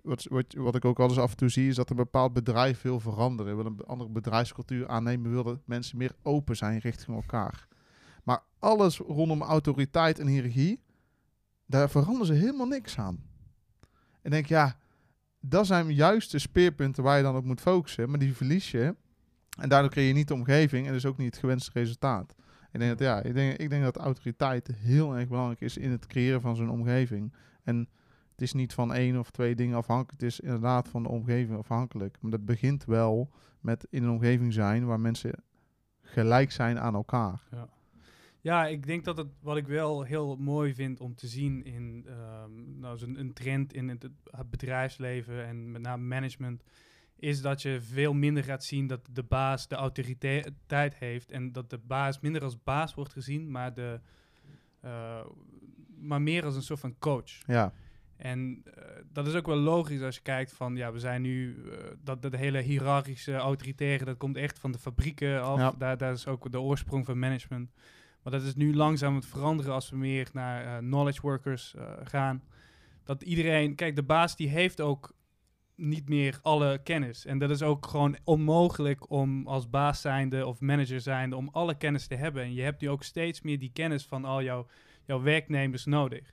Wat, 0.03 0.25
wat, 0.25 0.55
wat 0.55 0.75
ik 0.75 0.85
ook 0.85 0.97
wel 0.97 1.09
eens 1.09 1.18
af 1.18 1.31
en 1.31 1.37
toe 1.37 1.49
zie, 1.49 1.68
is 1.68 1.75
dat 1.75 1.90
een 1.90 1.97
bepaald 1.97 2.33
bedrijf 2.33 2.83
wil 2.83 3.01
veranderen. 3.01 3.57
Wil 3.57 3.66
een 3.66 3.81
andere 3.81 4.11
bedrijfscultuur 4.11 4.88
aannemen, 4.88 5.31
wil 5.31 5.42
dat 5.42 5.61
mensen 5.64 5.99
meer 5.99 6.12
open 6.23 6.57
zijn 6.57 6.79
richting 6.79 7.16
elkaar. 7.16 7.66
Maar 8.25 8.42
alles 8.59 8.99
rondom 8.99 9.42
autoriteit 9.42 10.18
en 10.18 10.27
hiërarchie, 10.27 10.81
daar 11.66 11.90
veranderen 11.90 12.27
ze 12.27 12.33
helemaal 12.33 12.66
niks 12.66 12.99
aan. 12.99 13.23
En 14.23 14.31
denk, 14.31 14.47
ja, 14.47 14.77
dat 15.40 15.66
zijn 15.66 15.94
juist 15.94 16.31
de 16.31 16.38
speerpunten 16.38 17.03
waar 17.03 17.16
je 17.16 17.23
dan 17.23 17.37
op 17.37 17.44
moet 17.44 17.61
focussen, 17.61 18.11
maar 18.11 18.18
die 18.18 18.35
verlies 18.35 18.71
je. 18.71 18.97
En 19.59 19.68
daardoor 19.68 19.90
creëer 19.90 20.09
je 20.09 20.14
niet 20.14 20.29
de 20.29 20.35
omgeving 20.35 20.87
en 20.87 20.92
dus 20.92 21.07
ook 21.07 21.16
niet 21.16 21.31
het 21.31 21.38
gewenste 21.38 21.71
resultaat. 21.75 22.35
Ik 22.73 22.81
denk 22.81 22.99
dat, 22.99 23.07
ja, 23.09 23.23
ik 23.23 23.35
denk, 23.35 23.57
ik 23.57 23.71
denk 23.71 23.83
dat 23.83 23.97
autoriteit 23.97 24.68
heel 24.77 25.16
erg 25.16 25.29
belangrijk 25.29 25.61
is 25.61 25.77
in 25.77 25.90
het 25.90 26.07
creëren 26.07 26.40
van 26.40 26.57
zo'n 26.57 26.71
omgeving. 26.71 27.33
En 27.62 27.88
het 28.38 28.46
is 28.46 28.53
niet 28.53 28.74
van 28.74 28.94
één 28.94 29.18
of 29.18 29.31
twee 29.31 29.55
dingen 29.55 29.77
afhankelijk. 29.77 30.20
Het 30.20 30.31
is 30.31 30.40
inderdaad 30.40 30.88
van 30.88 31.03
de 31.03 31.09
omgeving 31.09 31.59
afhankelijk. 31.59 32.18
Maar 32.20 32.31
dat 32.31 32.44
begint 32.44 32.85
wel 32.85 33.31
met 33.61 33.87
in 33.90 34.03
een 34.03 34.11
omgeving 34.11 34.53
zijn 34.53 34.87
waar 34.87 35.01
mensen 35.01 35.42
gelijk 36.01 36.51
zijn 36.51 36.79
aan 36.79 36.94
elkaar. 36.94 37.42
Ja, 38.40 38.66
ik 38.66 38.87
denk 38.87 39.05
dat 39.05 39.16
het 39.16 39.27
wat 39.40 39.57
ik 39.57 39.66
wel 39.66 40.03
heel 40.03 40.37
mooi 40.37 40.74
vind 40.74 41.01
om 41.01 41.14
te 41.14 41.27
zien 41.27 41.64
in 41.64 42.07
ehm, 42.07 42.81
nou, 42.81 42.98
zo'n 42.98 43.18
een 43.18 43.33
trend 43.33 43.72
in 43.72 43.88
het, 43.88 44.09
het 44.24 44.51
bedrijfsleven 44.51 45.46
en 45.46 45.70
met 45.70 45.83
name 45.83 46.05
management, 46.05 46.62
is 47.16 47.40
dat 47.40 47.62
je 47.62 47.81
veel 47.81 48.12
minder 48.12 48.44
gaat 48.44 48.64
zien 48.64 48.87
dat 48.87 49.09
de 49.12 49.22
baas 49.22 49.68
de 49.68 49.74
autoriteit 49.74 50.94
heeft 50.94 51.31
en 51.31 51.53
dat 51.53 51.70
de 51.70 51.79
baas 51.79 52.20
minder 52.20 52.42
als 52.42 52.62
baas 52.62 52.94
wordt 52.94 53.12
gezien, 53.12 53.51
maar, 53.51 53.74
de, 53.74 54.01
eh, 54.81 55.27
maar 55.96 56.22
meer 56.22 56.44
als 56.44 56.57
een 56.57 56.62
soort 56.62 56.81
van 56.81 56.98
coach. 56.98 57.31
Ja, 57.46 57.72
En 58.18 58.62
eh, 58.64 58.83
dat 59.12 59.26
is 59.26 59.35
ook 59.35 59.46
wel 59.46 59.57
logisch 59.57 60.02
als 60.02 60.14
je 60.14 60.22
kijkt 60.22 60.52
van, 60.52 60.76
ja, 60.76 60.92
we 60.92 60.98
zijn 60.98 61.22
nu, 61.22 61.62
eh, 61.64 61.78
dat, 62.02 62.22
dat 62.22 62.37
hele 62.37 62.61
hiërarchische, 62.61 63.35
autoritaire, 63.35 64.04
dat 64.04 64.16
komt 64.16 64.37
echt 64.37 64.59
van 64.59 64.72
de 64.72 64.78
fabrieken 64.78 65.42
af. 65.42 65.59
Ja. 65.59 65.74
Daar, 65.78 65.96
daar 65.96 66.12
is 66.12 66.26
ook 66.26 66.50
de 66.50 66.61
oorsprong 66.61 67.04
van 67.04 67.18
management. 67.18 67.72
Maar 68.22 68.33
dat 68.33 68.42
is 68.42 68.54
nu 68.54 68.74
langzaam 68.74 69.14
het 69.14 69.26
veranderen 69.26 69.72
als 69.72 69.90
we 69.90 69.96
meer 69.96 70.28
naar 70.33 70.64
eh, 70.64 70.78
knowledge 70.78 71.20
workers 71.20 71.74
gaan. 72.02 72.42
Dat 73.04 73.22
iedereen, 73.22 73.74
kijk, 73.74 73.96
de 73.96 74.02
baas 74.02 74.37
die 74.37 74.48
heeft 74.48 74.81
ook 74.81 75.16
niet 75.74 76.09
meer 76.09 76.38
alle 76.42 76.81
kennis. 76.83 77.26
En 77.26 77.38
dat 77.38 77.50
is 77.50 77.62
ook 77.62 77.87
gewoon 77.87 78.16
onmogelijk 78.24 79.11
om 79.11 79.46
als 79.46 79.70
baas 79.70 80.00
zijnde 80.00 80.46
of 80.46 80.61
manager 80.61 81.00
zijnde 81.00 81.37
om 81.37 81.48
alle 81.52 81.76
kennis 81.76 82.07
te 82.07 82.14
hebben. 82.14 82.42
En 82.42 82.54
je 82.54 82.62
hebt 82.62 82.81
nu 82.81 82.90
ook 82.90 83.02
steeds 83.02 83.40
meer 83.40 83.59
die 83.59 83.72
kennis 83.72 84.07
van 84.07 84.24
al 84.24 84.42
jouw, 84.42 84.66
jouw 85.04 85.22
werknemers 85.22 85.85
nodig. 85.85 86.33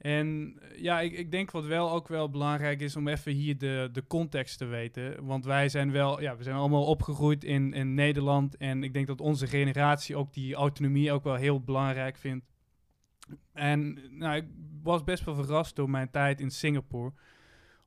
En 0.00 0.58
eh, 0.60 0.82
ja, 0.82 1.00
ik, 1.00 1.12
ik 1.12 1.30
denk 1.30 1.50
wat 1.50 1.64
wel 1.64 1.90
ook 1.92 2.08
wel 2.08 2.30
belangrijk 2.30 2.80
is 2.80 2.96
om 2.96 3.08
even 3.08 3.32
hier 3.32 3.58
de, 3.58 3.88
de 3.92 4.06
context 4.06 4.58
te 4.58 4.64
weten. 4.64 5.24
Want 5.24 5.44
wij 5.44 5.68
zijn 5.68 5.90
wel, 5.90 6.20
ja, 6.20 6.36
we 6.36 6.42
zijn 6.42 6.56
allemaal 6.56 6.84
opgegroeid 6.84 7.44
in, 7.44 7.72
in 7.72 7.94
Nederland. 7.94 8.56
En 8.56 8.84
ik 8.84 8.92
denk 8.92 9.06
dat 9.06 9.20
onze 9.20 9.46
generatie 9.46 10.16
ook 10.16 10.32
die 10.32 10.54
autonomie 10.54 11.12
ook 11.12 11.24
wel 11.24 11.34
heel 11.34 11.60
belangrijk 11.60 12.16
vindt. 12.16 12.44
En 13.52 13.98
nou, 14.10 14.36
ik 14.36 14.44
was 14.82 15.04
best 15.04 15.24
wel 15.24 15.34
verrast 15.34 15.76
door 15.76 15.90
mijn 15.90 16.10
tijd 16.10 16.40
in 16.40 16.50
Singapore. 16.50 17.12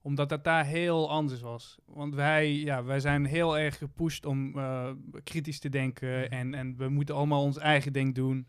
Omdat 0.02 0.30
dat 0.30 0.43
daar 0.43 0.65
heel 0.65 1.10
anders 1.10 1.41
was. 1.41 1.78
Want 1.86 2.15
wij, 2.15 2.54
ja, 2.54 2.84
wij 2.84 2.99
zijn 2.99 3.26
heel 3.26 3.58
erg 3.58 3.78
gepusht 3.78 4.26
om 4.26 4.58
eh, 4.58 4.91
kritisch 5.23 5.60
te 5.60 5.69
denken. 5.69 6.32
En, 6.32 6.54
en 6.54 6.78
we 6.78 6.89
moeten 6.89 7.15
allemaal 7.15 7.43
ons 7.43 7.58
eigen 7.58 7.93
ding 7.93 8.15
doen. 8.15 8.47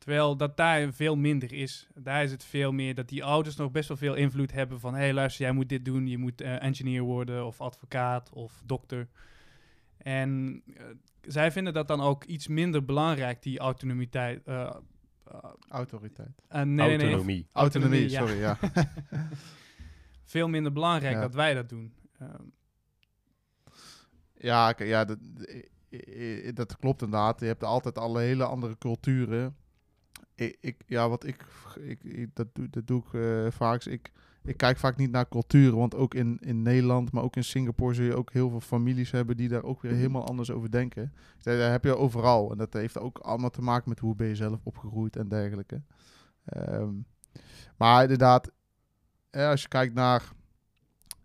Terwijl 0.00 0.36
dat 0.36 0.56
daar 0.56 0.92
veel 0.92 1.16
minder 1.16 1.52
is. 1.52 1.88
Daar 1.94 2.22
is 2.22 2.30
het 2.30 2.44
veel 2.44 2.72
meer 2.72 2.94
dat 2.94 3.08
die 3.08 3.24
ouders 3.24 3.56
nog 3.56 3.70
best 3.70 3.88
wel 3.88 3.96
veel 3.96 4.14
invloed 4.14 4.52
hebben 4.52 4.80
van... 4.80 4.94
hé, 4.94 5.00
hey, 5.00 5.12
luister, 5.12 5.44
jij 5.44 5.52
moet 5.54 5.68
dit 5.68 5.84
doen. 5.84 6.06
Je 6.06 6.18
moet 6.18 6.40
eh, 6.40 6.62
engineer 6.62 7.02
worden 7.02 7.46
of 7.46 7.60
advocaat 7.60 8.30
of 8.32 8.62
dokter. 8.64 9.08
En 9.96 10.62
eh, 10.76 10.84
zij 11.20 11.52
vinden 11.52 11.72
dat 11.72 11.88
dan 11.88 12.00
ook 12.00 12.24
iets 12.24 12.48
minder 12.48 12.84
belangrijk, 12.84 13.42
die 13.42 13.58
autonomiteit. 13.58 14.42
eh, 14.44 14.70
autoriteit. 15.68 16.42
nee, 16.50 16.64
nee, 16.64 16.96
nee, 16.96 17.06
Autonomie. 17.06 17.46
Autonomie, 17.52 18.10
ja. 18.10 18.26
sorry, 18.26 18.38
ja. 18.40 18.58
Veel 20.24 20.48
minder 20.48 20.72
belangrijk 20.72 21.14
Ja. 21.14 21.20
dat 21.20 21.34
wij 21.34 21.54
dat 21.54 21.68
doen. 21.68 21.94
Ehm, 22.18 22.44
Ja, 24.34 24.74
ja 24.78 25.04
dat, 25.04 25.18
dat 26.54 26.76
klopt 26.76 27.02
inderdaad. 27.02 27.40
Je 27.40 27.46
hebt 27.46 27.64
altijd 27.64 27.98
alle 27.98 28.20
hele 28.20 28.44
andere 28.44 28.78
culturen. 28.78 29.56
Ik, 30.40 30.56
ik, 30.60 30.76
ja, 30.86 31.08
wat 31.08 31.24
ik, 31.26 31.44
ik, 31.80 32.04
ik- 32.04 32.34
dat, 32.34 32.46
doe, 32.54 32.70
dat 32.70 32.86
doe 32.86 33.02
ik 33.06 33.12
eh, 33.14 33.50
vaak. 33.50 33.84
Ik, 33.84 34.10
ik 34.44 34.56
kijk 34.56 34.76
vaak 34.76 34.96
niet 34.96 35.10
naar 35.10 35.28
culturen, 35.28 35.76
want 35.78 35.94
ook 35.94 36.14
in, 36.14 36.38
in 36.40 36.62
Nederland, 36.62 37.12
maar 37.12 37.22
ook 37.22 37.36
in 37.36 37.44
Singapore 37.44 37.94
zul 37.94 38.04
je 38.04 38.14
ook 38.16 38.32
heel 38.32 38.50
veel 38.50 38.60
families 38.60 39.10
hebben 39.10 39.36
die 39.36 39.48
daar 39.48 39.62
ook 39.62 39.82
weer 39.82 39.92
helemaal 39.94 40.26
anders 40.26 40.50
over 40.50 40.70
denken. 40.70 41.12
Daar 41.42 41.70
heb 41.70 41.84
je 41.84 41.96
overal. 41.96 42.50
En 42.50 42.58
dat 42.58 42.72
heeft 42.72 42.98
ook 42.98 43.18
allemaal 43.18 43.50
te 43.50 43.62
maken 43.62 43.88
met 43.88 43.98
hoe 43.98 44.14
ben 44.14 44.26
je 44.26 44.34
zelf 44.36 44.60
opgegroeid 44.62 45.16
en 45.16 45.28
dergelijke. 45.28 45.82
Ehm, 46.44 46.92
maar 47.76 48.02
inderdaad, 48.02 48.50
als 49.30 49.62
je 49.62 49.68
kijkt 49.68 49.94
naar 49.94 50.32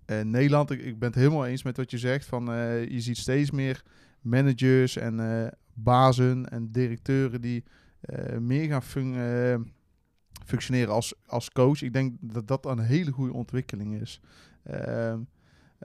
eh, 0.06 0.22
Nederland, 0.22 0.72
ik, 0.72 0.82
ik 0.82 1.00
ben 1.00 1.10
het 1.10 1.18
helemaal 1.18 1.46
eens 1.46 1.64
met 1.64 1.78
wat 1.78 1.92
je 1.92 1.98
zegt. 1.98 2.26
Van, 2.26 2.52
eh, 2.52 2.90
je 2.90 3.00
ziet 3.02 3.18
steeds 3.18 3.52
meer 3.52 3.84
managers 4.22 4.98
en 4.98 5.52
bazen 5.74 6.50
en 6.50 6.72
directeuren 6.72 7.42
die 7.42 7.64
meer 8.40 8.68
gaan 8.68 8.84
fun- 8.84 9.16
eh, 9.16 9.56
functioneren 10.46 10.94
als, 10.94 11.14
als 11.26 11.50
coach. 11.50 11.82
Ik 11.82 11.94
denk 11.94 12.16
dat 12.20 12.48
dat 12.48 12.66
een 12.66 12.80
hele 12.80 13.12
goede 13.12 13.34
ontwikkeling 13.34 14.02
is. 14.02 14.22
Ehm, 14.64 15.20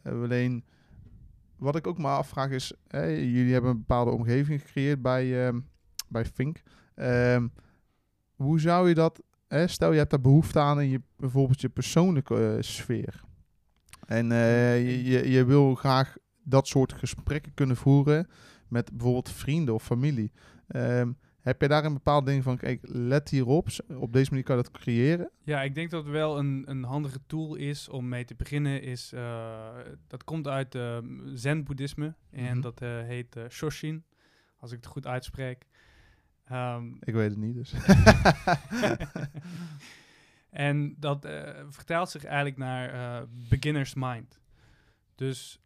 eh, 0.03 0.13
alleen, 0.13 0.65
wat 1.57 1.77
ik 1.77 1.87
ook 1.87 1.99
maar 1.99 2.17
afvraag 2.17 2.51
is, 2.51 2.73
eh, 2.87 3.19
jullie 3.19 3.53
hebben 3.53 3.71
een 3.71 3.79
bepaalde 3.79 4.11
omgeving 4.11 4.61
gecreëerd 4.61 5.03
bij, 5.03 5.47
ehm, 5.47 5.61
bij 6.09 6.25
Fink. 6.25 6.63
Ehm, 6.95 7.49
hoe 8.35 8.61
zou 8.61 8.89
je 8.89 8.95
dat 8.95 9.23
stel 9.67 9.93
je 9.93 9.99
hebt 9.99 10.11
daar 10.11 10.21
behoefte 10.21 10.59
aan 10.59 10.81
in 10.81 10.89
je, 10.89 11.03
bijvoorbeeld 11.17 11.61
je 11.61 11.69
persoonlijke 11.69 12.55
eh, 12.57 12.63
sfeer. 12.63 13.23
En 14.07 14.33
eh, 14.33 15.07
je, 15.07 15.31
je, 15.31 15.45
wil 15.45 15.75
graag 15.75 16.17
dat 16.43 16.67
soort 16.67 16.93
gesprekken 16.93 17.55
kunnen 17.55 17.77
voeren 17.77 18.29
met 18.69 18.91
bijvoorbeeld 18.93 19.31
vrienden 19.31 19.75
of 19.75 19.83
familie. 19.85 20.33
Heb 21.41 21.61
je 21.61 21.69
daar 21.69 21.85
een 21.85 21.93
bepaald 21.93 22.27
ding 22.27 22.43
van, 22.43 22.57
kijk, 22.57 22.81
let 22.83 23.29
hierop, 23.31 23.69
op 23.89 24.13
deze 24.13 24.31
manier 24.31 24.45
kan 24.45 24.57
je 24.57 24.63
dat 24.63 24.73
creëren? 24.73 25.31
Ja, 25.45 25.63
ik 25.63 25.75
denk 25.75 25.91
dat 25.91 26.03
het 26.05 26.13
wel 26.13 26.39
een, 26.39 26.63
een 26.67 26.85
handige 26.85 27.21
tool 27.27 27.55
is 27.55 27.89
om 27.89 28.09
mee 28.09 28.25
te 28.25 28.35
beginnen. 28.35 28.83
Is, 28.83 29.13
eh, 29.13 29.69
dat 30.07 30.25
komt 30.25 30.47
uit 30.49 30.75
uh, 30.75 30.99
Zen-boeddhisme 31.35 32.15
en 32.31 32.43
Mhm. 32.53 32.61
dat 32.61 32.81
eh, 32.81 32.89
heet 33.03 33.37
eh, 33.37 33.45
Shoshin, 33.49 34.05
als 34.57 34.71
ik 34.71 34.77
het 34.77 34.87
goed 34.87 35.07
uitspreek. 35.07 35.67
Ehm, 36.45 36.87
Ik 37.01 37.15
weet 37.15 37.31
het 37.31 37.39
niet, 37.39 37.55
dus. 37.55 37.73
en 40.51 40.95
dat 40.99 41.25
eh, 41.25 41.65
vertaalt 41.69 42.11
zich 42.11 42.25
eigenlijk 42.25 42.57
naar 42.57 42.93
eh, 42.93 43.27
beginner's 43.49 43.95
mind. 43.95 44.41
Dus, 45.15 45.61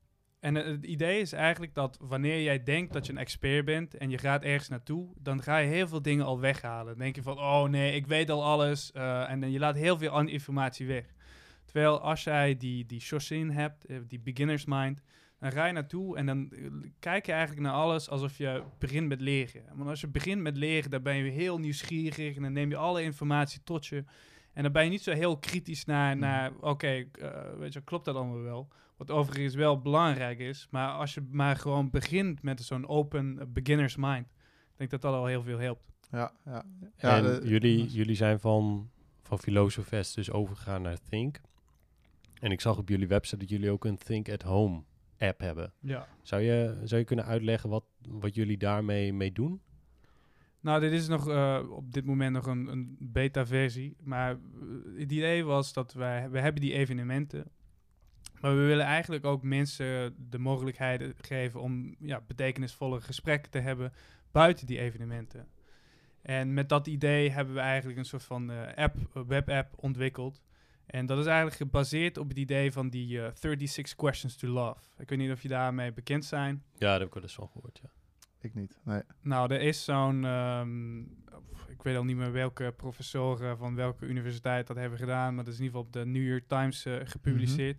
en 0.45 0.57
eh, 0.57 0.65
het 0.65 0.85
idee 0.85 1.21
is 1.21 1.33
eigenlijk 1.33 1.75
dat 1.75 1.99
wanneer 2.01 2.43
jij 2.43 2.63
denkt 2.63 2.93
dat 2.93 3.07
je 3.07 3.13
een 3.13 3.19
expert 3.19 3.65
bent 3.65 3.97
en 3.97 4.11
je 4.11 4.19
gaat 4.19 4.43
ergens 4.43 4.69
naartoe, 4.69 5.13
dan 5.17 5.43
ga 5.43 5.57
je 5.59 5.69
heel 5.69 5.89
veel 5.89 6.03
dingen 6.03 6.25
al 6.25 6.41
weghalen. 6.41 6.87
Dan 6.87 6.99
denk 6.99 7.17
je 7.17 7.23
van, 7.23 7.39
oh 7.39 7.65
nee, 7.65 7.95
ik 7.95 8.07
weet 8.07 8.31
al 8.31 8.45
alles. 8.45 8.93
eh, 8.93 9.31
en 9.31 9.41
dan 9.41 9.51
je 9.51 9.59
laat 9.59 9.77
heel 9.77 9.99
veel 9.99 10.21
informatie 10.21 10.87
weg. 10.87 11.15
Terwijl 11.65 12.01
als 12.01 12.25
jij 12.25 12.57
die, 12.57 12.87
die 12.87 13.01
Shoshin 13.01 13.51
hebt, 13.51 13.85
eh, 13.85 13.97
die 14.09 14.21
beginner's 14.21 14.65
mind, 14.65 15.03
dan 15.39 15.53
ga 15.53 15.67
je 15.67 15.73
naartoe 15.73 16.17
en 16.17 16.27
dan 16.27 16.53
kijk 16.99 17.27
je 17.27 17.33
eigenlijk 17.33 17.63
naar 17.67 17.75
alles 17.75 18.09
alsof 18.09 18.39
je 18.39 18.63
begint 18.79 19.09
met 19.09 19.21
leren. 19.21 19.63
Want 19.75 19.89
als 19.89 20.01
je 20.01 20.09
begint 20.09 20.43
met 20.43 20.57
leren, 20.57 20.91
dan 20.91 21.03
ben 21.03 21.17
je 21.17 21.31
heel 21.31 21.59
nieuwsgierig 21.59 22.37
en 22.37 22.43
dan 22.43 22.53
neem 22.53 22.71
je 22.71 22.77
alle 22.77 23.03
informatie 23.03 23.61
tot 23.65 23.87
je. 23.87 24.05
En 24.53 24.63
dan 24.63 24.73
ben 24.73 24.85
je 24.85 24.91
niet 24.91 25.03
zo 25.03 25.13
heel 25.13 25.39
kritisch 25.39 25.85
naar, 25.85 26.17
naar 26.17 26.53
oké, 26.61 27.05
weet 27.59 27.73
je, 27.73 27.81
klopt 27.81 28.05
dat 28.05 28.15
allemaal 28.15 28.43
wel? 28.43 28.69
Wat 28.97 29.11
overigens 29.11 29.55
wel 29.55 29.81
belangrijk 29.81 30.39
is. 30.39 30.67
Maar 30.71 30.93
als 30.93 31.15
je 31.15 31.27
maar 31.31 31.57
gewoon 31.57 31.91
begint 31.91 32.43
met 32.43 32.61
zo'n 32.63 32.89
open 32.89 33.39
eh, 33.39 33.47
beginner's 33.49 33.97
mind, 33.97 34.27
ik 34.27 34.77
denk 34.77 34.91
dat 34.91 35.01
dat 35.03 35.15
al 35.15 35.27
heel 35.27 35.43
veel 35.43 35.59
helpt. 35.59 35.83
ja, 36.11 36.33
ja. 36.45 36.65
Ja, 36.97 37.17
en 37.17 37.23
de- 37.23 37.49
jullie, 37.49 37.87
jullie 37.87 38.15
zijn 38.17 38.41
van, 38.41 38.91
van 39.23 39.39
dus 40.15 40.31
overgegaan 40.31 40.83
naar 40.83 40.99
Think. 41.09 41.41
En 42.41 42.51
ik 42.51 42.61
zag 42.61 42.79
op 42.79 42.89
jullie 42.89 43.09
website 43.09 43.37
dat 43.37 43.49
jullie 43.49 43.71
ook 43.71 43.85
een 43.85 43.97
Think 43.97 44.29
at 44.29 44.43
Home 44.43 44.83
app 45.19 45.41
hebben. 45.41 45.73
Ja. 45.81 46.09
Zou 46.23 46.43
je, 46.43 46.81
zou 46.85 47.01
je 47.01 47.07
kunnen 47.07 47.25
uitleggen 47.25 47.71
wat, 47.71 47.85
wat 48.09 48.35
jullie 48.35 48.57
daarmee 48.59 49.13
mee 49.13 49.33
doen? 49.33 49.61
Nou, 50.61 50.81
dit 50.81 50.93
is 50.93 51.09
nog 51.09 51.29
eh, 51.29 51.63
op 51.71 51.93
dit 51.93 52.05
moment 52.05 52.33
nog 52.33 52.47
een, 52.47 52.67
een 52.67 52.97
beta-versie. 53.01 53.97
Maar 54.03 54.31
eh, 54.31 54.39
het 54.99 55.13
idee 55.13 55.45
was 55.45 55.73
dat 55.73 55.93
wij, 55.93 56.31
we 56.31 56.41
hebben 56.41 56.61
die 56.61 56.73
evenementen. 56.73 57.51
Maar 58.45 58.57
we 58.57 58.63
willen 58.63 58.85
eigenlijk 58.85 59.25
ook 59.25 59.43
mensen 59.43 60.15
de 60.31 60.39
mogelijkheid 60.39 61.15
geven 61.21 61.61
om 61.61 61.97
ja, 61.99 62.21
betekenisvolle 62.27 63.01
gesprekken 63.01 63.51
te 63.51 63.59
hebben 63.59 63.93
buiten 64.31 64.67
die 64.67 64.79
evenementen. 64.79 65.49
En 66.23 66.55
met 66.55 66.69
dat 66.69 66.87
idee 66.87 67.31
hebben 67.31 67.55
we 67.55 67.61
eigenlijk 67.61 67.99
een 67.99 68.05
soort 68.05 68.23
van 68.23 68.51
eh, 68.51 68.75
app, 68.75 68.97
een 69.13 69.27
webapp 69.27 69.75
ontwikkeld. 69.77 70.43
En 70.87 71.07
dat 71.07 71.19
is 71.19 71.27
eigenlijk 71.27 71.57
gebaseerd 71.57 72.17
op 72.17 72.29
het 72.29 72.39
idee 72.39 72.73
van 72.73 72.89
die 72.89 73.23
eh, 73.23 73.31
36 73.35 73.95
Questions 73.95 74.37
to 74.37 74.49
Love. 74.49 74.81
Ik 74.99 75.09
weet 75.09 75.19
niet 75.19 75.31
of 75.31 75.43
je 75.43 75.49
daarmee 75.49 75.93
bekend 75.93 76.25
zijn. 76.25 76.63
Ja, 76.73 76.79
daar 76.79 76.99
heb 76.99 77.09
ik 77.09 77.15
wel 77.15 77.23
eens 77.23 77.35
van 77.35 77.49
gehoord, 77.53 77.81
ja. 77.83 77.91
Ik 78.41 78.55
niet, 78.55 78.79
nee. 78.83 79.03
Nou, 79.21 79.53
er 79.53 79.61
is 79.61 79.85
zo'n, 79.85 80.25
ehm, 80.25 81.01
ik 81.69 81.83
weet 81.83 81.97
al 81.97 82.05
niet 82.05 82.17
meer 82.17 82.33
welke 82.33 82.75
professoren 82.77 83.59
van 83.59 83.75
welke 83.75 84.07
universiteit 84.07 84.67
dat 84.67 84.77
hebben 84.77 84.99
gedaan, 84.99 85.35
maar 85.35 85.45
dat 85.45 85.53
is 85.53 85.59
in 85.59 85.65
ieder 85.65 85.81
geval 85.81 86.01
op 86.01 86.05
de 86.05 86.11
New 86.11 86.29
York 86.29 86.49
Times 86.49 86.85
eh, 86.85 86.97
gepubliceerd. 87.05 87.79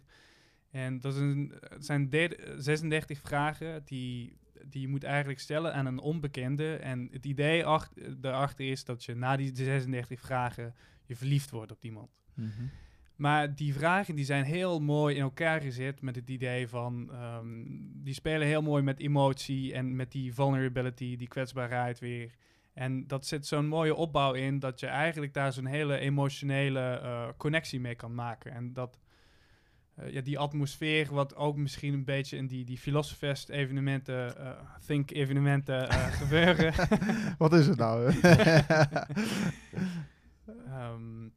En 0.75 0.99
dat 0.99 1.13
is 1.13 1.19
een, 1.19 1.53
het 1.69 1.85
zijn 1.85 2.09
de- 2.09 2.55
36 2.57 3.19
vragen 3.21 3.81
die, 3.85 4.37
die 4.65 4.81
je 4.81 4.87
moet 4.87 5.03
eigenlijk 5.03 5.39
stellen 5.39 5.73
aan 5.73 5.85
een 5.85 5.99
onbekende. 5.99 6.75
En 6.75 7.07
het 7.11 7.25
idee 7.25 7.65
ach, 7.65 7.91
daarachter 8.17 8.69
is 8.69 8.83
dat 8.83 9.03
je 9.03 9.15
na 9.15 9.35
die 9.35 9.51
36 9.55 10.19
vragen 10.19 10.75
je 11.05 11.15
verliefd 11.15 11.51
wordt 11.51 11.71
op 11.71 11.83
iemand. 11.83 12.09
Mhm. 12.33 12.49
Maar 13.15 13.55
die 13.55 13.73
vragen 13.73 14.15
die 14.15 14.25
zijn 14.25 14.43
heel 14.43 14.79
mooi 14.79 15.15
in 15.15 15.21
elkaar 15.21 15.61
gezet 15.61 16.01
met 16.01 16.15
het 16.15 16.29
idee 16.29 16.67
van... 16.67 17.11
ehm, 17.11 17.63
die 18.03 18.13
spelen 18.13 18.47
heel 18.47 18.61
mooi 18.61 18.83
met 18.83 18.99
emotie 18.99 19.73
en 19.73 19.95
met 19.95 20.11
die 20.11 20.33
vulnerability, 20.33 21.15
die 21.15 21.27
kwetsbaarheid 21.27 21.99
weer. 21.99 22.33
En 22.73 23.07
dat 23.07 23.25
zet 23.25 23.47
zo'n 23.47 23.67
mooie 23.67 23.95
opbouw 23.95 24.33
in 24.33 24.59
dat 24.59 24.79
je 24.79 24.87
eigenlijk 24.87 25.33
daar 25.33 25.53
zo'n 25.53 25.65
hele 25.65 25.97
emotionele 25.97 26.79
eh, 26.79 27.27
connectie 27.37 27.79
mee 27.79 27.95
kan 27.95 28.15
maken. 28.15 28.51
En 28.51 28.73
dat 28.73 28.99
eh, 29.95 30.11
ja, 30.11 30.21
die 30.21 30.39
atmosfeer, 30.39 31.13
wat 31.13 31.35
ook 31.35 31.57
misschien 31.57 31.93
een 31.93 32.05
beetje 32.05 32.37
in 32.37 32.47
die, 32.47 32.65
die 32.65 32.77
Philosophest 32.77 33.49
evenementen, 33.49 34.37
eh, 34.37 34.51
Think 34.85 35.11
evenementen 35.11 35.89
eh, 35.89 36.05
gebeuren. 36.21 36.73
Wat 37.37 37.53
is 37.53 37.67
het 37.67 37.77
nou? 37.77 38.13
Ehm, 40.65 41.29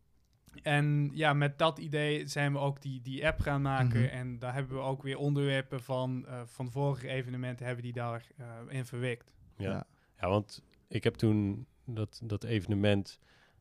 en 0.63 1.11
ja, 1.13 1.33
met 1.33 1.59
dat 1.59 1.79
idee 1.79 2.27
zijn 2.27 2.53
we 2.53 2.59
ook 2.59 2.83
die, 2.83 3.01
die 3.01 3.27
app 3.27 3.41
gaan 3.41 3.63
maken. 3.63 4.01
Mhm. 4.03 4.11
En 4.11 4.39
daar 4.39 4.55
hebben 4.55 4.77
we 4.77 4.83
ook 4.83 5.03
weer 5.03 5.19
onderwerpen 5.19 5.83
van, 5.83 6.27
eh, 6.27 6.41
van 6.45 6.71
vorige 6.71 7.09
evenementen 7.09 7.67
hebben 7.67 7.85
die 7.85 7.93
daar 7.93 8.27
eh, 8.37 8.47
in 8.69 8.85
verwerkt. 8.85 9.33
Ja. 9.57 9.71
Ja. 9.71 9.87
ja. 10.21 10.29
want 10.29 10.63
ik 10.89 11.05
heb 11.05 11.15
toen 11.15 11.67
dat, 11.85 12.21
dat 12.25 12.45
evenement 12.45 13.19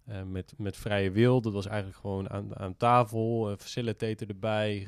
eh, 0.07 0.23
met, 0.23 0.53
met 0.57 0.77
vrije 0.77 1.11
wil, 1.11 1.41
dat 1.41 1.53
was 1.53 1.65
eigenlijk 1.65 1.97
gewoon 1.99 2.29
aan, 2.29 2.57
aan 2.57 2.77
tafel, 2.77 3.51
uh, 3.51 3.57
facilitator 3.57 4.27
erbij, 4.27 4.87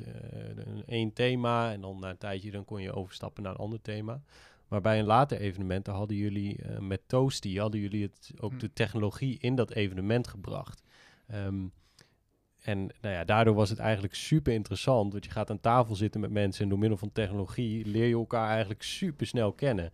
een 0.55 0.83
één 0.85 1.13
thema 1.13 1.71
en 1.71 1.81
dan 1.81 1.99
na 1.99 2.09
een 2.09 2.17
tijdje 2.17 2.51
dan 2.51 2.65
kon 2.65 2.81
je 2.81 2.93
overstappen 2.93 3.43
naar 3.43 3.51
een 3.51 3.57
ander 3.57 3.81
thema. 3.81 4.21
Maar 4.67 4.81
bij 4.81 4.99
een 4.99 5.05
later 5.05 5.39
evenement, 5.39 5.87
hadden 5.87 6.17
jullie 6.17 6.59
met 6.79 7.01
Toasty, 7.07 7.57
hadden 7.57 7.79
jullie 7.79 8.03
het, 8.03 8.31
ook 8.39 8.51
Hm. 8.51 8.57
de 8.57 8.73
technologie 8.73 9.37
in 9.39 9.55
dat 9.55 9.71
evenement 9.71 10.27
gebracht. 10.27 10.83
Ehm, 11.27 11.67
en 12.61 12.79
nou 13.01 13.13
ja, 13.13 13.23
daardoor 13.23 13.55
was 13.55 13.69
het 13.69 13.79
eigenlijk 13.79 14.15
super 14.15 14.53
interessant, 14.53 15.11
want 15.11 15.25
je 15.25 15.31
gaat 15.31 15.49
aan 15.49 15.59
tafel 15.59 15.95
zitten 15.95 16.21
met 16.21 16.31
mensen 16.31 16.63
en 16.63 16.69
door 16.69 16.79
middel 16.79 16.97
van 16.97 17.11
technologie 17.11 17.85
leer 17.85 18.07
je 18.07 18.13
elkaar 18.13 18.49
eigenlijk 18.49 18.81
super 18.81 19.27
snel 19.27 19.53
kennen. 19.53 19.91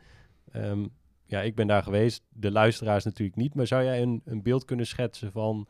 Ehm, 0.51 0.85
ja, 1.25 1.41
ik 1.41 1.55
ben 1.55 1.67
daar 1.67 1.83
geweest, 1.83 2.23
de 2.29 2.51
luisteraars 2.51 3.03
natuurlijk 3.03 3.37
niet, 3.37 3.55
maar 3.55 3.67
zou 3.67 3.83
jij 3.83 4.01
een, 4.01 4.21
een 4.25 4.41
beeld 4.41 4.65
kunnen 4.65 4.87
schetsen 4.87 5.31
van 5.31 5.67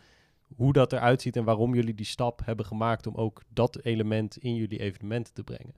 hoe 0.55 0.73
dat 0.73 0.93
eruit 0.93 1.21
ziet 1.21 1.35
en 1.35 1.43
waarom 1.43 1.75
jullie 1.75 1.93
die 1.93 2.05
stap 2.05 2.45
hebben 2.45 2.65
gemaakt 2.65 3.07
om 3.07 3.15
ook 3.15 3.41
dat 3.49 3.79
element 3.83 4.37
in 4.37 4.55
jullie 4.55 4.79
evenementen 4.79 5.33
te 5.33 5.43
brengen? 5.43 5.73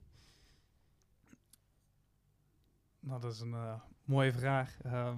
Nou, 2.99 3.21
dat 3.21 3.33
is 3.33 3.39
een 3.39 3.53
eh, 3.53 3.79
mooie 4.05 4.33
vraag. 4.33 4.77
Ehm, 4.83 5.17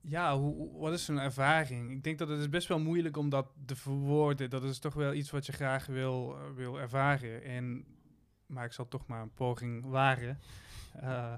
ja, 0.00 0.38
hoe, 0.38 0.78
wat 0.78 0.92
is 0.92 1.04
zo'n 1.04 1.18
ervaring? 1.18 1.90
Ik 1.90 2.04
denk 2.04 2.18
dat 2.18 2.28
het 2.28 2.38
is 2.38 2.48
best 2.48 2.68
wel 2.68 2.78
moeilijk 2.78 3.16
om 3.16 3.28
dat 3.28 3.46
te 3.66 3.76
verwoorden. 3.76 4.50
Dat 4.50 4.64
is 4.64 4.78
toch 4.78 4.94
wel 4.94 5.12
iets 5.12 5.30
wat 5.30 5.46
je 5.46 5.52
graag 5.52 5.86
wil, 5.86 6.36
eh, 6.36 6.50
wil 6.54 6.80
ervaren. 6.80 7.42
En, 7.42 7.84
maar 8.46 8.64
ik 8.64 8.72
zal 8.72 8.88
toch 8.88 9.06
maar 9.06 9.22
een 9.22 9.34
poging 9.34 9.84
wagen. 9.84 10.38
Eh, 11.00 11.32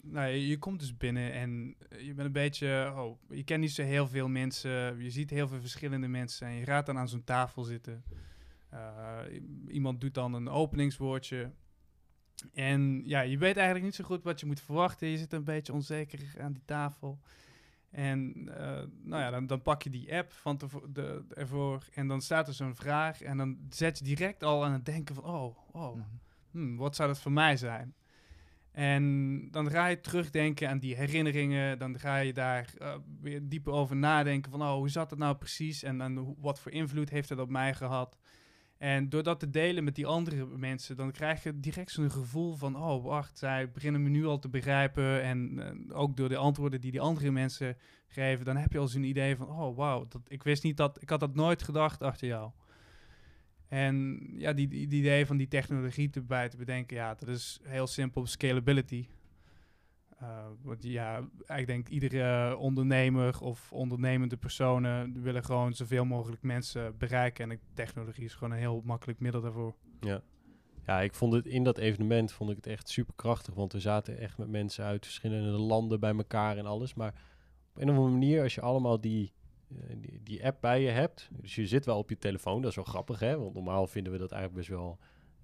nou, 0.00 0.28
je, 0.28 0.46
je 0.46 0.58
komt 0.58 0.80
dus 0.80 0.96
binnen 0.96 1.32
en 1.32 1.76
je 1.98 2.14
bent 2.14 2.26
een 2.26 2.32
beetje... 2.32 2.92
Oh, 2.96 3.20
je 3.28 3.44
kent 3.44 3.60
niet 3.60 3.72
zo 3.72 3.82
heel 3.82 4.08
veel 4.08 4.28
mensen. 4.28 5.02
Je 5.02 5.10
ziet 5.10 5.30
heel 5.30 5.48
veel 5.48 5.60
verschillende 5.60 6.08
mensen. 6.08 6.46
En 6.46 6.54
je 6.54 6.64
gaat 6.64 6.86
dan 6.86 6.98
aan 6.98 7.08
zo'n 7.08 7.24
tafel 7.24 7.62
zitten. 7.62 8.04
Eh, 8.68 9.18
iemand 9.68 10.00
doet 10.00 10.14
dan 10.14 10.34
een 10.34 10.48
openingswoordje. 10.48 11.50
En 12.52 13.02
ja, 13.04 13.20
je 13.20 13.38
weet 13.38 13.56
eigenlijk 13.56 13.84
niet 13.84 13.94
zo 13.94 14.04
goed 14.04 14.22
wat 14.22 14.40
je 14.40 14.46
moet 14.46 14.60
verwachten. 14.60 15.08
Je 15.08 15.18
zit 15.18 15.32
een 15.32 15.44
beetje 15.44 15.72
onzeker 15.72 16.20
aan 16.40 16.52
die 16.52 16.64
tafel. 16.64 17.20
En 17.90 18.48
eh, 18.56 18.82
nou 19.02 19.22
ja, 19.22 19.30
dan, 19.30 19.46
dan 19.46 19.62
pak 19.62 19.82
je 19.82 19.90
die 19.90 20.16
app 20.16 20.32
van 20.32 20.60
de, 20.92 21.24
ervoor 21.34 21.88
en 21.94 22.08
dan 22.08 22.20
staat 22.20 22.48
er 22.48 22.54
zo'n 22.54 22.74
vraag. 22.74 23.22
En 23.22 23.36
dan 23.36 23.58
zet 23.70 23.98
je 23.98 24.04
direct 24.04 24.42
al 24.42 24.64
aan 24.64 24.72
het 24.72 24.84
denken 24.84 25.14
van, 25.14 25.24
oh, 25.24 25.56
oh, 25.72 26.00
hmm, 26.50 26.76
wat 26.76 26.96
zou 26.96 27.08
dat 27.08 27.20
voor 27.20 27.32
mij 27.32 27.56
zijn? 27.56 27.94
En 28.76 29.48
dan 29.50 29.70
ga 29.70 29.86
je 29.86 30.00
terugdenken 30.00 30.68
aan 30.68 30.78
die 30.78 30.96
herinneringen. 30.96 31.78
Dan 31.78 31.98
ga 31.98 32.16
je 32.16 32.32
daar 32.32 32.72
eh, 32.78 32.94
weer 33.20 33.40
dieper 33.48 33.72
over 33.72 33.96
nadenken 33.96 34.50
van, 34.50 34.62
oh, 34.62 34.72
hoe 34.72 34.88
zat 34.88 35.10
het 35.10 35.18
nou 35.18 35.36
precies? 35.36 35.82
En, 35.82 36.16
hoe- 36.16 36.36
wat 36.38 36.60
voor 36.60 36.72
invloed 36.72 37.10
heeft 37.10 37.28
het 37.28 37.38
op 37.38 37.50
mij 37.50 37.74
gehad? 37.74 38.18
En 38.78 39.08
door 39.08 39.22
dat 39.22 39.40
te 39.40 39.50
delen 39.50 39.84
met 39.84 39.94
die 39.94 40.06
andere 40.06 40.46
mensen, 40.46 40.96
dan 40.96 41.10
krijg 41.12 41.42
je 41.42 41.60
direct 41.60 41.90
zo'n 41.90 42.10
gevoel 42.10 42.54
van, 42.54 42.76
oh 42.76 43.04
wacht, 43.04 43.38
zij 43.38 43.70
beginnen 43.70 44.02
me 44.02 44.08
nu 44.08 44.26
al 44.26 44.38
te 44.38 44.48
begrijpen. 44.48 45.22
En 45.22 45.58
eh, 45.90 45.98
ook 45.98 46.16
door 46.16 46.28
de 46.28 46.36
antwoorden 46.36 46.80
die 46.80 46.90
die 46.90 47.00
andere 47.00 47.30
mensen 47.30 47.76
geven, 48.06 48.44
dan 48.44 48.56
heb 48.56 48.72
je 48.72 48.78
al 48.78 48.88
zo'n 48.88 49.02
idee 49.04 49.36
van, 49.36 49.48
oh 49.48 49.76
wauw, 49.76 50.06
dat, 50.08 50.20
ik 50.28 50.42
wist 50.42 50.62
niet 50.62 50.76
dat, 50.76 51.02
ik 51.02 51.08
had 51.10 51.20
dat 51.20 51.34
nooit 51.34 51.62
gedacht 51.62 52.02
achter 52.02 52.26
jou. 52.26 52.50
En 53.68 54.20
ja, 54.36 54.52
die, 54.52 54.68
die, 54.68 54.86
idee 54.86 55.26
van 55.26 55.36
die 55.36 55.48
technologie 55.48 56.10
erbij 56.12 56.48
te 56.48 56.56
bedenken, 56.56 56.96
ja, 56.96 57.14
dat 57.14 57.28
is 57.28 57.60
heel 57.62 57.86
simpel 57.86 58.26
scalability. 58.26 59.06
Uh, 60.22 60.46
want 60.62 60.82
ja, 60.82 61.28
ik 61.46 61.66
denk 61.66 61.88
iedere 61.88 62.56
ondernemer 62.56 63.40
of 63.40 63.72
ondernemende 63.72 64.36
personen 64.36 65.22
willen 65.22 65.44
gewoon 65.44 65.72
zoveel 65.72 66.04
mogelijk 66.04 66.42
mensen 66.42 66.98
bereiken. 66.98 67.50
En 67.50 67.60
technologie 67.74 68.24
is 68.24 68.34
gewoon 68.34 68.52
een 68.52 68.58
heel 68.58 68.82
makkelijk 68.84 69.20
middel 69.20 69.40
daarvoor. 69.40 69.74
Ja. 70.00 70.22
Ja, 70.86 71.00
ik 71.00 71.14
vond 71.14 71.32
het 71.32 71.46
in 71.46 71.64
dat 71.64 71.78
evenement 71.78 72.32
vond 72.32 72.50
ik 72.50 72.56
het 72.56 72.66
echt 72.66 72.88
super 72.88 73.14
krachtig. 73.14 73.54
Want 73.54 73.72
we 73.72 73.80
zaten 73.80 74.18
echt 74.18 74.38
met 74.38 74.48
mensen 74.48 74.84
uit 74.84 75.04
verschillende 75.04 75.58
landen 75.58 76.00
bij 76.00 76.14
elkaar 76.14 76.56
en 76.56 76.66
alles. 76.66 76.94
Maar 76.94 77.14
op 77.74 77.82
een 77.82 77.90
of 77.90 77.96
andere 77.96 78.12
manier, 78.12 78.42
als 78.42 78.54
je 78.54 78.60
allemaal 78.60 79.00
die, 79.00 79.32
die, 79.68 80.20
die, 80.22 80.46
app 80.46 80.60
bij 80.60 80.80
je 80.80 80.88
hebt. 80.88 81.28
Dus 81.32 81.54
je 81.54 81.66
zit 81.66 81.84
wel 81.84 81.98
op 81.98 82.08
je 82.08 82.18
telefoon, 82.18 82.60
dat 82.60 82.70
is 82.70 82.76
wel 82.76 82.84
grappig 82.84 83.20
hè. 83.20 83.38
Want 83.38 83.54
normaal 83.54 83.86
vinden 83.86 84.12
we 84.12 84.18
dat 84.18 84.32
eigenlijk 84.32 84.66
best 84.66 84.78
wel 84.78 84.98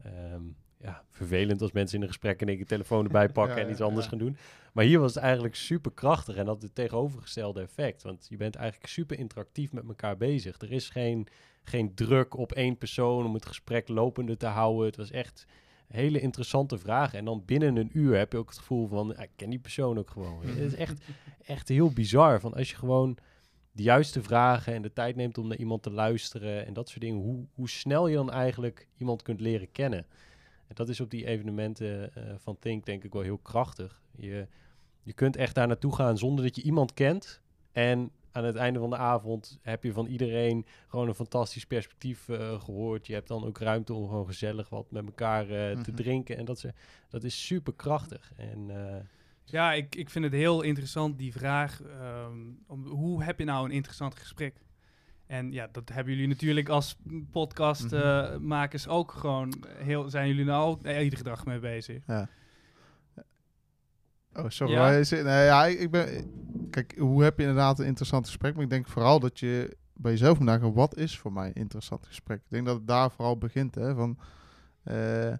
um, 0.06 0.56
ja, 0.82 1.04
vervelend 1.10 1.62
als 1.62 1.72
mensen 1.72 1.96
in 1.96 2.02
een 2.02 2.08
gesprek 2.08 2.40
en 2.40 2.48
een 2.48 2.64
telefoon 2.64 3.04
erbij 3.04 3.28
pakken 3.38 3.56
en 3.56 3.70
iets 3.70 3.80
anders 3.80 4.06
gaan 4.06 4.18
doen. 4.18 4.36
Maar 4.72 4.84
hier 4.84 5.00
was 5.00 5.14
het 5.14 5.22
eigenlijk 5.22 5.54
super 5.54 5.92
krachtig 5.92 6.36
en 6.36 6.46
had 6.46 6.62
het 6.62 6.74
tegenovergestelde 6.74 7.60
effect. 7.60 8.02
Want 8.02 8.26
je 8.28 8.36
bent 8.36 8.54
eigenlijk 8.54 8.92
super 8.92 9.18
interactief 9.18 9.72
met 9.72 9.88
elkaar 9.88 10.16
bezig. 10.16 10.60
Er 10.60 10.72
is 10.72 10.88
geen, 10.88 11.26
geen 11.64 11.94
druk 11.94 12.36
op 12.36 12.52
één 12.52 12.78
persoon 12.78 13.26
om 13.26 13.34
het 13.34 13.46
gesprek 13.46 13.88
lopende 13.88 14.36
te 14.36 14.46
houden. 14.46 14.86
Het 14.86 14.96
was 14.96 15.10
echt 15.10 15.46
hele 15.88 16.20
interessante 16.20 16.78
vragen. 16.78 17.18
En 17.18 17.24
dan 17.24 17.42
binnen 17.46 17.76
een 17.76 17.90
uur 17.92 18.16
heb 18.16 18.32
je 18.32 18.38
ook 18.38 18.48
het 18.48 18.58
gevoel 18.58 18.86
van, 18.86 19.20
ik 19.20 19.30
ken 19.36 19.50
die 19.50 19.58
persoon 19.58 19.98
ook 19.98 20.10
gewoon. 20.10 20.42
het 20.46 20.56
is 20.56 20.74
echt, 20.74 21.02
echt 21.44 21.68
heel 21.68 21.90
bizar. 21.90 22.40
Van 22.40 22.54
als 22.54 22.70
je 22.70 22.76
gewoon 22.76 23.18
de 23.72 23.82
juiste 23.82 24.22
vragen 24.22 24.74
en 24.74 24.82
de 24.82 24.92
tijd 24.92 25.16
neemt 25.16 25.38
om 25.38 25.48
naar 25.48 25.56
iemand 25.56 25.82
te 25.82 25.90
luisteren 25.90 26.66
en 26.66 26.72
dat 26.72 26.88
soort 26.88 27.00
dingen, 27.00 27.20
hoe, 27.20 27.46
hoe 27.54 27.68
snel 27.68 28.06
je 28.08 28.16
dan 28.16 28.30
eigenlijk 28.30 28.88
iemand 28.96 29.22
kunt 29.22 29.40
leren 29.40 29.72
kennen. 29.72 30.06
En 30.66 30.74
dat 30.74 30.88
is 30.88 31.00
op 31.00 31.10
die 31.10 31.26
evenementen 31.26 32.10
uh, 32.18 32.24
van 32.36 32.58
Think 32.58 32.84
denk 32.84 33.04
ik 33.04 33.12
wel 33.12 33.22
heel 33.22 33.38
krachtig. 33.38 34.02
Je, 34.16 34.46
je 35.02 35.12
kunt 35.12 35.36
echt 35.36 35.54
daar 35.54 35.66
naartoe 35.66 35.94
gaan 35.94 36.18
zonder 36.18 36.44
dat 36.44 36.56
je 36.56 36.62
iemand 36.62 36.94
kent. 36.94 37.40
En 37.72 38.10
aan 38.32 38.44
het 38.44 38.56
einde 38.56 38.78
van 38.78 38.90
de 38.90 38.96
avond 38.96 39.58
heb 39.62 39.84
je 39.84 39.92
van 39.92 40.06
iedereen 40.06 40.66
gewoon 40.88 41.08
een 41.08 41.14
fantastisch 41.14 41.66
perspectief 41.66 42.28
uh, 42.28 42.60
gehoord. 42.60 43.06
Je 43.06 43.14
hebt 43.14 43.28
dan 43.28 43.44
ook 43.44 43.58
ruimte 43.58 43.94
om 43.94 44.08
gewoon 44.08 44.26
gezellig 44.26 44.68
wat 44.68 44.90
met 44.90 45.04
elkaar 45.04 45.50
uh, 45.50 45.80
te 45.80 45.92
drinken. 45.92 46.36
En 46.36 46.44
dat, 46.44 46.58
ze, 46.58 46.72
dat 47.08 47.24
is 47.24 47.46
super 47.46 47.72
krachtig. 47.72 48.32
En, 48.36 48.70
ja, 49.44 49.72
ik, 49.72 49.94
ik 49.94 50.10
vind 50.10 50.24
het 50.24 50.34
heel 50.34 50.62
interessant, 50.62 51.18
die 51.18 51.32
vraag. 51.32 51.80
Um, 52.26 52.58
om, 52.66 52.86
hoe 52.86 53.24
heb 53.24 53.38
je 53.38 53.44
nou 53.44 53.64
een 53.64 53.70
interessant 53.70 54.18
gesprek? 54.18 54.56
En 55.26 55.52
ja, 55.52 55.68
dat 55.72 55.88
hebben 55.88 56.12
jullie 56.12 56.28
natuurlijk 56.28 56.68
als 56.68 56.96
podcastmakers 57.30 58.86
uh, 58.86 58.92
ook 58.92 59.12
gewoon 59.12 59.64
heel. 59.76 60.10
Zijn 60.10 60.28
jullie 60.28 60.44
nou 60.44 60.70
ook 60.70 60.86
iedere 60.86 61.22
dag 61.22 61.44
mee 61.44 61.58
bezig? 61.58 62.02
Ja. 62.06 62.28
Oh, 64.34 64.44
sorry. 64.48 64.72
Ja. 64.72 64.90
Nee, 65.22 65.44
ja, 65.44 65.66
ik 65.66 65.90
ben. 65.90 66.30
Kijk, 66.70 66.94
hoe 66.98 67.22
heb 67.22 67.36
je 67.36 67.42
inderdaad 67.42 67.78
een 67.78 67.86
interessant 67.86 68.26
gesprek? 68.26 68.54
Maar 68.54 68.64
ik 68.64 68.70
denk 68.70 68.88
vooral 68.88 69.20
dat 69.20 69.38
je 69.38 69.76
bij 69.94 70.10
jezelf 70.12 70.38
moet 70.38 70.46
nagaan: 70.46 70.72
wat 70.72 70.96
is 70.96 71.18
voor 71.18 71.32
mij 71.32 71.46
een 71.46 71.54
interessant 71.54 72.06
gesprek? 72.06 72.38
Ik 72.38 72.50
denk 72.50 72.66
dat 72.66 72.76
het 72.76 72.86
daar 72.86 73.10
vooral 73.10 73.38
begint. 73.38 73.74
Hè, 73.74 73.94
van, 73.94 74.18
uh, 74.84 75.32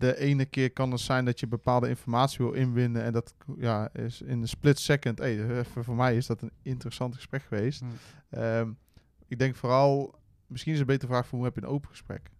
de 0.00 0.16
ene 0.16 0.44
keer 0.44 0.72
kan 0.72 0.90
het 0.90 1.00
zijn 1.00 1.24
dat 1.24 1.40
je 1.40 1.46
bepaalde 1.46 1.88
informatie 1.88 2.44
wil 2.44 2.54
inwinnen. 2.54 3.02
En 3.02 3.12
dat 3.12 3.34
ja, 3.56 3.92
is 3.92 4.20
in 4.20 4.40
een 4.40 4.48
split 4.48 4.78
second. 4.78 5.18
Hey, 5.18 5.64
voor 5.64 5.96
mij 5.96 6.16
is 6.16 6.26
dat 6.26 6.42
een 6.42 6.52
interessant 6.62 7.14
gesprek 7.14 7.42
geweest. 7.42 7.80
Hmm. 7.80 8.42
Um, 8.42 8.78
ik 9.26 9.38
denk 9.38 9.54
vooral, 9.54 10.14
misschien 10.46 10.72
is 10.72 10.78
het 10.78 10.88
een 10.88 10.94
betere 10.94 11.12
vraag 11.12 11.26
voor 11.26 11.38
hoe 11.38 11.46
heb 11.46 11.56
je 11.56 11.62
een 11.62 11.68
open 11.68 11.88
gesprek? 11.88 12.30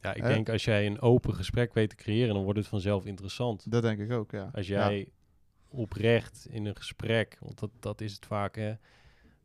Ja, 0.00 0.14
ik 0.14 0.22
denk 0.22 0.48
als 0.48 0.64
jij 0.64 0.86
een 0.86 1.00
open 1.00 1.34
gesprek 1.34 1.74
weet 1.74 1.88
te 1.88 1.96
creëren, 1.96 2.34
dan 2.34 2.42
wordt 2.42 2.58
het 2.58 2.68
vanzelf 2.68 3.06
interessant. 3.06 3.70
Dat 3.70 3.82
denk 3.82 3.98
ik 3.98 4.12
ook, 4.12 4.30
ja. 4.30 4.50
Als 4.52 4.66
jij 4.66 4.98
ja. 4.98 5.04
oprecht 5.68 6.46
in 6.50 6.66
een 6.66 6.76
gesprek, 6.76 7.36
want 7.40 7.58
dat, 7.58 7.70
dat 7.80 8.00
is 8.00 8.12
het 8.12 8.26
vaak, 8.26 8.56
hè, 8.56 8.74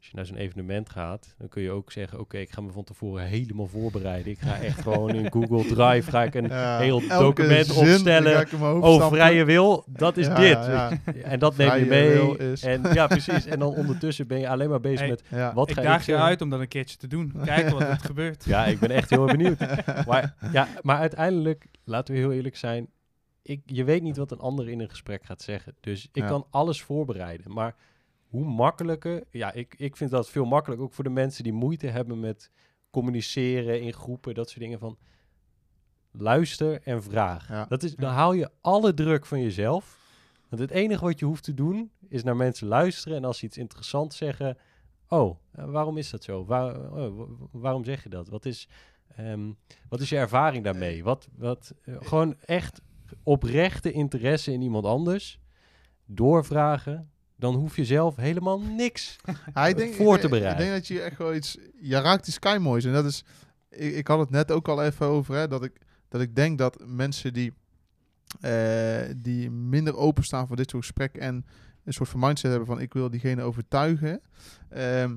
als 0.01 0.09
je 0.09 0.15
naar 0.15 0.25
zo'n 0.25 0.37
evenement 0.37 0.89
gaat, 0.89 1.35
dan 1.37 1.47
kun 1.49 1.61
je 1.61 1.71
ook 1.71 1.91
zeggen: 1.91 2.19
Oké, 2.19 2.37
ik 2.37 2.51
ga 2.51 2.61
me 2.61 2.71
van 2.71 2.83
tevoren 2.83 3.23
helemaal 3.25 3.67
voorbereiden. 3.67 4.31
Ik 4.31 4.39
ga 4.39 4.59
echt 4.59 4.81
gewoon 4.81 5.15
in 5.15 5.31
Google 5.31 5.65
Drive 5.75 6.11
ga 6.11 6.23
ik 6.23 6.35
een 6.35 6.47
ja, 6.57 6.79
heel 6.79 7.07
document 7.07 7.71
opstellen 7.71 8.47
over 8.61 9.07
vrije 9.07 9.45
wil. 9.45 9.83
Dat 9.87 10.17
is 10.17 10.25
ja, 10.25 10.35
dit. 10.35 10.49
ja. 10.49 10.91
En 11.23 11.39
dat 11.39 11.57
neem 11.57 11.75
je 11.75 11.85
mee. 11.85 12.37
En 12.61 12.93
ja, 12.93 13.07
precies. 13.07 13.45
En 13.45 13.59
dan 13.59 13.75
ondertussen 13.75 14.27
ben 14.27 14.39
je 14.39 14.49
alleen 14.49 14.69
maar 14.69 14.79
bezig 14.79 14.99
Hey, 14.99 15.09
met 15.09 15.53
wat 15.53 15.69
ik 15.69 15.75
ga 15.75 15.81
daag 15.81 15.99
ik 15.99 16.05
je 16.05 16.17
uit 16.17 16.41
om 16.41 16.49
dat 16.49 16.59
een 16.59 16.67
keertje 16.67 16.97
te 16.97 17.07
doen. 17.07 17.33
Kijken 17.43 17.73
wat 17.73 17.81
er 17.81 17.99
gebeurt. 17.99 18.45
Ja, 18.45 18.65
ik 18.65 18.79
ben 18.79 18.89
echt 18.89 19.09
heel 19.09 19.25
benieuwd. 19.25 19.59
Maar, 20.07 20.35
ja, 20.51 20.67
maar 20.81 20.97
uiteindelijk, 20.97 21.65
laten 21.83 22.13
we 22.13 22.19
heel 22.19 22.31
eerlijk 22.31 22.57
zijn. 22.57 22.87
Ik, 23.43 23.61
je 23.65 23.83
weet 23.83 24.01
niet 24.01 24.17
wat 24.17 24.31
een 24.31 24.39
ander 24.39 24.69
in 24.69 24.79
een 24.79 24.89
gesprek 24.89 25.23
gaat 25.23 25.41
zeggen. 25.41 25.75
Dus 25.79 26.03
ik 26.11 26.21
Ja. 26.23 26.27
kan 26.27 26.45
alles 26.49 26.81
voorbereiden. 26.81 27.51
Maar 27.53 27.75
hoe 28.32 28.45
makkelijker... 28.45 29.23
Ja, 29.29 29.51
ik, 29.51 29.75
ik 29.77 29.95
vind 29.95 30.11
dat 30.11 30.29
veel 30.29 30.45
makkelijker. 30.45 30.86
Ook 30.88 30.93
voor 30.93 31.03
de 31.03 31.09
mensen 31.09 31.43
die 31.43 31.53
moeite 31.53 31.88
hebben 31.88 32.19
met 32.19 32.51
communiceren 32.89 33.82
in 33.82 33.93
groepen. 33.93 34.34
Dat 34.34 34.49
soort 34.49 34.59
dingen 34.61 34.79
van... 34.79 34.97
Luister 36.11 36.82
en 36.84 37.03
vraag. 37.03 37.47
Ja. 37.47 37.65
Dat 37.65 37.84
is, 37.84 37.95
dan 37.95 38.11
haal 38.13 38.34
je 38.34 38.49
alle 38.61 38.93
druk 38.93 39.25
van 39.25 39.41
jezelf. 39.41 39.99
Want 40.49 40.61
het 40.61 40.71
enige 40.71 41.03
wat 41.05 41.19
je 41.19 41.25
hoeft 41.25 41.43
te 41.43 41.53
doen... 41.53 41.91
is 42.07 42.23
naar 42.23 42.36
mensen 42.36 42.67
luisteren. 42.67 43.17
En 43.17 43.25
als 43.25 43.38
ze 43.38 43.45
iets 43.45 43.57
interessants 43.57 44.17
zeggen... 44.17 44.57
Oh, 45.07 45.38
eh, 45.51 45.65
waarom 45.65 45.97
is 45.97 46.09
dat 46.09 46.23
zo? 46.23 46.45
Waar, 46.45 46.79
oh, 46.79 46.91
wa- 46.91 47.09
wa- 47.09 47.47
waarom 47.51 47.84
zeg 47.84 48.03
je 48.03 48.09
dat? 48.09 48.29
Wat 48.29 48.45
is, 48.45 48.67
ehm, 49.15 49.51
wat 49.89 49.99
is 49.99 50.09
je 50.09 50.17
ervaring 50.17 50.63
daarmee? 50.63 51.03
Wat, 51.03 51.27
wat, 51.38 51.73
eh, 51.84 51.95
gewoon 51.99 52.36
echt 52.45 52.82
oprechte 53.23 53.91
interesse 53.91 54.51
in 54.51 54.61
iemand 54.61 54.86
anders 54.86 55.39
doorvragen. 56.05 57.11
Dan 57.41 57.55
hoef 57.55 57.75
je 57.75 57.85
zelf 57.85 58.15
helemaal 58.15 58.59
niks. 58.59 59.15
Denk, 59.75 59.93
voor 59.93 60.19
te 60.19 60.29
bereiden. 60.29 60.65
Ik 60.65 60.71
denk 60.71 60.71
dat 60.71 60.87
je 60.87 61.01
echt 61.01 61.17
wel 61.17 61.35
iets... 61.35 61.57
Je 61.81 61.99
raakt 61.99 62.23
die 62.23 62.33
sky 62.33 62.57
moois. 62.61 62.85
En 62.85 62.93
dat 62.93 63.05
is... 63.05 63.23
Ik, 63.69 63.95
ik 63.95 64.07
had 64.07 64.19
het 64.19 64.29
net 64.29 64.51
ook 64.51 64.67
al 64.67 64.83
even 64.83 65.05
over, 65.05 65.35
hè, 65.35 65.47
dat 65.47 65.63
ik, 65.63 65.81
dat 66.09 66.21
ik 66.21 66.35
denk 66.35 66.57
dat 66.57 66.83
mensen 66.85 67.33
die, 67.33 67.53
eh, 68.39 69.01
die 69.17 69.49
minder 69.49 69.97
openstaan 69.97 70.47
voor 70.47 70.55
dit 70.55 70.69
soort 70.69 70.83
gesprekken 70.83 71.21
en 71.21 71.45
een 71.83 71.93
soort 71.93 72.09
van 72.09 72.19
mindset 72.19 72.49
hebben 72.49 72.67
van 72.67 72.79
ik 72.79 72.93
wil 72.93 73.09
diegene 73.09 73.41
overtuigen, 73.41 74.21
ehm, 74.69 75.15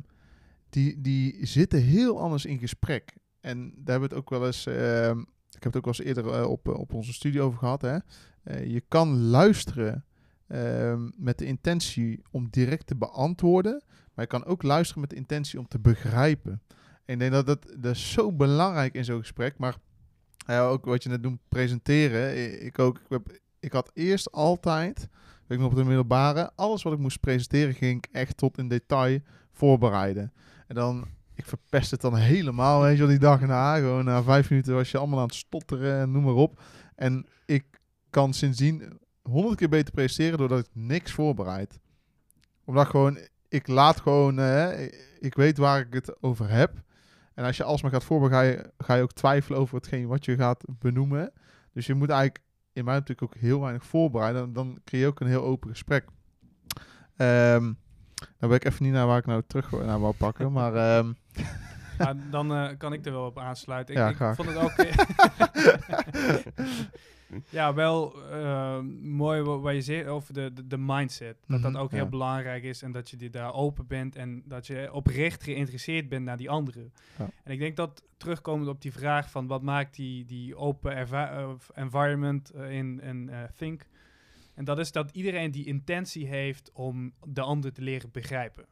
die, 0.71 1.01
die 1.01 1.47
zitten 1.47 1.81
heel 1.81 2.21
anders 2.21 2.45
in 2.45 2.59
gesprek. 2.59 3.13
En 3.41 3.59
daar 3.59 4.01
hebben 4.01 4.09
we 4.09 4.15
het 4.15 4.25
ook 4.25 4.31
wel 4.31 4.47
eens, 4.47 4.67
ehm, 4.67 5.19
ik 5.51 5.63
heb 5.63 5.73
het 5.73 5.77
ook 5.77 5.85
wel 5.85 5.95
eens 5.95 6.03
eerder 6.03 6.33
eh, 6.33 6.51
op, 6.51 6.69
op 6.69 6.93
onze 6.93 7.13
studie 7.13 7.41
over 7.41 7.59
gehad. 7.59 7.83
Hè. 7.83 7.97
Eh, 8.43 8.67
je 8.67 8.83
kan 8.89 9.21
luisteren 9.21 10.05
ehm, 10.47 11.11
met 11.17 11.39
de 11.39 11.45
intentie 11.45 12.23
om 12.31 12.49
direct 12.51 12.87
te 12.87 12.97
beantwoorden, 12.97 13.83
maar 13.87 14.25
je 14.25 14.31
kan 14.31 14.45
ook 14.45 14.63
luisteren 14.63 15.01
met 15.01 15.11
de 15.11 15.17
intentie 15.17 15.59
om 15.59 15.69
te 15.69 15.79
begrijpen. 15.79 16.63
En 17.05 17.15
ik 17.15 17.19
denk 17.19 17.33
dat 17.33 17.47
dat, 17.47 17.67
dat 17.79 17.97
zo 17.97 18.33
belangrijk 18.33 18.95
in 18.95 19.05
zo'n 19.05 19.21
gesprek. 19.21 19.59
Maar 19.59 19.77
ook 20.47 20.85
wat 20.85 21.03
je 21.03 21.09
net 21.09 21.23
doet, 21.23 21.39
presenteren. 21.49 22.65
Ik, 22.65 22.79
ook, 22.79 22.99
ik, 22.99 23.05
heb, 23.09 23.41
ik 23.61 23.73
had 23.73 23.91
eerst 23.95 24.33
altijd, 24.33 25.09
weet 25.47 25.59
ik 25.59 25.59
nog 25.59 25.71
op 25.71 25.77
de 25.77 25.85
middelbare, 25.85 26.51
alles 26.55 26.83
wat 26.83 26.93
ik 26.93 26.99
moest 26.99 27.21
presenteren 27.21 27.75
ging 27.75 27.97
ik 27.97 28.09
echt 28.13 28.37
tot 28.37 28.59
in 28.59 28.69
detail 28.69 29.21
voorbereiden. 29.53 30.33
En 30.67 30.75
dan, 30.75 31.07
ik 31.35 31.47
verpest 31.47 31.91
het 31.91 32.01
dan 32.01 32.17
helemaal, 32.17 32.81
weet 32.81 32.99
je 32.99 33.07
die 33.07 33.19
dag 33.19 33.41
na. 33.41 33.77
Gewoon 33.77 34.05
na 34.05 34.23
vijf 34.23 34.51
minuten 34.51 34.75
was 34.75 34.91
je 34.91 34.99
allemaal 34.99 35.19
aan 35.19 35.27
het 35.27 35.35
stotteren 35.35 36.01
en 36.01 36.11
noem 36.11 36.25
maar 36.25 36.35
op. 36.35 36.63
En 36.95 37.27
ik 37.47 37.65
kan 38.11 38.33
sindsdien 38.33 38.99
honderd 39.31 39.57
keer 39.57 39.69
beter 39.69 39.95
presenteren 39.95 40.39
doordat 40.39 40.59
ik 40.59 40.67
niks 40.73 41.13
voorbereid. 41.13 41.79
Omdat 42.65 42.87
gewoon, 42.87 43.19
ik 43.49 43.67
laat 43.67 44.01
gewoon, 44.01 44.39
eh, 44.39 44.83
ik- 45.21 45.35
weet 45.35 45.59
waar 45.59 45.81
ik 45.81 45.93
het 45.95 46.23
over 46.23 46.51
heb. 46.51 46.83
En 47.35 47.45
als 47.45 47.57
je 47.57 47.65
alsmaar 47.65 47.91
gaat 47.91 48.05
voorbereiden, 48.05 48.59
ga 48.59 48.63
je, 48.65 48.73
ga 48.85 48.95
je 48.95 49.03
ook 49.03 49.13
twijfelen 49.13 49.59
over 49.59 49.77
hetgeen 49.77 50.07
wat 50.07 50.25
je 50.25 50.37
gaat 50.37 50.65
benoemen. 50.79 51.33
Dus 51.73 51.87
je 51.87 51.95
moet 51.95 52.09
eigenlijk, 52.11 52.45
in 52.73 52.85
mij 52.85 52.95
natuurlijk 52.95 53.23
ook 53.35 53.41
heel 53.41 53.61
weinig 53.61 53.85
voorbereiden. 53.87 54.43
Dan, 54.43 54.53
dan 54.53 54.81
creëer 54.85 55.03
je 55.03 55.09
ook 55.09 55.21
een 55.21 55.27
heel 55.27 55.43
open 55.45 55.71
gesprek. 55.71 56.05
Ehm 57.17 57.73
dan 58.39 58.49
ben 58.49 58.59
ik 58.59 58.65
even 58.65 58.85
niet 58.85 58.93
naar 58.93 59.07
waar 59.07 59.19
ik 59.19 59.27
nou 59.27 59.43
terug 59.47 59.71
naar 59.71 60.01
wou 60.01 60.15
pakken. 60.15 60.53
Maar 60.59 60.75
ehm, 60.75 61.13
Ja, 61.99 62.15
dan 62.31 62.55
eh, 62.55 62.69
kan 62.79 62.93
ik 62.93 63.07
er 63.07 63.13
wel 63.13 63.27
op 63.27 63.39
aansluiten. 63.39 63.95
Ik, 63.95 64.01
Ja, 64.19 64.29
ik 64.29 64.35
vond 64.35 64.49
het 64.49 64.57
ook... 64.57 64.73
ja, 67.49 67.75
wel 67.75 68.23
eh, 68.31 68.79
mooi 69.03 69.43
wa- 69.43 69.59
wat 69.59 69.75
je 69.75 69.81
zegt 69.83 70.07
over 70.07 70.35
de, 70.35 70.53
de, 70.53 70.67
de 70.67 70.79
mindset. 70.79 71.37
Dat 71.47 71.63
dat 71.63 71.71
Mhm, 71.73 71.81
ook 71.81 71.91
ja. 71.91 71.97
heel 71.97 72.09
belangrijk 72.09 72.63
is 72.65 72.83
en 72.83 72.93
dat 72.93 73.11
je 73.11 73.17
die 73.17 73.31
daar 73.31 73.55
open 73.55 73.87
bent 73.87 74.17
en 74.17 74.43
dat 74.47 74.67
je 74.67 74.93
oprecht 74.93 75.43
geïnteresseerd 75.43 76.09
bent 76.09 76.25
naar 76.25 76.37
die 76.37 76.51
anderen. 76.51 76.93
Ja. 77.19 77.31
En 77.45 77.53
ik 77.53 77.59
denk 77.59 77.77
dat 77.77 78.03
terugkomend 78.17 78.69
op 78.69 78.83
die 78.83 78.93
vraag 78.93 79.31
van 79.31 79.47
wat 79.47 79.63
maakt 79.63 79.95
die, 79.95 80.25
die 80.25 80.57
open 80.57 80.97
environment 81.75 82.51
eh, 82.51 82.71
in, 82.71 83.01
in 83.01 83.29
eh, 83.29 83.43
Think. 83.57 83.87
En 84.55 84.65
dat 84.65 84.79
is 84.79 84.93
dat 84.93 85.11
iedereen 85.11 85.51
die 85.51 85.67
intentie 85.67 86.27
heeft 86.27 86.71
om 86.73 87.13
de 87.27 87.41
ander 87.41 87.73
te 87.73 87.83
leren 87.83 88.11
begrijpen. 88.13 88.65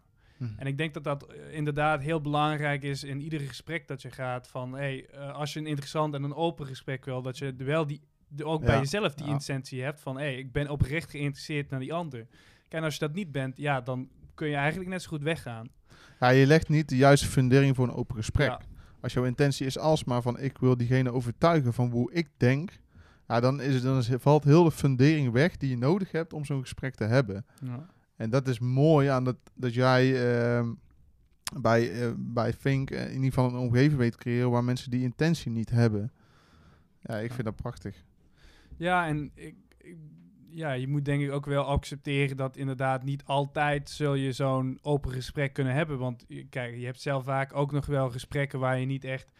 En 0.56 0.66
ik 0.66 0.78
denk 0.78 0.94
dat 0.94 1.04
dat 1.04 1.32
inderdaad 1.50 2.00
heel 2.00 2.20
belangrijk 2.20 2.82
is 2.82 3.04
in 3.04 3.20
ieder 3.20 3.40
gesprek 3.40 3.86
dat 3.88 4.02
je 4.02 4.10
gaat. 4.10 4.48
Van 4.48 4.72
hey, 4.74 5.08
als 5.32 5.52
je 5.52 5.58
een 5.60 5.66
interessant 5.66 6.14
en 6.14 6.22
een 6.22 6.34
open 6.34 6.66
gesprek 6.66 7.04
wil, 7.04 7.22
dat 7.22 7.38
je 7.38 7.54
wel 7.56 7.86
die, 7.86 8.00
de, 8.34 8.44
ook 8.44 8.64
bij 8.64 8.78
jezelf 8.78 9.14
die 9.14 9.26
Ja. 9.26 9.32
intentie 9.32 9.82
hebt 9.82 10.00
van, 10.00 10.16
hé, 10.16 10.22
hey, 10.22 10.36
ik 10.38 10.52
ben 10.52 10.68
oprecht 10.68 11.10
geïnteresseerd 11.10 11.70
naar 11.70 11.80
die 11.80 11.92
ander. 11.92 12.26
Kijk, 12.68 12.72
en 12.72 12.82
als 12.82 12.94
je 12.94 13.00
dat 13.00 13.14
niet 13.14 13.32
bent, 13.32 13.56
ja, 13.56 13.80
dan 13.80 14.08
kun 14.34 14.48
je 14.48 14.54
eigenlijk 14.56 14.90
net 14.90 15.02
zo 15.02 15.08
goed 15.08 15.22
weggaan. 15.22 15.68
Ja, 16.20 16.28
je 16.28 16.46
legt 16.46 16.68
niet 16.68 16.88
de 16.88 16.96
juiste 16.96 17.26
fundering 17.26 17.76
voor 17.76 17.88
een 17.88 17.94
open 17.94 18.16
gesprek. 18.16 18.48
Ja. 18.48 18.60
Als 19.00 19.12
jouw 19.12 19.24
intentie 19.24 19.66
is 19.66 19.78
alsmaar 19.78 20.22
van 20.22 20.38
ik 20.40 20.58
wil 20.58 20.76
diegene 20.76 21.12
overtuigen 21.12 21.72
van 21.72 21.90
hoe 21.90 22.12
ik 22.12 22.28
denk, 22.36 22.80
ja, 23.28 23.40
dan, 23.40 23.60
is 23.60 23.74
het, 23.74 23.82
dan 23.82 24.20
valt 24.20 24.44
heel 24.44 24.64
de 24.64 24.70
fundering 24.70 25.32
weg 25.32 25.56
die 25.56 25.70
je 25.70 25.76
nodig 25.76 26.12
hebt 26.12 26.32
om 26.32 26.44
zo'n 26.44 26.60
gesprek 26.60 26.94
te 26.94 27.04
hebben. 27.04 27.46
Ja. 27.64 27.86
En 28.16 28.30
dat 28.30 28.48
is 28.48 28.58
mooi 28.58 29.08
aan 29.08 29.24
dat, 29.24 29.36
dat 29.54 29.74
jij 29.74 30.32
ehm, 30.32 30.72
bij, 31.60 32.00
eh, 32.02 32.12
bij 32.16 32.52
Fink 32.52 32.90
eh, 32.90 33.04
in 33.04 33.12
ieder 33.14 33.24
geval 33.28 33.48
een 33.48 33.56
omgeving 33.56 33.96
weet 33.96 34.12
te 34.12 34.18
creëren 34.18 34.50
waar 34.50 34.64
mensen 34.64 34.90
die 34.90 35.02
intentie 35.02 35.50
niet 35.50 35.70
hebben. 35.70 36.12
Ja, 37.00 37.16
ik 37.16 37.32
vind 37.32 37.44
dat 37.44 37.56
prachtig. 37.56 38.04
Ja, 38.82 39.06
en 39.06 39.30
ik, 39.34 39.54
ik- 39.78 39.96
ja, 40.48 40.72
je 40.72 40.88
moet 40.88 41.04
denk 41.04 41.22
ik 41.22 41.32
ook 41.32 41.46
wel 41.46 41.64
accepteren 41.64 42.36
dat 42.36 42.56
inderdaad 42.56 43.02
niet 43.04 43.24
altijd 43.24 43.90
zul 43.90 44.14
je 44.14 44.32
zo'n 44.32 44.78
open 44.82 45.10
gesprek 45.12 45.52
kunnen 45.52 45.74
hebben. 45.74 45.98
Want 45.98 46.26
kijk, 46.50 46.76
je 46.76 46.84
hebt 46.84 47.00
zelf 47.00 47.24
vaak 47.24 47.54
ook 47.56 47.72
nog 47.72 47.86
wel 47.86 48.10
gesprekken 48.10 48.58
waar 48.58 48.78
je 48.78 48.86
niet 48.86 49.04
echt, 49.04 49.32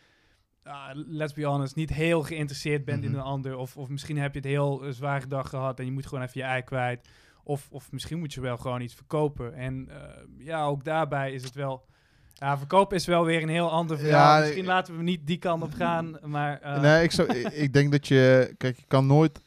ah, 0.62 0.90
let's 0.95 1.32
be 1.32 1.45
honest, 1.45 1.76
niet 1.76 1.90
heel 1.93 2.22
geïnteresseerd 2.22 2.84
bent 2.84 3.05
in 3.05 3.11
Mhm. 3.11 3.18
een 3.18 3.24
ander. 3.24 3.57
Of, 3.57 3.76
of 3.76 3.88
misschien 3.88 4.18
heb 4.18 4.32
je 4.32 4.38
het 4.40 4.49
heel 4.49 4.84
eh, 4.84 4.90
zware 4.93 5.26
dag 5.26 5.49
gehad 5.49 5.78
en 5.78 5.84
je 5.84 5.93
moet 5.93 6.07
gewoon 6.07 6.24
even 6.24 6.40
je 6.40 6.47
ei 6.47 6.62
kwijt. 6.62 7.09
Of, 7.45 7.68
of 7.70 7.93
misschien 7.93 8.18
moet 8.18 8.32
je 8.34 8.40
wel 8.40 8.57
gewoon 8.57 8.80
iets 8.80 8.95
verkopen. 8.95 9.55
En 9.55 9.88
eh, 9.88 10.22
ja, 10.38 10.64
ook 10.64 10.84
daarbij 10.84 11.32
is 11.32 11.45
het 11.45 11.55
wel... 11.55 11.84
Ja, 12.35 12.59
verkopen 12.59 12.97
is 12.97 13.07
wel 13.07 13.24
weer 13.24 13.43
een 13.43 13.49
heel 13.49 13.70
ander 13.70 13.99
verhaal. 13.99 14.37
Ja, 14.37 14.45
misschien 14.45 14.64
laten 14.64 14.97
we 14.97 15.03
niet 15.03 15.26
die 15.26 15.39
kant 15.39 15.62
op 15.62 15.74
gaan, 15.74 16.18
maar... 16.24 16.61
eh, 16.61 16.80
nee, 16.80 17.03
ik, 17.03 17.11
zou, 17.11 17.28
ik, 17.39 17.72
denk 17.72 17.93
dat 17.93 18.09
je, 18.09 18.55
kijk, 18.59 18.76
je 18.76 18.85
kan 18.89 19.07
nooit, 19.07 19.41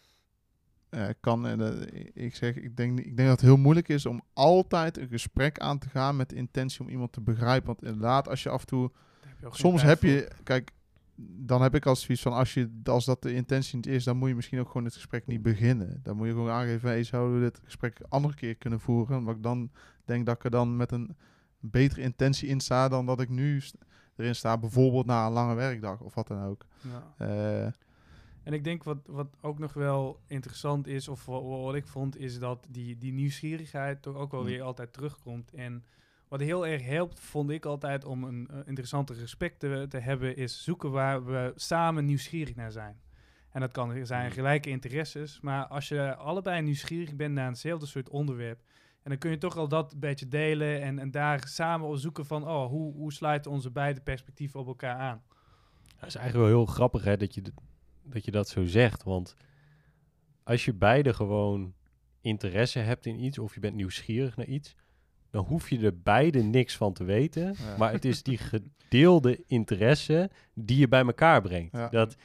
kan, 1.19 1.47
eh, 1.47 1.71
ik 2.13 2.35
zeg, 2.35 2.55
ik 2.55 2.77
denk, 2.77 2.99
ik 2.99 3.17
denk 3.17 3.29
dat 3.29 3.39
het 3.39 3.49
heel 3.49 3.57
moeilijk 3.57 3.89
is 3.89 4.05
om 4.05 4.21
altijd 4.33 4.97
een 4.97 5.07
gesprek 5.07 5.59
aan 5.59 5.77
te 5.77 5.89
gaan 5.89 6.15
met 6.15 6.29
de 6.29 6.35
intentie 6.35 6.79
om 6.79 6.89
iemand 6.89 7.11
te 7.11 7.21
begrijpen. 7.21 7.67
Want 7.67 7.83
inderdaad, 7.83 8.29
als 8.29 8.43
je 8.43 8.49
af 8.49 8.61
en 8.61 8.67
toe 8.67 8.91
heb 9.39 9.53
Soms 9.53 9.81
heb 9.81 9.99
voor. 9.99 10.09
je, 10.09 10.27
kijk, 10.43 10.71
dan 11.17 11.61
heb 11.61 11.75
ik 11.75 11.85
als 11.85 12.01
zoiets 12.01 12.23
van, 12.23 12.33
als, 12.33 12.53
je, 12.53 12.81
als 12.83 13.05
dat 13.05 13.21
de 13.21 13.33
intentie 13.33 13.75
niet 13.75 13.87
is, 13.87 14.03
dan 14.03 14.17
moet 14.17 14.29
je 14.29 14.35
misschien 14.35 14.59
ook 14.59 14.67
gewoon 14.67 14.85
het 14.85 14.93
gesprek 14.93 15.27
niet 15.27 15.41
beginnen. 15.41 15.99
Dan 16.03 16.15
moet 16.15 16.27
je 16.27 16.33
gewoon 16.33 16.49
aangeven, 16.49 16.89
hey, 16.89 17.03
zouden 17.03 17.39
we 17.39 17.43
dit 17.43 17.61
gesprek 17.63 17.99
een 17.99 18.09
andere 18.09 18.33
keer 18.33 18.55
kunnen 18.55 18.79
voeren? 18.79 19.17
Omdat 19.17 19.35
ik 19.35 19.43
dan 19.43 19.71
denk 20.05 20.25
dat 20.25 20.35
ik 20.35 20.43
er 20.43 20.51
dan 20.51 20.75
met 20.75 20.91
een 20.91 21.15
betere 21.71 22.01
intentie 22.01 22.47
in 22.47 22.59
sta 22.59 22.87
dan 22.89 23.05
dat 23.05 23.21
ik 23.21 23.29
nu 23.29 23.61
erin 24.15 24.35
sta, 24.35 24.57
bijvoorbeeld 24.57 25.05
na 25.05 25.25
een 25.25 25.31
lange 25.31 25.55
werkdag 25.55 25.99
of 26.01 26.13
wat 26.15 26.27
dan 26.27 26.43
ook. 26.43 26.65
Ja. 26.81 27.25
Eh, 27.27 27.71
En 28.43 28.53
ik 28.53 28.63
denk 28.63 28.83
wat, 28.83 28.97
wat 29.05 29.27
ook 29.41 29.59
nog 29.59 29.73
wel 29.73 30.19
interessant 30.27 30.87
is, 30.87 31.07
of 31.07 31.25
wa- 31.25 31.41
wa- 31.41 31.57
wat, 31.57 31.75
ik 31.75 31.87
vond, 31.87 32.17
is 32.17 32.39
dat 32.39 32.67
die, 32.69 32.97
die 32.97 33.13
nieuwsgierigheid 33.13 34.01
toch 34.01 34.15
ook 34.15 34.31
wel 34.31 34.39
Mm. 34.41 34.45
weer 34.47 34.61
altijd 34.61 34.93
terugkomt. 34.93 35.53
En 35.53 35.83
wat 36.27 36.39
heel 36.39 36.67
erg 36.67 36.85
helpt, 36.85 37.19
vond 37.19 37.49
ik 37.49 37.65
altijd 37.65 38.05
om 38.05 38.23
een 38.23 38.47
uh, 38.51 38.57
interessanter 38.65 39.15
gesprek 39.15 39.57
te, 39.57 39.85
te 39.89 39.97
hebben, 39.97 40.35
is 40.37 40.63
zoeken 40.63 40.91
waar 40.91 41.25
we 41.25 41.51
samen 41.55 42.05
nieuwsgierig 42.05 42.55
naar 42.55 42.71
zijn. 42.71 42.99
En 43.51 43.61
dat 43.61 43.71
kan 43.71 44.05
zijn 44.05 44.25
Mm. 44.25 44.31
gelijke 44.31 44.69
interesses, 44.69 45.39
maar 45.41 45.65
als 45.67 45.87
je 45.87 46.15
allebei 46.15 46.61
nieuwsgierig 46.61 47.15
bent 47.15 47.33
naar 47.33 47.47
hetzelfde 47.47 47.85
soort 47.85 48.09
onderwerp, 48.09 48.61
en 49.05 49.11
dan 49.11 49.19
kun 49.19 49.31
je 49.31 49.37
toch 49.37 49.57
al 49.57 49.67
dat 49.67 49.93
een 49.93 49.99
beetje 49.99 50.27
delen 50.27 50.81
en, 50.81 50.99
en 50.99 51.11
daar 51.11 51.47
samen 51.47 51.87
op 51.87 51.97
zoeken 51.97 52.25
van, 52.25 52.47
oh, 52.47 52.67
hoe, 52.67 52.93
hoe 52.93 53.13
sluiten 53.13 53.51
onze 53.51 53.71
beide 53.71 54.01
perspectieven 54.01 54.59
op 54.59 54.67
elkaar 54.67 54.95
aan? 54.95 55.23
Dat 55.99 56.07
is 56.07 56.15
eigenlijk 56.15 56.47
wel 56.47 56.57
heel 56.57 56.73
grappig 56.73 57.03
hè, 57.03 57.17
dat, 57.17 57.33
je, 57.33 57.41
dat 58.03 58.25
je 58.25 58.31
dat 58.31 58.49
zo 58.49 58.65
zegt. 58.65 59.03
Want 59.03 59.35
als 60.43 60.65
je 60.65 60.73
beide 60.73 61.13
gewoon 61.13 61.73
interesse 62.21 62.79
hebt 62.79 63.05
in 63.05 63.23
iets 63.23 63.39
of 63.39 63.53
je 63.53 63.59
bent 63.59 63.75
nieuwsgierig 63.75 64.35
naar 64.35 64.45
iets, 64.45 64.75
dan 65.29 65.45
hoef 65.45 65.69
je 65.69 65.79
er 65.79 66.01
beide 66.01 66.41
niks 66.41 66.77
van 66.77 66.93
te 66.93 67.03
weten. 67.03 67.55
Ja. 67.57 67.77
Maar 67.77 67.91
het 67.91 68.05
is 68.05 68.23
die 68.23 68.37
gedeelde 68.37 69.43
interesse 69.47 70.29
die 70.53 70.77
je 70.77 70.87
bij 70.87 71.05
elkaar 71.05 71.41
brengt. 71.41 71.71
Ja. 71.71 71.89
Dat, 71.89 72.15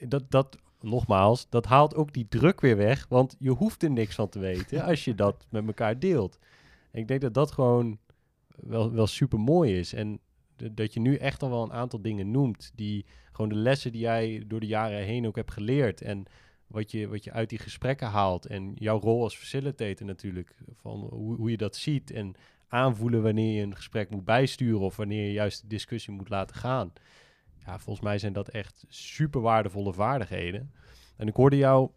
dat, 0.00 0.30
dat, 0.30 0.58
nogmaals, 0.82 1.46
dat 1.48 1.66
haalt 1.66 1.94
ook 1.94 2.12
die 2.12 2.28
druk 2.28 2.60
weer 2.60 2.76
weg, 2.76 3.06
want 3.08 3.36
je 3.38 3.50
hoeft 3.50 3.82
er 3.82 3.90
niks 3.90 4.14
van 4.14 4.28
te 4.28 4.38
weten 4.38 4.82
als 4.90 5.04
je 5.04 5.14
dat 5.14 5.46
met 5.50 5.66
elkaar 5.66 5.98
deelt. 5.98 6.38
En 6.90 7.00
ik 7.00 7.08
denk 7.08 7.20
dat 7.20 7.34
dat 7.34 7.52
gewoon 7.52 7.98
wel, 8.56 8.92
wel 8.92 9.06
super 9.06 9.40
mooi 9.40 9.78
is. 9.78 9.92
En 9.92 10.20
dat 10.72 10.92
je 10.94 11.00
nu 11.00 11.16
echt 11.16 11.42
al 11.42 11.50
wel 11.50 11.62
een 11.62 11.72
aantal 11.72 12.02
dingen 12.02 12.30
noemt, 12.30 12.72
die 12.74 13.06
gewoon 13.32 13.48
de 13.48 13.56
lessen 13.56 13.92
die 13.92 14.00
jij 14.00 14.44
door 14.46 14.60
de 14.60 14.66
jaren 14.66 15.04
heen 15.04 15.26
ook 15.26 15.36
hebt 15.36 15.50
geleerd. 15.50 16.00
En 16.02 16.26
wat 16.66 16.90
je, 16.90 17.08
wat 17.08 17.24
je 17.24 17.32
uit 17.32 17.48
die 17.48 17.58
gesprekken 17.58 18.08
haalt. 18.08 18.46
En 18.46 18.72
jouw 18.74 19.00
rol 19.00 19.22
als 19.22 19.36
facilitator 19.36 20.06
natuurlijk. 20.06 20.56
Van 20.80 21.00
hoe, 21.00 21.36
hoe 21.36 21.50
je 21.50 21.56
dat 21.56 21.76
ziet. 21.76 22.10
En 22.10 22.34
aanvoelen 22.68 23.22
wanneer 23.22 23.56
je 23.56 23.62
een 23.62 23.76
gesprek 23.76 24.10
moet 24.10 24.24
bijsturen. 24.24 24.80
Of 24.80 24.96
wanneer 24.96 25.26
je 25.26 25.32
juist 25.32 25.62
de 25.62 25.68
discussie 25.68 26.12
moet 26.12 26.28
laten 26.28 26.56
gaan. 26.56 26.92
Ja, 27.66 27.78
volgens 27.78 28.04
mij 28.04 28.18
zijn 28.18 28.32
dat 28.32 28.48
echt 28.48 28.84
super 28.88 29.40
waardevolle 29.40 29.92
vaardigheden. 29.92 30.72
En 31.16 31.28
ik 31.28 31.36
hoorde 31.36 31.56
jou, 31.56 31.90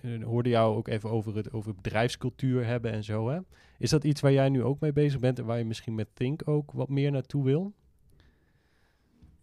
eh, 0.00 0.22
hoorde 0.24 0.48
jou 0.48 0.76
ook 0.76 0.88
even 0.88 1.10
over, 1.10 1.36
het, 1.36 1.52
over 1.52 1.74
bedrijfscultuur 1.74 2.66
hebben 2.66 2.92
en 2.92 3.04
zo. 3.04 3.28
Hè? 3.28 3.38
Is 3.78 3.90
dat 3.90 4.04
iets 4.04 4.20
waar 4.20 4.32
jij 4.32 4.48
nu 4.48 4.62
ook 4.62 4.80
mee 4.80 4.92
bezig 4.92 5.20
bent 5.20 5.38
en 5.38 5.44
waar 5.44 5.58
je 5.58 5.64
misschien 5.64 5.94
met 5.94 6.08
Think 6.14 6.48
ook 6.48 6.72
wat 6.72 6.88
meer 6.88 7.10
naartoe 7.10 7.44
wil? 7.44 7.74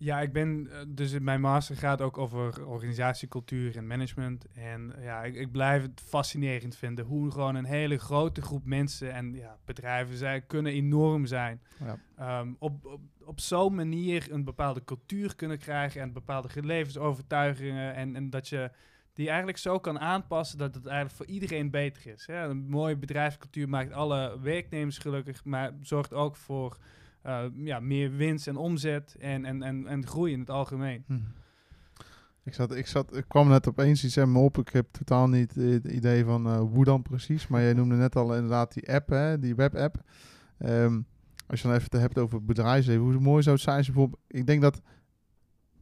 Ja, 0.02 0.20
ik 0.20 0.34
ben 0.34 0.68
eh, 0.72 0.80
dus 0.88 1.12
in 1.12 1.24
mijn 1.24 1.42
master 1.42 1.76
gaat 1.76 2.02
ook 2.02 2.18
over 2.18 2.66
organisatiecultuur 2.66 3.78
en 3.78 3.88
management. 3.88 4.46
En 4.54 4.96
eh, 4.96 5.04
ja, 5.04 5.24
ik, 5.24 5.36
ik 5.36 5.52
blijf 5.52 5.82
het 5.82 6.02
fascinerend 6.06 6.76
vinden 6.76 7.06
hoe 7.06 7.32
gewoon 7.32 7.56
een 7.56 7.66
hele 7.66 7.98
grote 7.98 8.42
groep 8.42 8.66
mensen 8.66 9.14
en 9.14 9.34
ja, 9.34 9.58
bedrijven 9.66 10.18
zijn, 10.18 10.46
kunnen 10.48 10.72
enorm 10.72 11.26
zijn. 11.26 11.62
Ja. 11.80 11.98
Ehm, 12.16 12.54
op 12.60 12.86
op, 12.86 13.02
op 13.24 13.40
zo'n 13.40 13.76
manier 13.76 14.28
een 14.32 14.44
bepaalde 14.44 14.84
cultuur 14.84 15.36
kunnen 15.36 15.58
krijgen 15.58 16.02
en 16.02 16.14
bepaalde 16.14 16.50
levensovertuigingen. 16.64 17.96
En, 17.96 18.16
en 18.16 18.30
dat 18.30 18.48
je 18.48 18.72
die 19.14 19.28
eigenlijk 19.28 19.58
zo 19.58 19.80
kan 19.80 20.00
aanpassen 20.00 20.58
dat 20.58 20.76
het 20.76 20.86
eigenlijk 20.86 21.16
voor 21.16 21.26
iedereen 21.26 21.70
beter 21.70 22.08
is. 22.08 22.28
Hè? 22.28 22.44
Een 22.44 22.70
mooie 22.70 22.98
bedrijfscultuur 22.98 23.70
maakt 23.70 23.92
alle 23.92 24.40
werknemers 24.40 24.98
gelukkig, 24.98 25.44
maar 25.44 25.74
zorgt 25.82 26.14
ook 26.14 26.36
voor 26.36 26.78
eh, 27.22 27.44
ja, 27.56 27.80
meer 27.80 28.16
winst 28.16 28.48
en 28.48 28.56
omzet 28.56 29.16
en, 29.20 29.46
en, 29.46 29.64
en, 29.64 29.88
en 29.88 30.08
groei 30.08 30.34
in 30.34 30.40
het 30.40 30.50
algemeen. 30.50 31.04
Hm. 31.08 31.20
Ik, 32.44 32.54
zat, 32.54 32.76
ik, 32.76 32.88
zat, 32.88 33.16
ik 33.16 33.26
kwam 33.28 33.48
net 33.48 33.68
opeens 33.68 34.04
iets 34.04 34.18
in 34.18 34.32
me 34.32 34.40
op. 34.40 34.58
Ik 34.58 34.70
heb 34.70 34.88
totaal 34.92 35.30
niet 35.30 35.56
het 35.56 35.86
idee 35.86 36.24
van 36.24 36.46
eh, 36.46 36.60
hoe 36.60 36.84
dan 36.84 37.02
precies. 37.02 37.48
Maar 37.48 37.62
jij 37.62 37.74
noemde 37.74 37.96
net 37.96 38.16
al 38.16 38.34
inderdaad 38.34 38.74
die 38.74 38.94
app, 38.94 39.10
hè, 39.10 39.40
die 39.40 39.56
webapp. 39.56 40.04
Ehm 40.58 41.00
als 41.50 41.62
je 41.62 41.68
dan 41.68 41.76
even 41.76 41.90
het 41.92 42.02
hebt 42.02 42.18
over 42.18 42.36
het 42.36 42.46
bedrijfsleven. 42.46 43.04
Hoe 43.04 43.20
mooi 43.20 43.44
zou 43.44 43.56
het 43.56 43.64
zijn 43.64 43.78
als 43.78 43.86
bijvoorbeeld... 43.86 44.22
Ik 44.28 44.48
denk 44.48 44.62
dat 44.62 44.82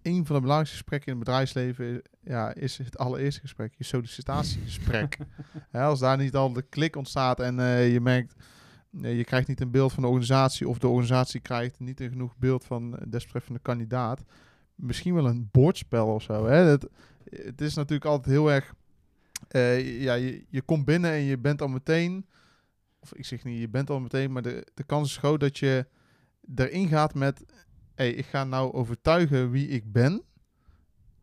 een 0.02 0.26
van 0.26 0.36
de 0.36 0.42
belangrijkste 0.42 0.76
gesprekken 0.76 1.12
in 1.12 1.18
het 1.18 1.26
bedrijfsleven 1.26 1.94
is, 1.94 2.02
ja, 2.24 2.54
is 2.54 2.78
het 2.78 2.98
allereerste 2.98 3.42
gesprek. 3.42 3.74
Je 3.78 3.84
sollicitatiegesprek. 3.84 5.18
Als 5.72 6.00
daar 6.00 6.18
niet 6.18 6.36
al 6.36 6.54
de 6.54 6.62
klik 6.62 6.96
ontstaat 6.96 7.40
en 7.40 7.60
eh, 7.60 7.94
je 7.94 8.02
merkt... 8.02 8.36
Je 8.92 9.24
krijgt 9.24 9.48
niet 9.48 9.62
een 9.62 9.72
beeld 9.72 9.94
van 9.94 10.04
de 10.04 10.10
organisatie 10.10 10.68
of 10.68 10.78
de 10.78 10.88
organisatie 10.88 11.40
krijgt 11.40 11.80
niet 11.80 12.00
een 12.00 12.10
genoeg 12.10 12.38
beeld 12.38 12.66
van 12.66 13.00
desbetreffende 13.08 13.60
kandidaat. 13.60 14.24
Misschien 14.76 15.14
wel 15.14 15.28
een 15.28 15.50
bordspel 15.52 16.08
of 16.08 16.24
zo. 16.24 16.46
Hè? 16.46 16.56
Het, 16.56 17.62
is 17.62 17.74
natuurlijk 17.74 18.06
altijd 18.06 18.36
heel 18.36 18.52
erg. 18.52 18.74
eh, 19.48 20.02
ja, 20.02 20.14
je, 20.14 20.46
je 20.50 20.62
komt 20.62 20.86
binnen 20.86 21.12
en 21.12 21.22
je 21.22 21.38
bent 21.38 21.62
al 21.62 21.68
meteen. 21.68 22.26
Of 23.00 23.14
ik 23.14 23.26
zeg 23.26 23.44
niet, 23.44 23.60
je 23.60 23.70
bent 23.70 23.90
al 23.90 24.00
meteen, 24.00 24.32
maar 24.32 24.42
de, 24.42 24.68
de 24.74 24.84
kans 24.84 25.10
is 25.10 25.18
groot 25.18 25.40
dat 25.40 25.58
je 25.58 25.88
erin 26.56 26.88
gaat 26.88 27.14
met. 27.14 27.46
Hey, 27.96 28.12
ik 28.12 28.26
ga 28.26 28.44
nou 28.44 28.74
overtuigen 28.74 29.52
wie 29.52 29.68
ik 29.68 29.92
ben. 29.92 30.24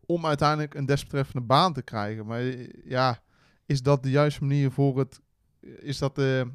Om 0.05 0.25
uiteindelijk 0.25 0.73
een 0.73 0.85
desbetreffende 0.85 1.45
baan 1.45 1.73
te 1.73 1.81
krijgen. 1.81 2.25
Maar 2.25 2.39
eh, 2.39 2.67
ja, 2.85 3.23
is 3.65 3.81
dat 3.81 4.03
de 4.03 4.09
juiste 4.09 4.41
manier 4.43 4.71
voor 4.71 4.99
het. 4.99 5.21
Is 5.59 5.97
dat 5.97 6.15
de 6.15 6.51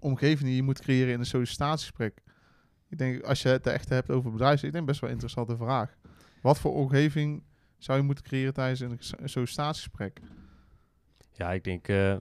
omgeving 0.00 0.42
die 0.48 0.56
je 0.56 0.62
moet 0.62 0.80
creëren 0.80 1.12
in 1.12 1.18
een 1.18 1.26
sollicitatiegesprek? 1.26 2.22
Ik 2.88 2.98
denk, 2.98 3.22
als 3.22 3.42
je 3.42 3.48
het 3.48 3.66
echt 3.66 3.88
hebt 3.88 4.10
over 4.10 4.30
bedrijfsleven, 4.30 4.68
ik 4.68 4.74
denk 4.74 4.86
best 4.86 5.00
wel 5.00 5.10
een 5.10 5.16
interessante 5.16 5.56
vraag. 5.56 5.96
Wat 6.42 6.58
voor 6.58 6.74
omgeving 6.74 7.42
zou 7.78 7.98
je 7.98 8.04
moeten 8.04 8.24
creëren 8.24 8.54
tijdens 8.54 8.80
een 8.80 8.98
een 9.22 9.28
sollicitatiegesprek? 9.28 10.20
Ja, 11.32 11.52
ik 11.52 11.64
denk 11.64 11.88
eh, 11.88 12.16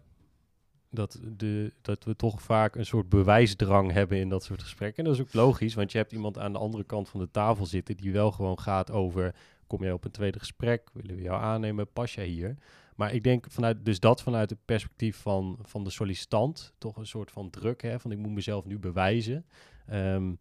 dat, 0.89 1.19
de, 1.23 1.73
dat 1.81 2.03
we 2.03 2.15
toch 2.15 2.41
vaak 2.41 2.75
een 2.75 2.85
soort 2.85 3.09
bewijsdrang 3.09 3.91
hebben 3.91 4.17
in 4.17 4.29
dat 4.29 4.43
soort 4.43 4.61
gesprekken. 4.61 5.03
En 5.03 5.09
dat 5.09 5.19
is 5.19 5.25
ook 5.25 5.33
logisch, 5.33 5.73
want 5.73 5.91
je 5.91 5.97
hebt 5.97 6.11
iemand 6.11 6.37
aan 6.37 6.51
de 6.53 6.59
andere 6.59 6.83
kant 6.83 7.09
van 7.09 7.19
de 7.19 7.31
tafel 7.31 7.65
zitten 7.65 7.97
die 7.97 8.11
wel 8.11 8.31
gewoon 8.31 8.59
gaat 8.59 8.91
over, 8.91 9.35
kom 9.67 9.83
jij 9.83 9.91
op 9.91 10.05
een 10.05 10.11
tweede 10.11 10.39
gesprek, 10.39 10.89
willen 10.93 11.15
we 11.15 11.21
jou 11.21 11.41
aannemen, 11.41 11.91
pas 11.91 12.13
jij 12.13 12.27
hier? 12.27 12.57
Maar 12.97 13.13
ik 13.13 13.23
denk 13.23 13.45
vanuit, 13.49 13.85
dus 13.85 13.99
dat 13.99 14.21
vanuit 14.21 14.49
het 14.49 14.59
perspectief 14.65 15.17
van, 15.17 15.57
van 15.61 15.83
de 15.83 15.89
sollicitant, 15.89 16.73
toch 16.77 16.97
een 16.97 17.05
soort 17.05 17.31
van 17.31 17.49
druk, 17.49 17.81
hè, 17.81 17.99
van 17.99 18.11
ik 18.11 18.17
moet 18.17 18.31
mezelf 18.31 18.65
nu 18.65 18.79
bewijzen. 18.79 19.45
Ehm, 19.87 20.33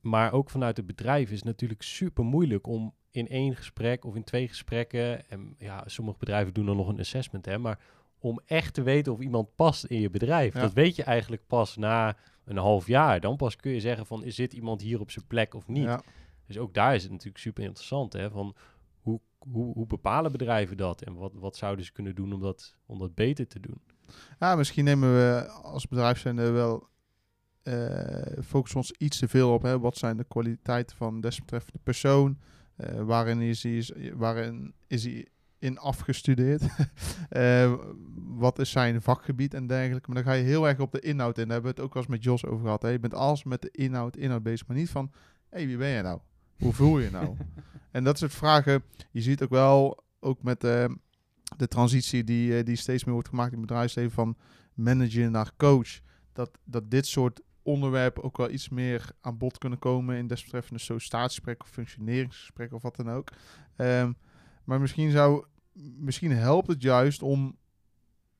maar 0.00 0.32
ook 0.32 0.50
vanuit 0.50 0.76
het 0.76 0.86
bedrijf 0.86 1.30
is 1.30 1.36
het 1.36 1.44
natuurlijk 1.44 1.82
super 1.82 2.24
moeilijk 2.24 2.66
om 2.66 2.94
in 3.10 3.28
één 3.28 3.56
gesprek 3.56 4.04
of 4.04 4.14
in 4.14 4.24
twee 4.24 4.48
gesprekken, 4.48 5.30
en 5.30 5.54
ja, 5.58 5.82
sommige 5.86 6.18
bedrijven 6.18 6.54
doen 6.54 6.66
dan 6.66 6.76
nog 6.76 6.88
een 6.88 6.98
assessment, 6.98 7.44
hè, 7.44 7.58
maar 7.58 7.78
om 8.18 8.40
echt 8.46 8.74
te 8.74 8.82
weten 8.82 9.12
of 9.12 9.20
iemand 9.20 9.54
past 9.54 9.84
in 9.84 10.00
je 10.00 10.10
bedrijf. 10.10 10.54
Ja. 10.54 10.60
Dat 10.60 10.72
weet 10.72 10.96
je 10.96 11.02
eigenlijk 11.02 11.46
pas 11.46 11.76
na 11.76 12.16
een 12.44 12.56
half 12.56 12.86
jaar. 12.86 13.20
Dan 13.20 13.36
pas 13.36 13.56
kun 13.56 13.72
je 13.72 13.80
zeggen 13.80 14.06
van, 14.06 14.24
is 14.24 14.34
dit 14.34 14.52
iemand 14.52 14.80
hier 14.80 15.00
op 15.00 15.10
zijn 15.10 15.26
plek 15.26 15.54
of 15.54 15.68
niet? 15.68 15.84
Ja. 15.84 16.02
Dus 16.46 16.58
ook 16.58 16.74
daar 16.74 16.94
is 16.94 17.02
het 17.02 17.12
natuurlijk 17.12 17.38
super 17.38 17.64
interessant, 17.64 18.12
hè, 18.12 18.30
van 18.30 18.54
hoe, 19.06 19.74
hoe, 19.74 19.86
bepalen 19.86 20.32
bedrijven 20.32 20.76
dat 20.76 21.02
en 21.02 21.14
wat, 21.14 21.32
wat 21.34 21.56
zouden 21.56 21.84
ze 21.84 21.92
kunnen 21.92 22.14
doen 22.14 22.32
om 22.32 22.40
dat, 22.40 22.76
om 22.86 22.98
dat 22.98 23.14
beter 23.14 23.46
te 23.46 23.60
doen? 23.60 23.80
Ja, 24.38 24.56
misschien 24.56 24.84
nemen 24.84 25.14
we 25.14 25.48
als 25.48 25.88
bedrijf 25.88 26.18
zijn 26.18 26.38
er 26.38 26.52
wel 26.52 26.88
eh 27.62 28.42
focussen 28.44 28.80
ons 28.80 28.92
iets 28.92 29.18
te 29.18 29.28
veel 29.28 29.52
op. 29.52 29.62
Hè? 29.62 29.78
Wat 29.78 29.96
zijn 29.96 30.16
de 30.16 30.24
kwaliteiten 30.24 30.96
van 30.96 31.20
desbetreffende 31.20 31.78
persoon? 31.82 32.38
Eh, 32.76 33.02
waarin, 33.02 33.40
is 33.40 33.62
hij, 33.62 34.12
waarin 34.14 34.74
is 34.86 35.04
hij 35.04 35.26
in 35.58 35.78
afgestudeerd? 35.78 36.62
Eh, 37.28 37.74
wat 38.14 38.58
is 38.58 38.70
zijn 38.70 39.02
vakgebied 39.02 39.54
en 39.54 39.66
dergelijke? 39.66 40.10
Maar 40.10 40.22
dan 40.22 40.32
ga 40.32 40.38
je 40.38 40.44
heel 40.44 40.68
erg 40.68 40.78
op 40.78 40.92
de 40.92 41.00
inhoud 41.00 41.38
in. 41.38 41.50
Hebben 41.50 41.70
we 41.70 41.76
het 41.76 41.80
ook 41.80 41.94
wel 41.94 42.02
eens 42.02 42.12
met 42.12 42.22
Jos 42.22 42.46
over 42.46 42.64
gehad. 42.64 42.82
Hè? 42.82 42.88
Je 42.88 42.98
bent 42.98 43.14
alles 43.14 43.44
met 43.44 43.62
de 43.62 43.70
inhoud, 43.70 44.16
inhoud 44.16 44.42
bezig, 44.42 44.66
maar 44.66 44.76
niet 44.76 44.90
van... 44.90 45.10
Hé, 45.50 45.58
hey, 45.58 45.66
wie 45.66 45.76
ben 45.76 45.88
je 45.88 46.02
nou? 46.02 46.20
Hoe 46.58 46.72
voel 46.72 46.98
je 46.98 47.10
nou? 47.10 47.36
en 47.90 48.04
dat 48.04 48.18
soort 48.18 48.34
vragen... 48.34 48.82
Je 49.10 49.22
ziet 49.22 49.42
ook 49.42 49.50
wel, 49.50 50.04
ook 50.20 50.42
met 50.42 50.64
eh, 50.64 50.84
de 51.56 51.68
transitie 51.68 52.24
die, 52.24 52.58
eh, 52.58 52.64
die 52.64 52.76
steeds 52.76 53.04
meer 53.04 53.14
wordt 53.14 53.28
gemaakt 53.28 53.52
in 53.52 53.58
het 53.58 53.66
bedrijfsleven... 53.66 54.12
van 54.12 54.36
manager 54.74 55.30
naar 55.30 55.50
coach. 55.56 56.00
Dat, 56.32 56.50
dat 56.64 56.90
dit 56.90 57.06
soort 57.06 57.40
onderwerpen 57.62 58.22
ook 58.22 58.36
wel 58.36 58.50
iets 58.50 58.68
meer 58.68 59.10
aan 59.20 59.38
bod 59.38 59.58
kunnen 59.58 59.78
komen... 59.78 60.16
in 60.16 60.26
desbetreffende 60.26 60.80
sollicitatiegesprek 60.80 61.62
of 61.62 61.68
functioneringsgesprek 61.68 62.72
of 62.72 62.82
wat 62.82 62.96
dan 62.96 63.10
ook. 63.10 63.28
Ehm, 63.76 64.12
maar 64.64 64.80
misschien 64.80 65.10
zou... 65.10 65.44
Misschien 65.98 66.32
helpt 66.32 66.68
het 66.68 66.82
juist 66.82 67.22
om 67.22 67.56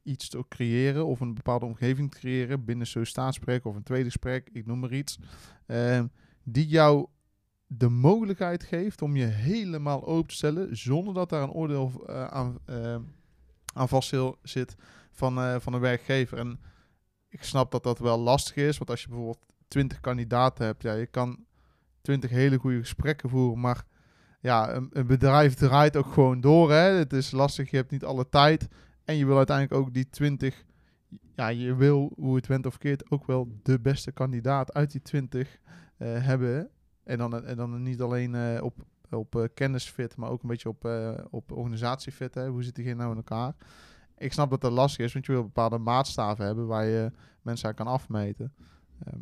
iets 0.02 0.28
te 0.28 0.44
creëren 0.48 1.06
of 1.06 1.20
een 1.20 1.34
bepaalde 1.34 1.66
omgeving 1.66 2.10
te 2.10 2.18
creëren 2.18 2.64
binnen 2.64 2.86
sollicitatiegesprek 2.86 3.64
of 3.64 3.74
een 3.76 3.82
tweede 3.82 4.04
gesprek, 4.04 4.48
ik 4.52 4.66
noem 4.66 4.78
maar 4.78 4.92
iets, 4.92 5.18
ehm, 5.66 6.06
die 6.42 6.66
jou 6.66 7.06
de 7.66 7.88
mogelijkheid 7.88 8.62
geeft 8.62 9.02
om 9.02 9.16
je 9.16 9.24
helemaal 9.24 10.06
open 10.06 10.28
te 10.28 10.34
stellen 10.34 10.76
zonder 10.76 11.14
dat 11.14 11.28
daar 11.28 11.42
een 11.42 11.50
oordeel 11.50 12.04
eh, 12.06 12.24
aan, 12.24 12.58
ehm, 12.64 13.00
aan 13.74 13.88
vast 13.88 14.16
zit 14.42 14.76
van, 15.10 15.38
eh, 15.38 15.56
van 15.58 15.72
een 15.72 15.80
werkgever. 15.80 16.38
En 16.38 16.60
ik 17.28 17.42
snap 17.42 17.70
dat 17.70 17.82
dat 17.82 17.98
wel 17.98 18.18
lastig 18.18 18.56
is, 18.56 18.78
want 18.78 18.90
als 18.90 19.02
je 19.02 19.08
bijvoorbeeld 19.08 19.44
20 19.68 20.00
kandidaten 20.00 20.64
hebt, 20.64 20.82
ja, 20.82 20.92
je 20.92 21.06
kan 21.06 21.44
20 22.00 22.30
hele 22.30 22.58
goede 22.58 22.78
gesprekken 22.78 23.30
voeren, 23.30 23.60
maar 23.60 23.84
ja, 24.40 24.74
een, 24.74 24.88
een 24.92 25.06
bedrijf 25.06 25.54
draait 25.54 25.96
ook 25.96 26.12
gewoon 26.12 26.40
door. 26.40 26.70
Hè? 26.70 26.76
Het 26.76 27.12
is 27.12 27.30
lastig, 27.30 27.70
je 27.70 27.76
hebt 27.76 27.90
niet 27.90 28.04
alle 28.04 28.28
tijd. 28.28 28.68
En 29.04 29.16
je 29.16 29.26
wil 29.26 29.36
uiteindelijk 29.36 29.80
ook 29.80 29.94
die 29.94 30.08
20, 30.10 30.64
ja, 31.34 31.48
je 31.48 31.74
wil, 31.74 32.12
hoe 32.16 32.36
het 32.36 32.46
went 32.46 32.66
of 32.66 32.78
keert, 32.78 33.10
ook 33.10 33.26
wel 33.26 33.48
de 33.62 33.80
beste 33.80 34.12
kandidaat 34.12 34.74
uit 34.74 34.90
die 34.90 35.02
20 35.02 35.58
eh, 35.96 36.24
hebben. 36.26 36.70
En 37.06 37.18
dan, 37.18 37.44
en 37.44 37.56
dan 37.56 37.82
niet 37.82 38.00
alleen 38.00 38.34
eh, 38.34 38.62
op, 38.62 38.74
op 39.10 39.36
eh, 39.36 39.44
kennisfit, 39.54 40.16
maar 40.16 40.30
ook 40.30 40.42
een 40.42 40.48
beetje 40.48 40.68
op, 40.68 40.84
eh, 40.84 41.14
op 41.30 41.52
organisatiefit. 41.52 42.34
Hè? 42.34 42.48
Hoe 42.48 42.62
zit 42.62 42.74
diegene 42.74 42.96
nou 42.96 43.10
in 43.10 43.16
elkaar? 43.16 43.54
Ik 44.18 44.32
snap 44.32 44.50
dat 44.50 44.60
dat 44.60 44.72
lastig 44.72 45.04
is, 45.04 45.12
want 45.12 45.26
je 45.26 45.32
wil 45.32 45.42
bepaalde 45.42 45.78
maatstaven 45.78 46.44
hebben 46.44 46.66
waar 46.66 46.84
je 46.84 47.12
mensen 47.42 47.68
aan 47.68 47.74
kan 47.74 47.86
afmeten. 47.86 48.54
Ehm, 49.04 49.20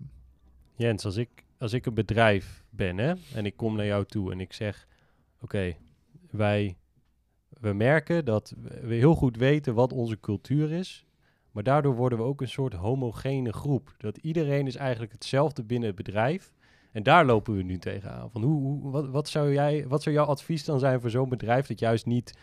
Jens, 0.74 1.04
als 1.04 1.16
ik, 1.16 1.44
als 1.58 1.72
ik 1.72 1.86
een 1.86 1.94
bedrijf 1.94 2.64
ben 2.70 2.98
hè, 2.98 3.14
en 3.34 3.46
ik 3.46 3.56
kom 3.56 3.76
naar 3.76 3.86
jou 3.86 4.04
toe 4.04 4.32
en 4.32 4.40
ik 4.40 4.52
zeg: 4.52 4.86
Oké, 5.40 5.76
wij 6.30 6.76
we 7.60 7.72
merken 7.72 8.24
dat 8.24 8.54
we 8.80 8.94
heel 8.94 9.14
goed 9.14 9.36
weten 9.36 9.74
wat 9.74 9.92
onze 9.92 10.20
cultuur 10.20 10.72
is, 10.72 11.06
maar 11.50 11.62
daardoor 11.62 11.94
worden 11.94 12.18
we 12.18 12.24
ook 12.24 12.40
een 12.40 12.48
soort 12.48 12.72
homogene 12.72 13.52
groep. 13.52 13.94
Dat 13.98 14.16
iedereen 14.16 14.66
is 14.66 14.76
eigenlijk 14.76 15.12
hetzelfde 15.12 15.64
binnen 15.64 15.88
het 15.88 15.96
bedrijf. 15.96 16.52
En 16.94 17.02
daar 17.02 17.24
lopen 17.24 17.56
we 17.56 17.62
nu 17.62 17.78
tegenaan. 17.78 18.30
Van 18.30 18.42
hoe, 18.42 18.60
hoe, 18.60 18.90
wat, 18.90 19.08
wat, 19.08 19.28
zou 19.28 19.52
jij, 19.52 19.84
wat 19.88 20.02
zou 20.02 20.14
jouw 20.14 20.24
advies 20.24 20.64
dan 20.64 20.78
zijn 20.78 21.00
voor 21.00 21.10
zo'n 21.10 21.28
bedrijf 21.28 21.66
dat 21.66 21.78
juist 21.78 22.06
niet 22.06 22.38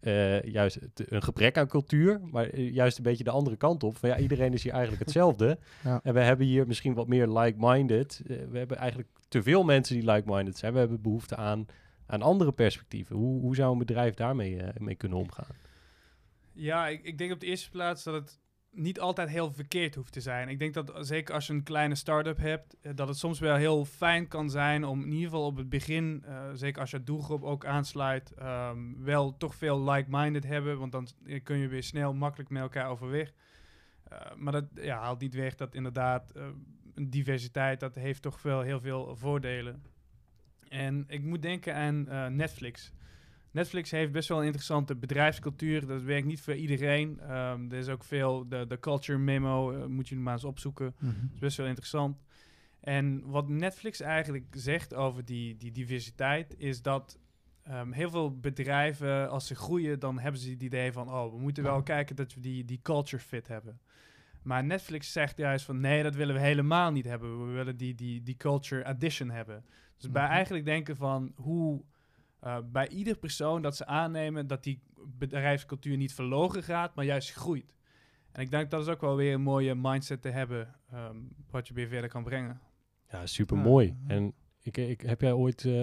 eh, 0.00 0.42
juist 0.42 0.78
een 0.94 1.22
gebrek 1.22 1.58
aan 1.58 1.68
cultuur, 1.68 2.20
maar 2.30 2.48
eh, 2.48 2.72
juist 2.72 2.96
een 2.96 3.02
beetje 3.02 3.24
de 3.24 3.30
andere 3.30 3.56
kant 3.56 3.82
op. 3.82 3.96
Van 3.96 4.08
ja, 4.08 4.18
iedereen 4.18 4.52
is 4.52 4.62
hier 4.62 4.72
eigenlijk 4.72 5.04
hetzelfde. 5.06 5.58
Ja. 5.84 6.00
En 6.02 6.14
we 6.14 6.20
hebben 6.20 6.46
hier 6.46 6.66
misschien 6.66 6.94
wat 6.94 7.08
meer 7.08 7.28
like-minded. 7.28 8.22
Eh, 8.26 8.36
we 8.50 8.58
hebben 8.58 8.76
eigenlijk 8.76 9.08
te 9.28 9.42
veel 9.42 9.64
mensen 9.64 10.00
die 10.00 10.10
like-minded 10.10 10.58
zijn. 10.58 10.72
We 10.72 10.78
hebben 10.78 11.00
behoefte 11.00 11.36
aan, 11.36 11.66
aan 12.06 12.22
andere 12.22 12.52
perspectieven. 12.52 13.16
Hoe, 13.16 13.40
hoe 13.40 13.54
zou 13.54 13.72
een 13.72 13.78
bedrijf 13.78 14.14
daarmee 14.14 14.62
mee 14.78 14.94
kunnen 14.94 15.18
omgaan? 15.18 15.56
Ja, 16.52 16.88
ik, 16.88 17.04
ik 17.04 17.18
denk 17.18 17.32
op 17.32 17.40
de 17.40 17.46
eerste 17.46 17.70
plaats 17.70 18.04
dat 18.04 18.14
het 18.14 18.38
niet 18.76 19.00
altijd 19.00 19.28
heel 19.28 19.52
verkeerd 19.52 19.94
hoeft 19.94 20.12
te 20.12 20.20
zijn. 20.20 20.48
Ik 20.48 20.58
denk 20.58 20.74
dat 20.74 20.92
zeker 21.00 21.34
als 21.34 21.46
je 21.46 21.52
een 21.52 21.62
kleine 21.62 21.94
start-up 21.94 22.38
hebt, 22.38 22.76
eh, 22.80 22.92
dat 22.94 23.08
het 23.08 23.16
soms 23.16 23.38
wel 23.38 23.56
heel 23.56 23.84
fijn 23.84 24.28
kan 24.28 24.50
zijn 24.50 24.84
om 24.84 25.02
in 25.02 25.12
ieder 25.12 25.24
geval 25.24 25.46
op 25.46 25.56
het 25.56 25.68
begin, 25.68 26.22
eh, 26.26 26.50
zeker 26.54 26.80
als 26.80 26.90
je 26.90 27.02
doelgroep 27.02 27.42
ook 27.42 27.66
aansluit, 27.66 28.32
ehm, 28.34 28.78
wel 28.98 29.36
toch 29.36 29.54
veel 29.54 29.90
like-minded 29.90 30.44
hebben, 30.44 30.78
want 30.78 30.92
dan 30.92 31.08
eh, 31.26 31.42
kun 31.42 31.58
je 31.58 31.68
weer 31.68 31.82
snel 31.82 32.14
makkelijk 32.14 32.50
met 32.50 32.62
elkaar 32.62 32.88
overweg. 32.88 33.32
Maar 34.36 34.52
dat 34.52 34.64
ja, 34.74 34.98
haalt 34.98 35.20
niet 35.20 35.34
weg 35.34 35.54
dat 35.54 35.74
inderdaad 35.74 36.32
een 36.94 37.10
diversiteit, 37.10 37.80
dat 37.80 37.94
heeft 37.94 38.22
toch 38.22 38.42
wel 38.42 38.60
heel 38.60 38.80
veel 38.80 39.16
voordelen. 39.16 39.82
En 40.68 41.04
ik 41.08 41.22
moet 41.22 41.42
denken 41.42 41.74
aan 41.74 42.36
Netflix. 42.36 42.92
Netflix 43.56 43.90
heeft 43.90 44.12
best 44.12 44.28
wel 44.28 44.38
een 44.38 44.44
interessante 44.44 44.96
bedrijfscultuur. 44.96 45.86
Dat 45.86 46.02
werkt 46.02 46.26
niet 46.26 46.40
voor 46.40 46.54
iedereen. 46.54 47.20
Ehm, 47.20 47.70
er 47.70 47.78
is 47.78 47.88
ook 47.88 48.04
veel, 48.04 48.48
de, 48.48 48.66
de 48.66 48.78
culture 48.78 49.18
memo, 49.18 49.72
eh, 49.72 49.86
moet 49.86 50.08
je 50.08 50.16
maar 50.16 50.32
eens 50.32 50.44
opzoeken. 50.44 50.94
Dat 50.98 51.12
is 51.34 51.38
best 51.38 51.56
wel 51.56 51.66
interessant. 51.66 52.22
En 52.80 53.22
wat 53.24 53.48
Netflix 53.48 54.00
eigenlijk 54.00 54.46
zegt 54.50 54.94
over 54.94 55.24
die, 55.24 55.56
die 55.56 55.72
diversiteit, 55.72 56.54
is 56.58 56.82
dat 56.82 57.18
ehm, 57.62 57.90
heel 57.92 58.10
veel 58.10 58.38
bedrijven, 58.38 59.30
als 59.30 59.46
ze 59.46 59.54
groeien, 59.54 59.98
dan 59.98 60.18
hebben 60.18 60.40
ze 60.40 60.50
het 60.50 60.62
idee 60.62 60.92
van, 60.92 61.08
oh, 61.10 61.32
we 61.32 61.38
moeten 61.38 61.62
wel 61.62 61.82
kijken 61.82 62.16
dat 62.16 62.34
we 62.34 62.40
die, 62.40 62.64
die 62.64 62.80
culture 62.82 63.22
fit 63.22 63.48
hebben. 63.48 63.80
Maar 64.42 64.64
Netflix 64.64 65.12
zegt 65.12 65.36
juist 65.36 65.64
van, 65.64 65.80
nee, 65.80 66.02
dat 66.02 66.14
willen 66.14 66.34
we 66.34 66.40
helemaal 66.40 66.90
niet 66.92 67.04
hebben. 67.04 67.46
We 67.46 67.52
willen 67.52 67.76
die, 67.76 67.94
die, 67.94 68.22
die 68.22 68.36
culture 68.36 68.84
addition 68.84 69.30
hebben. 69.30 69.64
Dus 69.96 70.10
bij 70.10 70.22
Mhm. 70.22 70.32
eigenlijk 70.32 70.64
denken 70.64 70.96
van 70.96 71.32
hoe 71.36 71.82
eh, 72.40 72.58
bij 72.72 72.88
ieder 72.88 73.16
persoon 73.16 73.62
dat 73.62 73.76
ze 73.76 73.86
aannemen 73.86 74.46
dat 74.46 74.64
die 74.64 74.82
bedrijfscultuur 75.06 75.96
niet 75.96 76.14
verloren 76.14 76.62
gaat, 76.62 76.94
maar 76.94 77.04
juist 77.04 77.32
groeit. 77.32 77.74
En 78.32 78.42
ik 78.42 78.50
denk 78.50 78.70
dat 78.70 78.82
is 78.82 78.88
ook 78.88 79.00
wel 79.00 79.16
weer 79.16 79.34
een 79.34 79.40
mooie 79.40 79.74
mindset 79.74 80.22
te 80.22 80.28
hebben, 80.28 80.74
ehm, 80.90 81.16
wat 81.50 81.68
je 81.68 81.74
weer 81.74 81.88
verder 81.88 82.10
kan 82.10 82.24
brengen. 82.24 82.60
Ja, 83.10 83.26
super 83.26 83.56
mooi. 83.56 83.96
En 84.06 84.34
ik, 84.62 84.76
ik, 84.76 85.00
heb 85.00 85.20
jij 85.20 85.32
ooit 85.32 85.64
eh, 85.64 85.74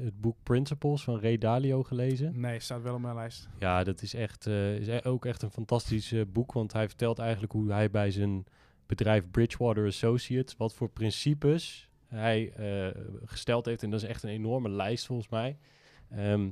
het 0.00 0.20
boek 0.20 0.36
Principles 0.42 1.02
van 1.02 1.20
Ray 1.20 1.38
Dalio 1.38 1.82
gelezen? 1.82 2.40
Nee, 2.40 2.60
staat 2.60 2.82
wel 2.82 2.94
op 2.94 3.00
mijn 3.00 3.14
lijst. 3.14 3.48
Ja, 3.58 3.84
dat 3.84 4.02
is, 4.02 4.14
echt, 4.14 4.46
eh, 4.46 4.76
is 4.76 4.86
e- 4.86 5.00
ook 5.02 5.24
echt 5.24 5.42
een 5.42 5.50
fantastisch 5.50 6.12
eh, 6.12 6.20
boek. 6.28 6.52
Want 6.52 6.72
hij 6.72 6.88
vertelt 6.88 7.18
eigenlijk 7.18 7.52
hoe 7.52 7.72
hij 7.72 7.90
bij 7.90 8.10
zijn 8.10 8.44
bedrijf 8.86 9.30
Bridgewater 9.30 9.86
Associates... 9.86 10.56
wat 10.56 10.74
voor 10.74 10.88
principes 10.88 11.90
hij 12.06 12.52
eh, 12.52 13.00
gesteld 13.24 13.66
heeft. 13.66 13.82
En 13.82 13.90
dat 13.90 14.02
is 14.02 14.08
echt 14.08 14.22
een 14.22 14.30
enorme 14.30 14.68
lijst 14.68 15.06
volgens 15.06 15.28
mij. 15.28 15.58
Ehm, 16.14 16.50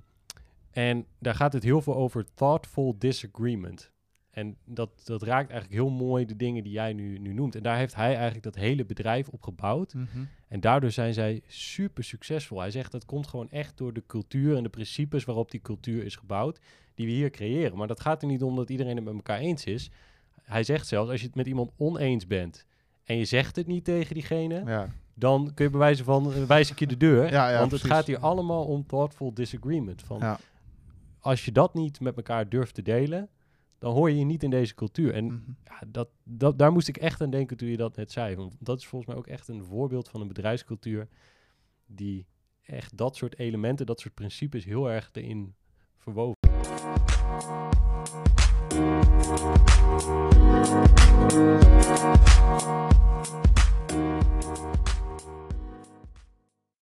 en 0.71 1.07
daar 1.19 1.35
gaat 1.35 1.53
het 1.53 1.63
heel 1.63 1.83
veel 1.83 1.97
over 1.97 2.25
thoughtful 2.35 2.99
disagreement. 2.99 3.93
En 4.31 4.57
dat, 4.65 4.91
dat 5.05 5.23
raakt 5.23 5.51
eigenlijk 5.51 5.81
heel 5.81 5.91
mooi 5.91 6.25
de 6.25 6.37
dingen 6.37 6.63
die 6.63 6.73
jij 6.73 6.93
nu, 6.93 7.19
nu 7.19 7.33
noemt. 7.33 7.55
En 7.55 7.63
daar 7.63 7.77
heeft 7.77 7.95
hij 7.95 8.15
eigenlijk 8.15 8.43
dat 8.43 8.55
hele 8.55 8.85
bedrijf 8.85 9.29
op 9.29 9.43
gebouwd. 9.43 9.95
Mhm. 9.95 10.07
En 10.49 10.61
daardoor 10.61 10.91
zijn 10.91 11.15
zij 11.15 11.43
super 11.47 12.05
succesvol. 12.05 12.61
Hij 12.61 12.71
zegt 12.71 12.93
dat 12.93 13.05
komt 13.05 13.27
gewoon 13.27 13.51
echt 13.51 13.77
door 13.77 13.93
de 13.93 14.03
cultuur 14.07 14.57
en 14.57 14.63
de 14.63 14.69
principes 14.69 15.25
waarop 15.25 15.51
die 15.51 15.61
cultuur 15.61 16.05
is 16.05 16.17
gebouwd, 16.17 16.61
die 16.95 17.07
we 17.07 17.13
hier 17.13 17.31
creëren. 17.31 17.77
Maar 17.77 17.87
dat 17.87 18.01
gaat 18.01 18.23
er 18.23 18.29
niet 18.29 18.43
om 18.43 18.57
dat 18.57 18.71
iedereen 18.71 18.97
het 18.97 19.05
met 19.05 19.15
elkaar 19.15 19.39
eens 19.39 19.65
is. 19.65 19.91
Hij 20.43 20.63
zegt 20.65 20.87
zelfs, 20.87 21.11
als 21.11 21.21
je 21.21 21.27
het 21.27 21.37
met 21.37 21.47
iemand 21.47 21.71
oneens 21.77 22.27
bent 22.27 22.67
en 23.05 23.17
je 23.17 23.25
zegt 23.25 23.57
het 23.57 23.67
niet 23.67 23.85
tegen 23.85 24.15
diegene, 24.15 24.63
Ja. 24.65 24.89
Dan 25.21 25.51
kun 25.55 25.65
je 25.65 25.71
bewijzen 25.71 26.05
van, 26.05 26.33
eh, 26.33 26.43
wijs 26.43 26.71
ik 26.71 26.79
je 26.79 26.87
de 26.87 26.97
deur. 26.97 27.31
Ja, 27.33 27.51
ja, 27.51 27.57
want 27.59 27.69
precies. 27.69 27.89
het 27.89 27.97
gaat 27.97 28.07
hier 28.07 28.19
allemaal 28.19 28.65
om 28.65 28.87
thoughtful 28.87 29.35
disagreement. 29.35 30.03
Van, 30.03 30.19
Ja. 30.19 30.39
Als 31.21 31.45
je 31.45 31.53
dat 31.53 31.75
niet 31.75 32.01
met 32.01 32.17
elkaar 32.17 32.49
durft 32.49 32.75
te 32.75 32.83
delen, 32.83 33.29
dan 33.79 33.93
hoor 33.93 34.11
je 34.11 34.19
je 34.19 34.25
niet 34.25 34.43
in 34.43 34.51
deze 34.51 34.75
cultuur. 34.75 35.15
En 35.15 35.25
Mhm. 35.25 35.37
ja, 35.65 35.81
dat, 35.89 36.09
dat, 36.25 36.59
daar 36.59 36.73
moest 36.73 36.89
ik 36.89 36.97
echt 36.97 37.21
aan 37.21 37.31
denken 37.31 37.57
toen 37.57 37.69
je 37.69 37.77
dat 37.77 37.97
net 37.97 38.13
zei. 38.13 38.37
Want 38.37 38.57
dat 38.59 38.79
is 38.79 38.87
volgens 38.87 39.11
mij 39.11 39.21
ook 39.21 39.27
echt 39.27 39.49
een 39.49 39.65
voorbeeld 39.65 40.09
van 40.09 40.21
een 40.21 40.29
bedrijfscultuur 40.29 41.09
die 41.87 42.27
echt 42.63 42.97
dat 42.97 43.17
soort 43.17 43.39
elementen, 43.39 43.87
dat 43.87 44.01
soort 44.01 44.15
principes 44.15 44.65
heel 44.65 44.91
erg 44.91 45.09
erin 45.13 45.55
verwoven. 45.97 46.37